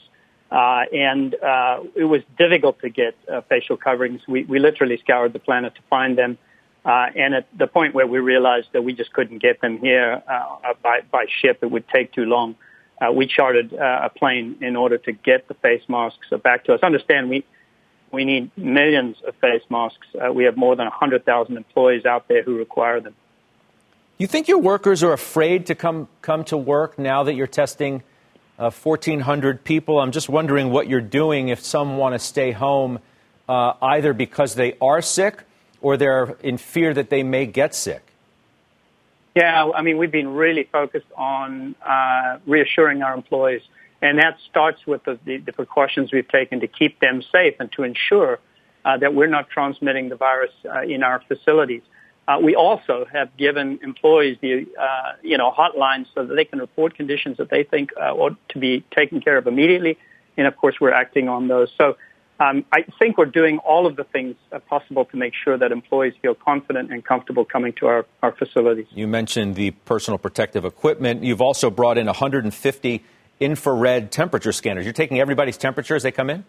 Uh, 0.52 0.84
and 0.94 1.34
uh, 1.34 1.80
it 1.96 2.04
was 2.04 2.22
difficult 2.38 2.80
to 2.82 2.90
get 2.90 3.16
uh, 3.28 3.42
facial 3.50 3.76
coverings. 3.76 4.22
We, 4.28 4.44
we 4.44 4.60
literally 4.60 5.00
scoured 5.00 5.34
the 5.34 5.40
planet 5.40 5.74
to 5.74 5.82
find 5.90 6.16
them. 6.16 6.38
Uh, 6.86 7.08
and 7.16 7.34
at 7.34 7.48
the 7.58 7.66
point 7.66 7.96
where 7.96 8.06
we 8.06 8.20
realized 8.20 8.68
that 8.74 8.84
we 8.84 8.94
just 8.94 9.12
couldn't 9.14 9.40
get 9.40 9.62
them 9.62 9.80
here 9.80 10.22
by, 10.84 11.00
by 11.10 11.26
ship, 11.42 11.60
it 11.64 11.72
would 11.72 11.88
take 11.88 12.14
too 12.14 12.26
long. 12.26 12.56
Uh, 13.04 13.12
we 13.12 13.28
chartered 13.28 13.74
uh, 13.74 14.02
a 14.04 14.10
plane 14.10 14.56
in 14.62 14.76
order 14.76 14.98
to 14.98 15.12
get 15.12 15.48
the 15.48 15.54
face 15.56 15.84
masks 15.90 16.28
back 16.42 16.64
to 16.66 16.74
us. 16.74 16.82
Understand, 16.84 17.30
we 17.30 17.44
we 18.12 18.26
need 18.26 18.52
millions 18.56 19.18
of 19.28 19.36
face 19.38 19.64
masks. 19.70 20.08
Uh, 20.14 20.32
we 20.32 20.44
have 20.44 20.56
more 20.56 20.76
than 20.76 20.86
100,000 20.86 21.58
employees 21.58 22.06
out 22.06 22.28
there 22.28 22.44
who 22.44 22.56
require 22.56 23.00
them. 23.00 23.16
You 24.20 24.28
think 24.28 24.48
your 24.48 24.60
workers 24.60 25.02
are 25.02 25.12
afraid 25.12 25.66
to 25.66 25.76
come 25.76 26.08
come 26.22 26.44
to 26.46 26.56
work 26.56 27.00
now 27.00 27.24
that 27.24 27.34
you're 27.34 27.48
testing 27.48 28.04
uh, 28.60 28.70
1,400 28.70 29.64
people? 29.64 30.00
I'm 30.00 30.12
just 30.12 30.30
wondering 30.30 30.70
what 30.70 30.88
you're 30.88 31.02
doing 31.02 31.50
if 31.50 31.60
some 31.60 31.98
want 31.98 32.14
to 32.14 32.20
stay 32.20 32.52
home, 32.52 33.00
uh, 33.50 33.74
either 33.82 34.14
because 34.14 34.56
they 34.56 34.78
are 34.80 35.02
sick 35.02 35.44
or 35.82 35.98
they're 35.98 36.38
in 36.44 36.58
fear 36.58 36.94
that 36.94 37.10
they 37.10 37.24
may 37.24 37.48
get 37.48 37.76
sick. 37.76 38.13
Yeah, 39.36 39.72
I 39.76 39.82
mean, 39.82 39.98
we've 39.98 40.12
been 40.12 40.30
really 40.30 40.70
focused 40.72 41.12
on 41.18 41.76
uh, 41.86 42.38
reassuring 42.46 43.02
our 43.02 43.16
employees, 43.16 43.62
and 44.02 44.20
that 44.20 44.38
starts 44.50 44.86
with 44.86 45.04
the, 45.06 45.18
the, 45.26 45.38
the, 45.38 45.54
precautions 45.54 46.12
we've 46.12 46.28
taken 46.28 46.60
to 46.60 46.68
keep 46.68 47.00
them 47.00 47.24
safe 47.32 47.56
and 47.60 47.72
to 47.72 47.84
ensure 47.84 48.40
uh, 48.86 48.98
that 48.98 49.16
we're 49.16 49.28
not 49.28 49.50
transmitting 49.50 50.10
the 50.10 50.16
virus 50.16 50.52
uh, 50.66 50.82
in 50.82 51.02
our 51.02 51.24
facilities. 51.28 51.82
Uh, 52.28 52.38
we 52.42 52.56
also 52.56 53.06
have 53.12 53.36
given 53.36 53.80
employees 53.82 54.38
the 54.42 54.66
uh, 54.80 55.14
you 55.22 55.38
know 55.38 55.52
hotlines 55.52 56.06
so 56.14 56.26
that 56.26 56.36
they 56.36 56.46
can 56.46 56.60
report 56.60 56.96
conditions 56.96 57.38
that 57.38 57.50
they 57.50 57.64
think 57.64 57.90
uh, 58.00 58.14
ought 58.14 58.38
to 58.50 58.60
be 58.60 58.86
taken 58.96 59.20
care 59.20 59.38
of 59.38 59.48
immediately, 59.48 59.98
and 60.38 60.48
of 60.48 60.56
course 60.56 60.76
we're 60.80 60.94
acting 60.94 61.28
on 61.28 61.48
those. 61.48 61.70
So 61.78 61.98
um, 62.40 62.66
I 62.72 62.84
think 63.00 63.18
we're 63.18 63.26
doing 63.26 63.60
all 63.60 63.86
of 63.86 63.96
the 63.96 64.04
things 64.04 64.36
uh, 64.52 64.60
possible 64.60 65.06
to 65.06 65.18
make 65.18 65.34
sure 65.34 65.58
that 65.58 65.72
employees 65.72 66.14
feel 66.22 66.34
confident 66.34 66.92
and 66.92 67.06
comfortable 67.06 67.46
coming 67.46 67.74
to 67.74 67.88
our, 67.88 68.06
our 68.22 68.32
facilities. 68.32 68.88
You 68.92 69.08
mentioned 69.08 69.56
the 69.56 69.72
personal 69.72 70.18
protective 70.18 70.66
equipment. 70.66 71.24
You've 71.24 71.42
also 71.42 71.70
brought 71.70 71.98
in 71.98 72.08
150 72.08 73.04
infrared 73.40 74.12
temperature 74.12 74.52
scanners. 74.52 74.86
You're 74.86 74.94
taking 74.94 75.20
everybody's 75.20 75.58
temperature 75.58 75.96
as 75.96 76.04
they 76.04 76.12
come 76.12 76.30
in? 76.30 76.44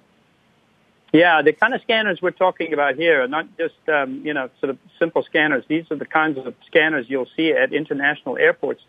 Yeah, 1.13 1.43
the 1.43 1.53
kind 1.53 1.75
of 1.75 1.83
scanners 1.83 2.21
we're 2.21 2.33
talking 2.33 2.73
about 2.73 2.97
here 2.97 3.23
are 3.23 3.29
not 3.29 3.47
just, 3.57 3.89
um, 3.89 4.23
you 4.25 4.35
know, 4.35 4.51
sort 4.59 4.71
of 4.71 4.79
simple 4.99 5.23
scanners. 5.23 5.65
These 5.69 5.85
are 5.91 5.97
the 5.97 6.07
kinds 6.07 6.39
of 6.39 6.55
scanners 6.67 7.07
you'll 7.09 7.29
see 7.37 7.53
at 7.53 7.73
international 7.73 8.37
airports 8.37 8.83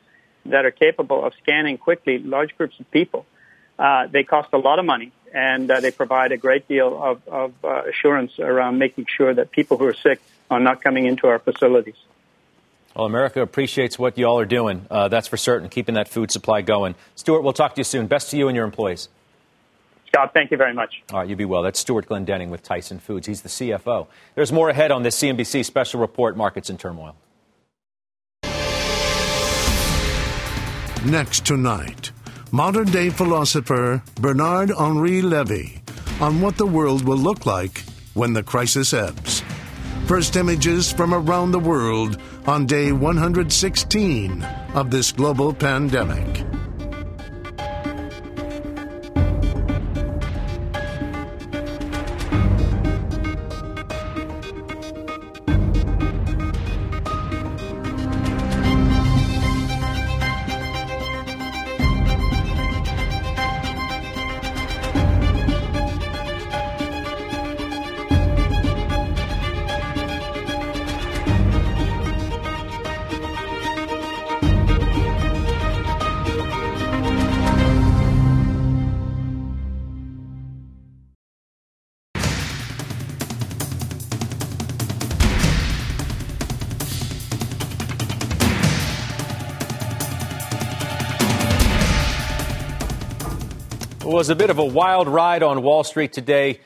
that 0.46 0.66
are 0.66 0.72
capable 0.72 1.24
of 1.24 1.34
scanning 1.42 1.78
quickly 1.78 2.18
large 2.20 2.58
groups 2.58 2.80
of 2.80 2.90
people. 2.90 3.26
Uh, 3.78 4.08
they 4.08 4.24
cost 4.24 4.50
a 4.54 4.58
lot 4.58 4.80
of 4.80 4.86
money 4.86 5.12
and 5.36 5.70
uh, 5.70 5.82
they 5.82 5.92
provide 5.92 6.32
a 6.32 6.38
great 6.38 6.66
deal 6.68 6.98
of, 7.04 7.28
of 7.28 7.54
uh, 7.64 7.84
assurance 7.90 8.40
around 8.40 8.80
making 8.80 9.06
sure 9.16 9.34
that 9.34 9.52
people 9.52 9.78
who 9.78 9.86
are 9.86 9.94
sick 9.94 10.22
are 10.50 10.62
not 10.62 10.82
coming 10.82 11.06
into 11.06 11.28
our 11.28 11.40
facilities. 11.40 11.98
Well, 12.96 13.06
America 13.06 13.42
appreciates 13.42 14.00
what 14.00 14.18
you 14.18 14.26
all 14.26 14.40
are 14.40 14.46
doing. 14.46 14.88
Uh, 14.90 15.10
that's 15.10 15.28
for 15.28 15.36
certain, 15.36 15.68
keeping 15.68 15.96
that 15.96 16.08
food 16.08 16.32
supply 16.32 16.62
going. 16.62 16.96
Stewart, 17.16 17.44
we'll 17.44 17.52
talk 17.52 17.76
to 17.76 17.82
you 17.82 17.84
soon. 17.84 18.08
Best 18.08 18.32
to 18.32 18.38
you 18.38 18.48
and 18.48 18.56
your 18.56 18.64
employees. 18.64 19.10
Scott, 20.08 20.32
thank 20.34 20.52
you 20.52 20.58
very 20.58 20.74
much. 20.74 21.04
All 21.12 21.20
right, 21.20 21.28
you 21.28 21.36
be 21.36 21.44
well. 21.44 21.62
That's 21.62 21.78
Stewart 21.78 22.08
Glendinning 22.08 22.48
with 22.50 22.64
Tyson 22.64 23.00
Foods. 23.00 23.28
He's 23.28 23.42
the 23.42 23.50
CFO. 23.50 24.08
There's 24.36 24.54
more 24.54 24.70
ahead 24.70 24.92
on 24.92 25.04
this 25.04 25.20
CNBC 25.20 25.66
special 25.66 26.00
report, 26.00 26.38
Markets 26.38 26.70
in 26.70 26.78
Turmoil. 26.78 27.18
Next 31.04 31.46
tonight 31.46 32.14
modern 32.56 32.90
day 32.90 33.10
philosopher 33.10 34.02
Bernard 34.22 34.72
Henri 34.72 35.22
Levy 35.22 35.82
on 36.22 36.40
what 36.40 36.56
the 36.56 36.66
world 36.66 37.04
will 37.04 37.18
look 37.18 37.46
like 37.46 37.84
when 38.14 38.32
the 38.32 38.42
crisis 38.42 38.94
ebbs. 38.94 39.44
First 40.06 40.38
images 40.38 40.90
from 40.90 41.14
around 41.14 41.52
the 41.52 41.60
world 41.60 42.18
on 42.48 42.66
day 42.66 42.94
116 42.94 44.42
of 44.74 44.90
this 44.90 45.12
global 45.12 45.54
pandemic. 45.54 46.46
Was 94.16 94.30
a 94.30 94.36
bit 94.36 94.50
of 94.50 94.60
a 94.60 94.64
wild 94.64 95.10
ride 95.10 95.44
on 95.44 95.62
Wall 95.62 95.84
Street 95.84 96.14
today. 96.14 96.62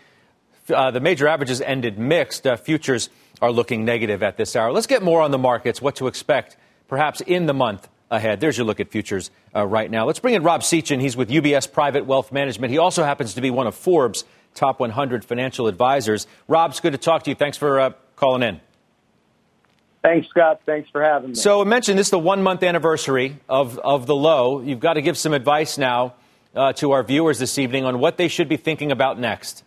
Uh, 0.72 0.91
the 0.91 1.00
major 1.00 1.28
averages 1.28 1.62
ended 1.62 1.97
mixed. 1.97 2.45
Uh, 2.45 2.56
futures 2.56 3.10
are 3.41 3.52
looking 3.52 3.86
negative 3.86 4.22
at 4.22 4.38
this 4.38 4.56
hour. 4.56 4.72
Let's 4.72 4.86
get 4.86 5.02
more 5.02 5.24
on 5.24 5.32
the 5.32 5.39
markets, 5.39 5.82
what 5.82 5.95
to 5.95 6.06
expect 6.06 6.58
perhaps 6.88 7.22
in 7.22 7.47
the 7.47 7.54
month 7.56 7.89
ahead. 8.12 8.39
There's 8.39 8.56
your 8.60 8.68
look 8.68 8.80
at 8.80 8.91
futures 8.91 9.32
uh, 9.56 9.66
right 9.66 9.89
now. 9.89 10.06
Let's 10.06 10.20
bring 10.20 10.36
in 10.36 10.43
Rob 10.43 10.62
Sechan. 10.62 11.02
He's 11.02 11.18
with 11.18 11.32
UBS 11.32 11.72
Private 11.72 12.06
Wealth 12.06 12.32
Management. 12.32 12.70
He 12.70 12.78
also 12.78 13.04
happens 13.04 13.34
to 13.34 13.41
be 13.41 13.50
one 13.50 13.66
of 13.66 13.74
Forbes' 13.74 14.26
top 14.54 14.80
100 14.80 15.26
financial 15.26 15.66
advisors. 15.66 16.28
Rob, 16.47 16.70
it's 16.70 16.80
good 16.80 16.91
to 16.91 17.00
talk 17.00 17.24
to 17.24 17.32
you. 17.32 17.36
Thanks 17.36 17.58
for 17.58 17.80
uh, 17.80 17.91
calling 18.16 18.43
in. 18.43 18.62
Thanks, 20.04 20.28
Scott. 20.28 20.62
Thanks 20.68 20.88
for 20.91 21.04
having 21.04 21.30
me. 21.30 21.36
So, 21.36 21.62
I 21.62 21.64
mentioned 21.64 21.97
this 21.97 22.08
is 22.08 22.12
the 22.12 22.20
one 22.20 22.43
month 22.43 22.62
anniversary 22.62 23.39
of, 23.50 23.80
of 23.80 24.06
the 24.06 24.16
low. 24.16 24.62
You've 24.62 24.80
got 24.80 24.93
to 24.93 25.02
give 25.02 25.18
some 25.18 25.34
advice 25.34 25.80
now 25.80 26.14
uh, 26.60 26.74
to 26.74 26.91
our 26.91 27.03
viewers 27.03 27.39
this 27.39 27.57
evening 27.57 27.86
on 27.86 27.99
what 27.99 28.18
they 28.18 28.28
should 28.28 28.49
be 28.49 28.57
thinking 28.57 28.91
about 28.91 29.18
next? 29.18 29.64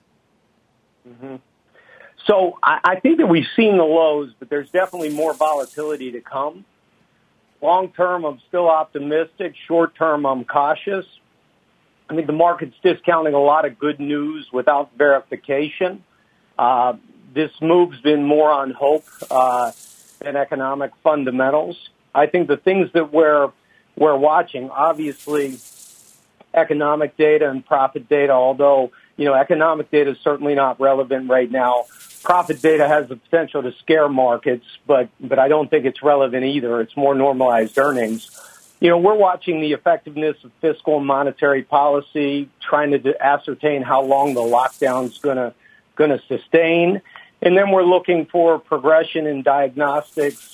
Mm-hmm. 1.09 1.37
So 2.27 2.59
I, 2.63 2.81
I 2.85 3.01
think 3.01 3.19
that 3.19 3.27
we've 3.27 3.47
seen 3.57 3.79
the 3.79 3.85
lows, 3.85 4.33
but 4.39 4.51
there's 4.51 4.71
definitely 4.71 5.09
more 5.09 5.33
volatility 5.33 6.13
to 6.13 6.21
come. 6.21 6.67
Long 7.63 7.93
term, 7.93 8.25
I'm 8.25 8.41
still 8.49 8.69
optimistic. 8.69 9.55
Short 9.67 9.95
term, 9.95 10.27
I'm 10.27 10.45
cautious. 10.45 11.07
I 12.11 12.15
think 12.15 12.27
the 12.27 12.35
market's 12.35 12.77
discounting 12.83 13.33
a 13.33 13.41
lot 13.41 13.65
of 13.65 13.79
good 13.79 13.99
news 13.99 14.49
without 14.53 14.91
verification. 14.99 16.05
Uh, 16.59 16.95
this 17.33 17.53
move's 17.63 18.01
been 18.03 18.23
more 18.23 18.51
on 18.51 18.73
hope 18.73 19.07
uh, 19.31 19.73
than 20.19 20.37
economic 20.37 20.91
fundamentals. 21.03 21.89
I 22.15 22.27
think 22.27 22.49
the 22.49 22.59
things 22.59 22.91
that 22.93 23.11
we're 23.13 23.51
we're 23.97 24.17
watching, 24.17 24.69
obviously, 24.71 25.59
economic 26.55 27.17
data 27.17 27.49
and 27.49 27.65
profit 27.65 28.09
data, 28.09 28.33
although, 28.33 28.91
you 29.17 29.25
know, 29.25 29.35
economic 29.35 29.91
data 29.91 30.11
is 30.11 30.19
certainly 30.19 30.55
not 30.55 30.81
relevant 30.81 31.29
right 31.29 31.51
now. 31.51 31.85
Profit 32.23 32.63
data 32.63 32.87
has 32.87 33.09
the 33.09 33.17
potential 33.17 33.63
to 33.63 33.73
scare 33.79 34.09
markets, 34.09 34.67
but, 34.87 35.09
but 35.21 35.39
I 35.39 35.49
don't 35.49 35.69
think 35.69 35.85
it's 35.85 36.03
relevant 36.03 36.45
either. 36.45 36.81
It's 36.81 36.97
more 36.97 37.15
normalized 37.15 37.77
earnings. 37.79 38.31
You 38.81 38.89
know, 38.89 38.99
we're 38.99 39.17
watching 39.17 39.61
the 39.61 39.73
effectiveness 39.73 40.37
of 40.45 40.51
fiscal 40.61 40.99
and 40.99 41.07
monetary 41.07 41.63
policy, 41.63 42.49
trying 42.61 42.91
to 42.91 43.25
ascertain 43.25 43.83
how 43.83 44.03
long 44.03 44.35
the 44.35 44.41
lockdown's 44.41 45.19
gonna, 45.19 45.55
gonna 45.95 46.21
sustain. 46.27 47.01
And 47.41 47.57
then 47.57 47.71
we're 47.71 47.85
looking 47.85 48.27
for 48.27 48.59
progression 48.59 49.27
in 49.27 49.43
diagnostics, 49.43 50.53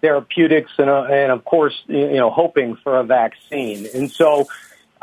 therapeutics, 0.00 0.72
and, 0.78 0.90
uh, 0.90 1.04
and 1.04 1.32
of 1.32 1.44
course, 1.44 1.82
you 1.86 2.14
know, 2.14 2.30
hoping 2.30 2.76
for 2.76 2.98
a 2.98 3.04
vaccine. 3.04 3.86
And 3.94 4.10
so, 4.10 4.46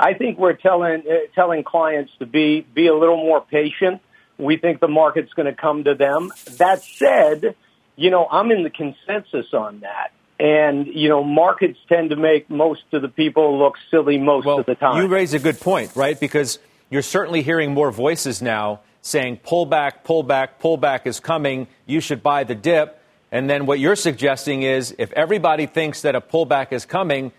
I 0.02 0.16
think 0.16 0.40
we're 0.40 0.54
telling 0.54 1.04
uh, 1.08 1.32
telling 1.36 1.64
clients 1.64 2.12
to 2.20 2.26
be 2.26 2.62
be 2.62 2.88
a 2.88 2.96
little 2.96 3.18
more 3.18 3.40
patient. 3.40 4.02
We 4.38 4.58
think 4.58 4.80
the 4.80 4.88
market's 4.88 5.32
going 5.34 5.46
to 5.46 5.54
come 5.54 5.84
to 5.84 5.94
them. 5.94 6.32
That 6.58 6.82
said, 6.82 7.56
you 7.96 8.10
know, 8.10 8.28
I'm 8.30 8.52
in 8.52 8.64
the 8.64 8.72
consensus 8.72 9.54
on 9.54 9.82
that. 9.82 10.12
And, 10.40 10.88
you 10.88 11.08
know, 11.08 11.24
markets 11.24 11.78
tend 11.88 12.10
to 12.10 12.16
make 12.16 12.50
most 12.50 12.82
of 12.94 13.04
the 13.04 13.08
people 13.08 13.60
look 13.60 13.76
silly 13.92 14.18
most 14.18 14.46
well, 14.46 14.60
of 14.60 14.66
the 14.66 14.74
time. 14.74 15.00
You 15.00 15.08
raise 15.08 15.36
a 15.36 15.40
good 15.40 15.60
point, 15.60 15.96
right? 15.96 16.20
Because 16.20 16.58
you're 16.90 17.04
certainly 17.04 17.44
hearing 17.44 17.76
more 17.76 17.92
voices 17.92 18.42
now 18.42 18.80
saying 19.04 19.42
pullback, 19.46 20.04
pullback, 20.04 20.50
pullback 20.60 21.06
is 21.06 21.20
coming. 21.20 21.68
You 21.86 22.00
should 22.00 22.24
buy 22.24 22.44
the 22.44 22.56
dip. 22.56 23.00
And 23.32 23.48
then 23.48 23.68
what 23.68 23.80
you're 23.80 23.96
suggesting 23.96 24.64
is 24.64 24.96
if 24.98 25.12
everybody 25.14 25.68
thinks 25.68 26.02
that 26.02 26.16
a 26.16 26.22
pullback 26.22 26.72
is 26.72 26.86
coming, 26.86 27.32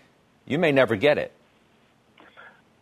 you 0.45 0.57
may 0.57 0.71
never 0.71 0.95
get 0.95 1.17
it. 1.17 1.33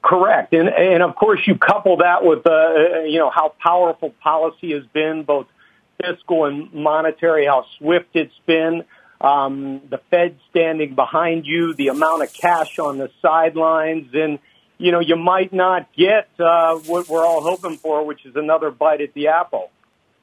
Correct, 0.03 0.53
and 0.53 0.67
and 0.67 1.03
of 1.03 1.15
course 1.15 1.41
you 1.45 1.55
couple 1.55 1.97
that 1.97 2.23
with 2.23 2.45
uh, 2.47 3.03
you 3.03 3.19
know 3.19 3.29
how 3.29 3.53
powerful 3.59 4.09
policy 4.21 4.71
has 4.71 4.83
been, 4.87 5.23
both 5.23 5.45
fiscal 6.01 6.45
and 6.45 6.73
monetary, 6.73 7.45
how 7.45 7.65
swift 7.77 8.09
it's 8.15 8.33
been, 8.47 8.83
um, 9.21 9.81
the 9.89 9.99
Fed 10.09 10.39
standing 10.49 10.95
behind 10.95 11.45
you, 11.45 11.75
the 11.75 11.89
amount 11.89 12.23
of 12.23 12.33
cash 12.33 12.79
on 12.79 12.97
the 12.97 13.11
sidelines, 13.21 14.09
and 14.13 14.39
you 14.79 14.91
know 14.91 14.99
you 14.99 15.15
might 15.15 15.53
not 15.53 15.87
get 15.95 16.29
uh, 16.39 16.75
what 16.77 17.07
we're 17.07 17.23
all 17.23 17.41
hoping 17.41 17.77
for, 17.77 18.03
which 18.03 18.25
is 18.25 18.35
another 18.35 18.71
bite 18.71 19.01
at 19.01 19.13
the 19.13 19.27
apple. 19.27 19.69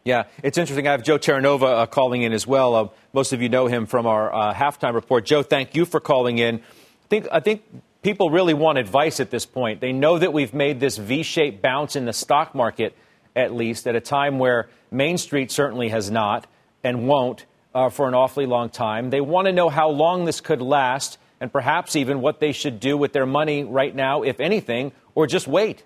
Yeah, 0.05 0.25
it's 0.43 0.59
interesting. 0.59 0.89
I 0.89 0.93
have 0.93 1.05
Joe 1.05 1.19
Terranova 1.19 1.83
uh, 1.83 1.87
calling 1.87 2.23
in 2.23 2.33
as 2.33 2.47
well. 2.47 2.75
Uh, 2.75 2.89
most 3.13 3.33
of 3.33 3.43
you 3.43 3.49
know 3.49 3.67
him 3.67 3.87
from 3.87 4.07
our 4.07 4.35
uh, 4.35 4.55
halftime 4.55 4.95
report. 4.95 5.27
Joe, 5.27 5.43
thank 5.43 5.77
you 5.77 5.85
for 5.85 6.01
calling 6.01 6.39
in. 6.39 6.57
I 6.57 7.09
think 7.09 7.29
I 7.31 7.41
think 7.41 7.63
people 8.03 8.31
really 8.31 8.55
want 8.55 8.79
advice 8.79 9.21
at 9.21 9.31
this 9.31 9.47
point. 9.47 9.81
They 9.81 9.93
know 9.93 10.19
that 10.19 10.33
we've 10.33 10.55
made 10.55 10.81
this 10.81 10.97
V 10.97 11.23
shaped 11.23 11.63
bounce 11.63 11.97
in 11.97 12.05
the 12.05 12.13
stock 12.13 12.55
market, 12.55 12.97
at 13.35 13.55
least, 13.55 13.87
at 13.87 13.97
a 13.97 14.01
time 14.01 14.39
where 14.39 14.69
Main 14.91 15.19
Street 15.19 15.51
certainly 15.51 15.89
has 15.89 16.11
not 16.11 16.47
and 16.85 17.07
won't 17.07 17.47
uh, 17.75 17.91
for 17.91 18.09
an 18.09 18.15
awfully 18.15 18.47
long 18.47 18.71
time. 18.71 19.11
They 19.11 19.21
want 19.21 19.47
to 19.47 19.53
know 19.53 19.69
how 19.69 19.91
long 19.91 20.25
this 20.25 20.41
could 20.41 20.63
last 20.63 21.19
and 21.41 21.53
perhaps 21.53 21.95
even 21.95 22.21
what 22.21 22.41
they 22.41 22.53
should 22.53 22.81
do 22.81 22.97
with 22.97 23.13
their 23.13 23.27
money 23.27 23.63
right 23.65 23.95
now, 23.95 24.23
if 24.23 24.41
anything, 24.41 24.93
or 25.15 25.27
just 25.27 25.47
wait. 25.47 25.85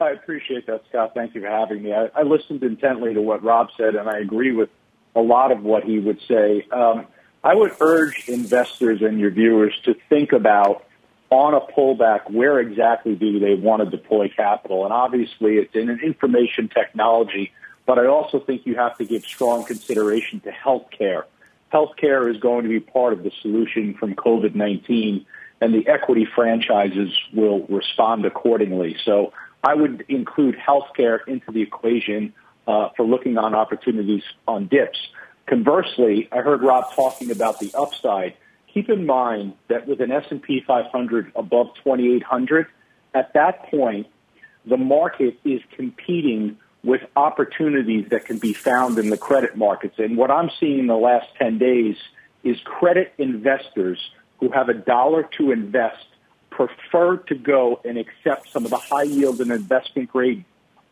I 0.00 0.10
appreciate 0.10 0.66
that, 0.66 0.82
Scott. 0.88 1.12
Thank 1.14 1.34
you 1.34 1.40
for 1.42 1.48
having 1.48 1.82
me. 1.82 1.92
I, 1.92 2.08
I 2.14 2.22
listened 2.22 2.62
intently 2.62 3.14
to 3.14 3.22
what 3.22 3.42
Rob 3.42 3.68
said, 3.76 3.94
and 3.94 4.08
I 4.08 4.18
agree 4.18 4.52
with 4.52 4.68
a 5.14 5.20
lot 5.20 5.52
of 5.52 5.62
what 5.62 5.84
he 5.84 5.98
would 5.98 6.18
say. 6.28 6.66
Um, 6.72 7.06
I 7.44 7.54
would 7.54 7.72
urge 7.80 8.28
investors 8.28 9.02
and 9.02 9.18
your 9.18 9.30
viewers 9.30 9.74
to 9.84 9.94
think 10.08 10.32
about 10.32 10.84
on 11.30 11.54
a 11.54 11.60
pullback, 11.60 12.30
where 12.30 12.60
exactly 12.60 13.14
do 13.14 13.40
they 13.40 13.54
want 13.54 13.82
to 13.82 13.90
deploy 13.90 14.28
capital? 14.28 14.84
And 14.84 14.92
obviously 14.92 15.56
it's 15.56 15.74
in 15.74 15.88
an 15.88 16.00
information 16.00 16.68
technology, 16.68 17.52
but 17.86 17.98
I 17.98 18.06
also 18.06 18.38
think 18.38 18.66
you 18.66 18.76
have 18.76 18.96
to 18.98 19.04
give 19.04 19.24
strong 19.24 19.64
consideration 19.64 20.40
to 20.40 20.50
healthcare. 20.50 21.24
Healthcare 21.72 22.30
is 22.30 22.38
going 22.38 22.64
to 22.64 22.68
be 22.68 22.80
part 22.80 23.14
of 23.14 23.22
the 23.22 23.32
solution 23.40 23.94
from 23.94 24.14
COVID-19 24.14 25.24
and 25.62 25.72
the 25.72 25.88
equity 25.88 26.26
franchises 26.34 27.10
will 27.32 27.64
respond 27.68 28.26
accordingly. 28.26 28.96
So 29.04 29.32
I 29.64 29.74
would 29.74 30.04
include 30.08 30.56
healthcare 30.56 31.20
into 31.26 31.50
the 31.50 31.62
equation 31.62 32.34
uh, 32.66 32.90
for 32.96 33.06
looking 33.06 33.38
on 33.38 33.54
opportunities 33.54 34.24
on 34.46 34.66
dips. 34.66 34.98
Conversely, 35.46 36.28
I 36.32 36.38
heard 36.38 36.62
Rob 36.62 36.92
talking 36.94 37.30
about 37.30 37.58
the 37.58 37.72
upside. 37.74 38.34
Keep 38.72 38.88
in 38.88 39.06
mind 39.06 39.54
that 39.68 39.86
with 39.86 40.00
an 40.00 40.10
S&P 40.10 40.62
500 40.66 41.32
above 41.36 41.74
2800, 41.84 42.66
at 43.14 43.34
that 43.34 43.70
point, 43.70 44.06
the 44.64 44.76
market 44.76 45.38
is 45.44 45.60
competing 45.76 46.56
with 46.84 47.02
opportunities 47.16 48.08
that 48.10 48.24
can 48.24 48.38
be 48.38 48.52
found 48.52 48.98
in 48.98 49.10
the 49.10 49.16
credit 49.16 49.56
markets. 49.56 49.98
And 49.98 50.16
what 50.16 50.30
I'm 50.30 50.50
seeing 50.58 50.80
in 50.80 50.86
the 50.86 50.96
last 50.96 51.26
10 51.38 51.58
days 51.58 51.96
is 52.42 52.58
credit 52.64 53.12
investors 53.18 53.98
who 54.40 54.50
have 54.50 54.68
a 54.68 54.74
dollar 54.74 55.28
to 55.38 55.52
invest 55.52 56.04
prefer 56.50 57.16
to 57.16 57.34
go 57.34 57.80
and 57.84 57.98
accept 57.98 58.50
some 58.50 58.64
of 58.64 58.70
the 58.70 58.76
high 58.76 59.04
yield 59.04 59.40
and 59.40 59.50
investment 59.50 60.10
grade 60.10 60.44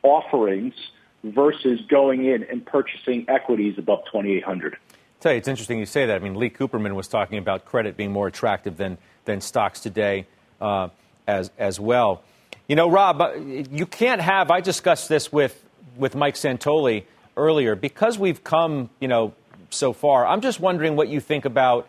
offerings 0.03 0.75
versus 1.23 1.81
going 1.89 2.25
in 2.25 2.45
and 2.45 2.65
purchasing 2.65 3.25
equities 3.29 3.75
above 3.79 4.05
2,800. 4.07 4.77
tell 5.21 5.33
you, 5.33 5.39
it's 5.39 5.49
interesting 5.49 5.79
you 5.79 5.87
say 5.87 6.07
that. 6.07 6.17
I 6.17 6.19
mean, 6.19 6.35
Lee 6.35 6.51
Cooperman 6.51 6.95
was 6.95 7.09
talking 7.09 7.39
about 7.39 7.65
credit 7.65 7.97
being 7.97 8.11
more 8.11 8.27
attractive 8.27 8.77
than, 8.77 8.99
than 9.27 9.41
stocks 9.41 9.81
today 9.81 10.27
uh, 10.61 10.89
as, 11.27 11.51
as 11.59 11.79
well. 11.79 12.23
You 12.69 12.77
know, 12.77 12.89
Rob, 12.89 13.21
uh, 13.21 13.35
you 13.35 13.87
can't 13.87 14.21
have, 14.21 14.51
I 14.51 14.61
discussed 14.61 15.09
this 15.09 15.33
with, 15.33 15.63
with 15.97 16.15
Mike 16.15 16.37
Santoli 16.37 17.05
earlier, 17.37 17.75
because 17.75 18.19
we've 18.19 18.43
come, 18.43 18.91
you 19.01 19.09
know, 19.09 19.35
so 19.71 19.93
far. 19.93 20.27
I'm 20.27 20.41
just 20.41 20.61
wondering 20.61 20.97
what 20.97 21.09
you 21.09 21.21
think 21.21 21.45
about, 21.45 21.89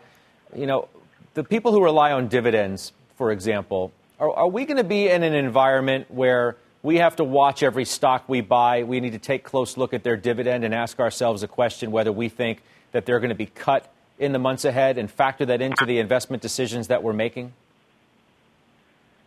you 0.54 0.66
know, 0.66 0.88
the 1.34 1.44
people 1.44 1.72
who 1.72 1.82
rely 1.82 2.12
on 2.12 2.28
dividends, 2.28 2.92
for 3.16 3.32
example. 3.32 3.92
Are, 4.20 4.30
are 4.30 4.48
we 4.48 4.64
going 4.64 4.76
to 4.76 4.84
be 4.84 5.08
in 5.08 5.22
an 5.22 5.34
environment 5.34 6.10
where 6.10 6.56
we 6.82 6.96
have 6.96 7.16
to 7.16 7.24
watch 7.24 7.62
every 7.62 7.84
stock 7.84 8.28
we 8.28 8.40
buy. 8.40 8.82
We 8.82 9.00
need 9.00 9.12
to 9.12 9.18
take 9.18 9.44
close 9.44 9.76
look 9.76 9.94
at 9.94 10.02
their 10.02 10.16
dividend 10.16 10.64
and 10.64 10.74
ask 10.74 10.98
ourselves 10.98 11.42
a 11.42 11.48
question 11.48 11.92
whether 11.92 12.12
we 12.12 12.28
think 12.28 12.62
that 12.90 13.06
they're 13.06 13.20
going 13.20 13.30
to 13.30 13.34
be 13.34 13.46
cut 13.46 13.92
in 14.18 14.32
the 14.32 14.38
months 14.38 14.64
ahead 14.64 14.98
and 14.98 15.10
factor 15.10 15.46
that 15.46 15.62
into 15.62 15.84
the 15.84 15.98
investment 15.98 16.42
decisions 16.42 16.88
that 16.88 17.02
we're 17.02 17.12
making? 17.12 17.52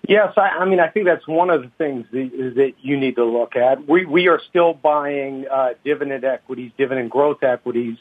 Yes, 0.08 0.34
I, 0.38 0.50
I 0.60 0.66
mean, 0.66 0.80
I 0.80 0.90
think 0.90 1.06
that's 1.08 1.28
one 1.28 1.50
of 1.50 1.64
the 1.64 1.70
things 1.80 2.06
that, 2.12 2.54
that 2.56 2.74
you 2.82 3.00
need 3.00 3.16
to 3.16 3.26
look 3.26 3.56
at. 3.56 3.88
We, 3.88 4.06
we 4.06 4.28
are 4.28 4.40
still 4.50 4.74
buying 4.74 5.48
uh, 5.48 5.70
dividend 5.84 6.24
equities, 6.24 6.72
dividend 6.78 7.10
growth 7.10 7.42
equities, 7.42 7.98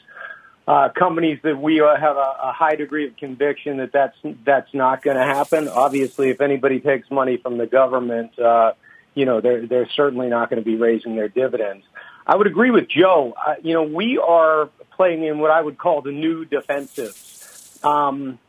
uh, 0.67 0.89
companies 0.89 1.39
that 1.43 1.57
we 1.59 1.81
uh, 1.81 1.95
have 1.95 2.15
a, 2.15 2.35
a 2.43 2.51
high 2.51 2.75
degree 2.75 3.07
of 3.07 3.17
conviction 3.17 3.77
that 3.77 3.91
that's, 3.91 4.17
that's 4.43 4.71
not 4.73 5.01
going 5.01 5.17
to 5.17 5.23
happen. 5.23 5.67
Obviously, 5.67 6.29
if 6.29 6.41
anybody 6.41 6.79
takes 6.79 7.09
money 7.09 7.37
from 7.37 7.57
the 7.57 7.65
government, 7.65 8.37
uh, 8.37 8.73
you 9.15 9.25
know, 9.25 9.41
they're, 9.41 9.65
they're 9.65 9.89
certainly 9.95 10.27
not 10.27 10.49
going 10.49 10.61
to 10.61 10.65
be 10.65 10.75
raising 10.75 11.15
their 11.15 11.29
dividends. 11.29 11.85
I 12.27 12.35
would 12.35 12.47
agree 12.47 12.71
with 12.71 12.87
Joe. 12.87 13.33
Uh, 13.35 13.55
you 13.63 13.73
know, 13.73 13.83
we 13.83 14.17
are 14.17 14.69
playing 14.91 15.23
in 15.23 15.39
what 15.39 15.51
I 15.51 15.61
would 15.61 15.77
call 15.77 16.01
the 16.01 16.11
new 16.11 16.45
defensives. 16.45 17.83
Um, 17.83 18.39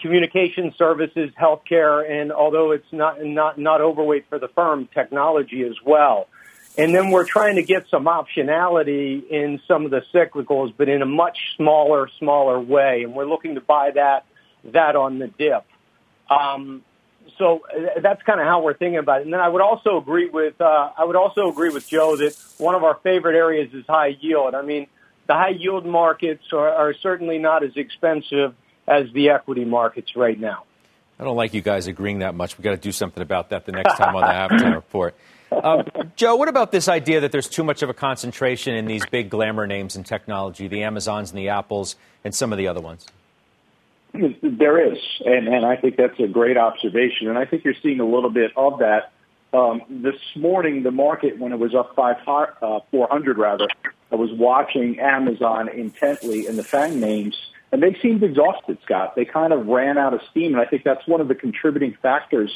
communication 0.00 0.74
services, 0.76 1.30
healthcare, 1.40 2.08
and 2.10 2.32
although 2.32 2.72
it's 2.72 2.92
not, 2.92 3.22
not, 3.24 3.58
not 3.58 3.80
overweight 3.80 4.26
for 4.28 4.38
the 4.38 4.48
firm, 4.48 4.88
technology 4.92 5.62
as 5.62 5.76
well. 5.84 6.28
And 6.76 6.92
then 6.92 7.10
we're 7.10 7.26
trying 7.26 7.56
to 7.56 7.62
get 7.62 7.88
some 7.88 8.06
optionality 8.06 9.24
in 9.28 9.60
some 9.68 9.84
of 9.84 9.92
the 9.92 10.02
cyclicals, 10.12 10.74
but 10.76 10.88
in 10.88 11.02
a 11.02 11.06
much 11.06 11.38
smaller, 11.56 12.08
smaller 12.18 12.58
way. 12.58 13.04
And 13.04 13.14
we're 13.14 13.26
looking 13.26 13.54
to 13.54 13.60
buy 13.60 13.92
that, 13.92 14.26
that 14.64 14.96
on 14.96 15.20
the 15.20 15.28
dip. 15.28 15.64
Um, 16.28 16.82
so 17.38 17.62
uh, 17.66 18.00
that's 18.00 18.22
kind 18.22 18.40
of 18.40 18.46
how 18.46 18.62
we're 18.62 18.74
thinking 18.74 18.98
about 18.98 19.20
it. 19.20 19.24
And 19.24 19.32
then 19.32 19.40
I 19.40 19.48
would 19.48 19.62
also 19.62 19.98
agree 19.98 20.28
with 20.28 20.60
uh, 20.60 20.90
I 20.96 21.04
would 21.04 21.16
also 21.16 21.48
agree 21.48 21.70
with 21.70 21.88
Joe 21.88 22.16
that 22.16 22.36
one 22.58 22.74
of 22.74 22.84
our 22.84 22.98
favorite 23.02 23.36
areas 23.36 23.72
is 23.74 23.84
high 23.86 24.16
yield. 24.20 24.54
I 24.54 24.62
mean, 24.62 24.86
the 25.26 25.34
high 25.34 25.54
yield 25.58 25.86
markets 25.86 26.44
are, 26.52 26.68
are 26.68 26.94
certainly 26.94 27.38
not 27.38 27.64
as 27.64 27.76
expensive 27.76 28.54
as 28.86 29.06
the 29.12 29.30
equity 29.30 29.64
markets 29.64 30.16
right 30.16 30.38
now. 30.38 30.64
I 31.18 31.24
don't 31.24 31.36
like 31.36 31.54
you 31.54 31.62
guys 31.62 31.86
agreeing 31.86 32.20
that 32.20 32.34
much. 32.34 32.58
We've 32.58 32.64
got 32.64 32.72
to 32.72 32.76
do 32.76 32.92
something 32.92 33.22
about 33.22 33.50
that 33.50 33.66
the 33.66 33.72
next 33.72 33.96
time 33.96 34.16
on 34.16 34.22
the 34.22 34.26
halftime 34.26 34.74
report. 34.74 35.14
Um, 35.50 35.84
Joe, 36.16 36.36
what 36.36 36.48
about 36.48 36.72
this 36.72 36.88
idea 36.88 37.20
that 37.20 37.30
there's 37.30 37.48
too 37.48 37.62
much 37.62 37.82
of 37.82 37.88
a 37.88 37.94
concentration 37.94 38.74
in 38.74 38.86
these 38.86 39.06
big 39.06 39.30
glamour 39.30 39.66
names 39.66 39.94
in 39.94 40.02
technology, 40.02 40.66
the 40.66 40.82
Amazons 40.82 41.30
and 41.30 41.38
the 41.38 41.50
Apples 41.50 41.94
and 42.24 42.34
some 42.34 42.52
of 42.52 42.58
the 42.58 42.66
other 42.66 42.80
ones? 42.80 43.06
There 44.14 44.92
is, 44.92 44.98
and, 45.24 45.48
and 45.48 45.66
I 45.66 45.76
think 45.76 45.96
that's 45.96 46.18
a 46.20 46.28
great 46.28 46.56
observation. 46.56 47.28
And 47.28 47.36
I 47.36 47.46
think 47.46 47.64
you're 47.64 47.74
seeing 47.82 47.98
a 47.98 48.04
little 48.04 48.30
bit 48.30 48.52
of 48.56 48.78
that. 48.78 49.12
Um, 49.52 49.82
this 49.88 50.20
morning, 50.36 50.82
the 50.82 50.90
market, 50.90 51.38
when 51.38 51.52
it 51.52 51.58
was 51.58 51.74
up 51.74 51.94
five, 51.96 52.16
uh, 52.26 52.80
400 52.90 53.38
rather, 53.38 53.66
I 54.12 54.16
was 54.16 54.30
watching 54.32 55.00
Amazon 55.00 55.68
intently 55.68 56.46
and 56.46 56.56
the 56.56 56.64
FANG 56.64 57.00
names, 57.00 57.36
and 57.72 57.82
they 57.82 57.96
seemed 58.00 58.22
exhausted, 58.22 58.78
Scott. 58.84 59.14
They 59.16 59.24
kind 59.24 59.52
of 59.52 59.66
ran 59.66 59.98
out 59.98 60.14
of 60.14 60.20
steam, 60.30 60.54
and 60.54 60.60
I 60.60 60.64
think 60.64 60.84
that's 60.84 61.06
one 61.06 61.20
of 61.20 61.28
the 61.28 61.34
contributing 61.34 61.96
factors 62.00 62.52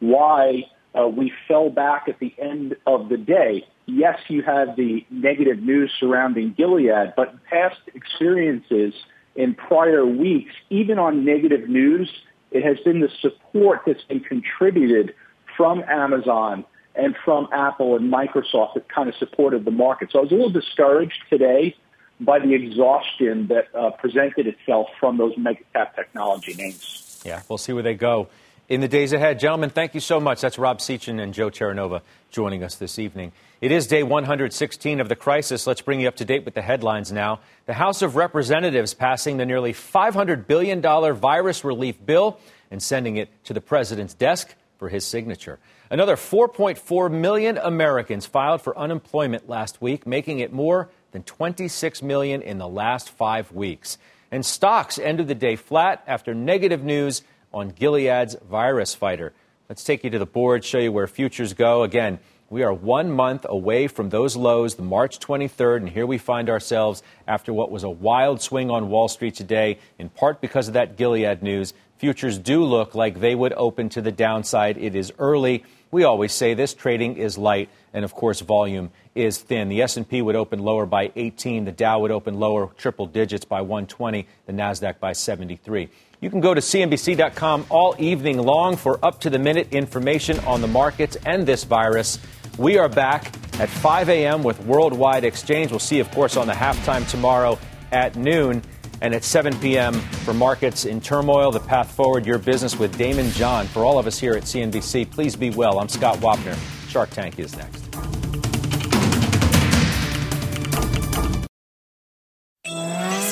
why 0.00 0.64
uh, 0.98 1.08
we 1.08 1.32
fell 1.46 1.68
back 1.68 2.08
at 2.08 2.18
the 2.20 2.34
end 2.38 2.76
of 2.86 3.08
the 3.10 3.18
day. 3.18 3.66
Yes, 3.86 4.18
you 4.28 4.42
have 4.42 4.76
the 4.76 5.06
negative 5.10 5.62
news 5.62 5.92
surrounding 5.98 6.54
Gilead, 6.54 7.12
but 7.16 7.44
past 7.44 7.80
experiences– 7.94 8.94
in 9.34 9.54
prior 9.54 10.04
weeks, 10.04 10.52
even 10.70 10.98
on 10.98 11.24
negative 11.24 11.68
news, 11.68 12.10
it 12.50 12.64
has 12.64 12.78
been 12.80 13.00
the 13.00 13.08
support 13.20 13.82
that's 13.86 14.02
been 14.04 14.20
contributed 14.20 15.14
from 15.56 15.82
Amazon 15.88 16.64
and 16.94 17.16
from 17.24 17.48
Apple 17.52 17.96
and 17.96 18.12
Microsoft 18.12 18.74
that 18.74 18.88
kind 18.88 19.08
of 19.08 19.14
supported 19.16 19.64
the 19.64 19.70
market. 19.70 20.10
So 20.12 20.18
I 20.18 20.22
was 20.22 20.30
a 20.30 20.34
little 20.34 20.50
discouraged 20.50 21.22
today 21.30 21.74
by 22.20 22.38
the 22.38 22.52
exhaustion 22.52 23.48
that 23.48 23.68
uh, 23.74 23.90
presented 23.90 24.46
itself 24.46 24.88
from 25.00 25.16
those 25.16 25.36
mega 25.36 25.62
cap 25.72 25.96
technology 25.96 26.54
names. 26.54 27.22
Yeah, 27.24 27.42
we'll 27.48 27.58
see 27.58 27.72
where 27.72 27.82
they 27.82 27.94
go 27.94 28.28
in 28.68 28.80
the 28.80 28.88
days 28.88 29.12
ahead. 29.12 29.38
Gentlemen, 29.38 29.70
thank 29.70 29.94
you 29.94 30.00
so 30.00 30.20
much. 30.20 30.40
That's 30.40 30.58
Rob 30.58 30.78
Sechan 30.78 31.20
and 31.20 31.34
Joe 31.34 31.50
Terranova 31.50 32.02
joining 32.30 32.62
us 32.62 32.76
this 32.76 32.98
evening. 32.98 33.32
It 33.60 33.70
is 33.70 33.86
day 33.86 34.02
116 34.02 35.00
of 35.00 35.08
the 35.08 35.16
crisis. 35.16 35.66
Let's 35.66 35.82
bring 35.82 36.00
you 36.00 36.08
up 36.08 36.16
to 36.16 36.24
date 36.24 36.44
with 36.44 36.54
the 36.54 36.62
headlines 36.62 37.12
now. 37.12 37.40
The 37.66 37.74
House 37.74 38.02
of 38.02 38.16
Representatives 38.16 38.94
passing 38.94 39.36
the 39.36 39.46
nearly 39.46 39.72
$500 39.72 40.46
billion 40.46 40.80
virus 40.80 41.64
relief 41.64 42.04
bill 42.04 42.38
and 42.70 42.82
sending 42.82 43.16
it 43.16 43.28
to 43.44 43.52
the 43.52 43.60
president's 43.60 44.14
desk 44.14 44.54
for 44.78 44.88
his 44.88 45.04
signature. 45.04 45.58
Another 45.90 46.16
4.4 46.16 47.12
million 47.12 47.58
Americans 47.58 48.24
filed 48.26 48.62
for 48.62 48.76
unemployment 48.78 49.48
last 49.48 49.82
week, 49.82 50.06
making 50.06 50.38
it 50.38 50.52
more 50.52 50.88
than 51.12 51.22
26 51.22 52.02
million 52.02 52.40
in 52.40 52.58
the 52.58 52.66
last 52.66 53.10
five 53.10 53.52
weeks. 53.52 53.98
And 54.30 54.44
stocks 54.44 54.98
ended 54.98 55.28
the 55.28 55.34
day 55.34 55.56
flat 55.56 56.02
after 56.06 56.34
negative 56.34 56.82
news 56.82 57.22
on 57.52 57.70
Gilead's 57.70 58.36
virus 58.48 58.94
fighter. 58.94 59.32
Let's 59.68 59.84
take 59.84 60.04
you 60.04 60.10
to 60.10 60.18
the 60.18 60.26
board, 60.26 60.64
show 60.64 60.78
you 60.78 60.92
where 60.92 61.06
futures 61.06 61.54
go. 61.54 61.82
Again, 61.82 62.18
we 62.50 62.62
are 62.62 62.72
one 62.74 63.10
month 63.10 63.46
away 63.48 63.86
from 63.88 64.10
those 64.10 64.36
lows, 64.36 64.74
the 64.74 64.82
March 64.82 65.18
23rd, 65.18 65.78
and 65.78 65.88
here 65.88 66.06
we 66.06 66.18
find 66.18 66.50
ourselves 66.50 67.02
after 67.26 67.50
what 67.50 67.70
was 67.70 67.82
a 67.82 67.88
wild 67.88 68.42
swing 68.42 68.70
on 68.70 68.90
Wall 68.90 69.08
Street 69.08 69.34
today, 69.34 69.78
in 69.98 70.10
part 70.10 70.42
because 70.42 70.68
of 70.68 70.74
that 70.74 70.98
Gilead 70.98 71.42
news. 71.42 71.72
Futures 71.96 72.36
do 72.36 72.62
look 72.62 72.94
like 72.94 73.20
they 73.20 73.34
would 73.34 73.54
open 73.54 73.88
to 73.88 74.02
the 74.02 74.12
downside. 74.12 74.76
It 74.76 74.94
is 74.94 75.12
early. 75.18 75.64
We 75.90 76.04
always 76.04 76.32
say 76.32 76.52
this 76.52 76.74
trading 76.74 77.16
is 77.16 77.38
light, 77.38 77.70
and 77.94 78.04
of 78.04 78.14
course, 78.14 78.40
volume 78.40 78.90
is 79.14 79.38
thin. 79.38 79.70
The 79.70 79.80
S&P 79.80 80.20
would 80.20 80.36
open 80.36 80.58
lower 80.58 80.84
by 80.84 81.10
18, 81.16 81.64
the 81.64 81.72
Dow 81.72 82.00
would 82.00 82.10
open 82.10 82.38
lower 82.38 82.66
triple 82.76 83.06
digits 83.06 83.46
by 83.46 83.62
120, 83.62 84.26
the 84.44 84.52
Nasdaq 84.52 85.00
by 85.00 85.14
73. 85.14 85.88
You 86.22 86.30
can 86.30 86.40
go 86.40 86.54
to 86.54 86.60
CNBC.com 86.60 87.66
all 87.68 87.96
evening 87.98 88.38
long 88.38 88.76
for 88.76 89.04
up 89.04 89.18
to 89.22 89.30
the 89.30 89.40
minute 89.40 89.72
information 89.72 90.38
on 90.40 90.60
the 90.60 90.68
markets 90.68 91.16
and 91.26 91.44
this 91.44 91.64
virus. 91.64 92.20
We 92.56 92.78
are 92.78 92.88
back 92.88 93.26
at 93.58 93.68
5 93.68 94.08
a.m. 94.08 94.44
with 94.44 94.64
Worldwide 94.64 95.24
Exchange. 95.24 95.72
We'll 95.72 95.80
see, 95.80 95.98
of 95.98 96.08
course, 96.12 96.36
on 96.36 96.46
the 96.46 96.52
halftime 96.52 97.10
tomorrow 97.10 97.58
at 97.90 98.14
noon 98.14 98.62
and 99.00 99.16
at 99.16 99.24
7 99.24 99.58
p.m. 99.58 99.94
for 99.94 100.32
Markets 100.32 100.84
in 100.84 101.00
Turmoil, 101.00 101.50
The 101.50 101.58
Path 101.58 101.90
Forward, 101.90 102.24
Your 102.24 102.38
Business 102.38 102.78
with 102.78 102.96
Daymond 102.96 103.34
John. 103.34 103.66
For 103.66 103.84
all 103.84 103.98
of 103.98 104.06
us 104.06 104.20
here 104.20 104.34
at 104.34 104.44
CNBC, 104.44 105.10
please 105.10 105.34
be 105.34 105.50
well. 105.50 105.80
I'm 105.80 105.88
Scott 105.88 106.18
Wapner. 106.18 106.56
Shark 106.88 107.10
Tank 107.10 107.40
is 107.40 107.56
next. 107.56 108.21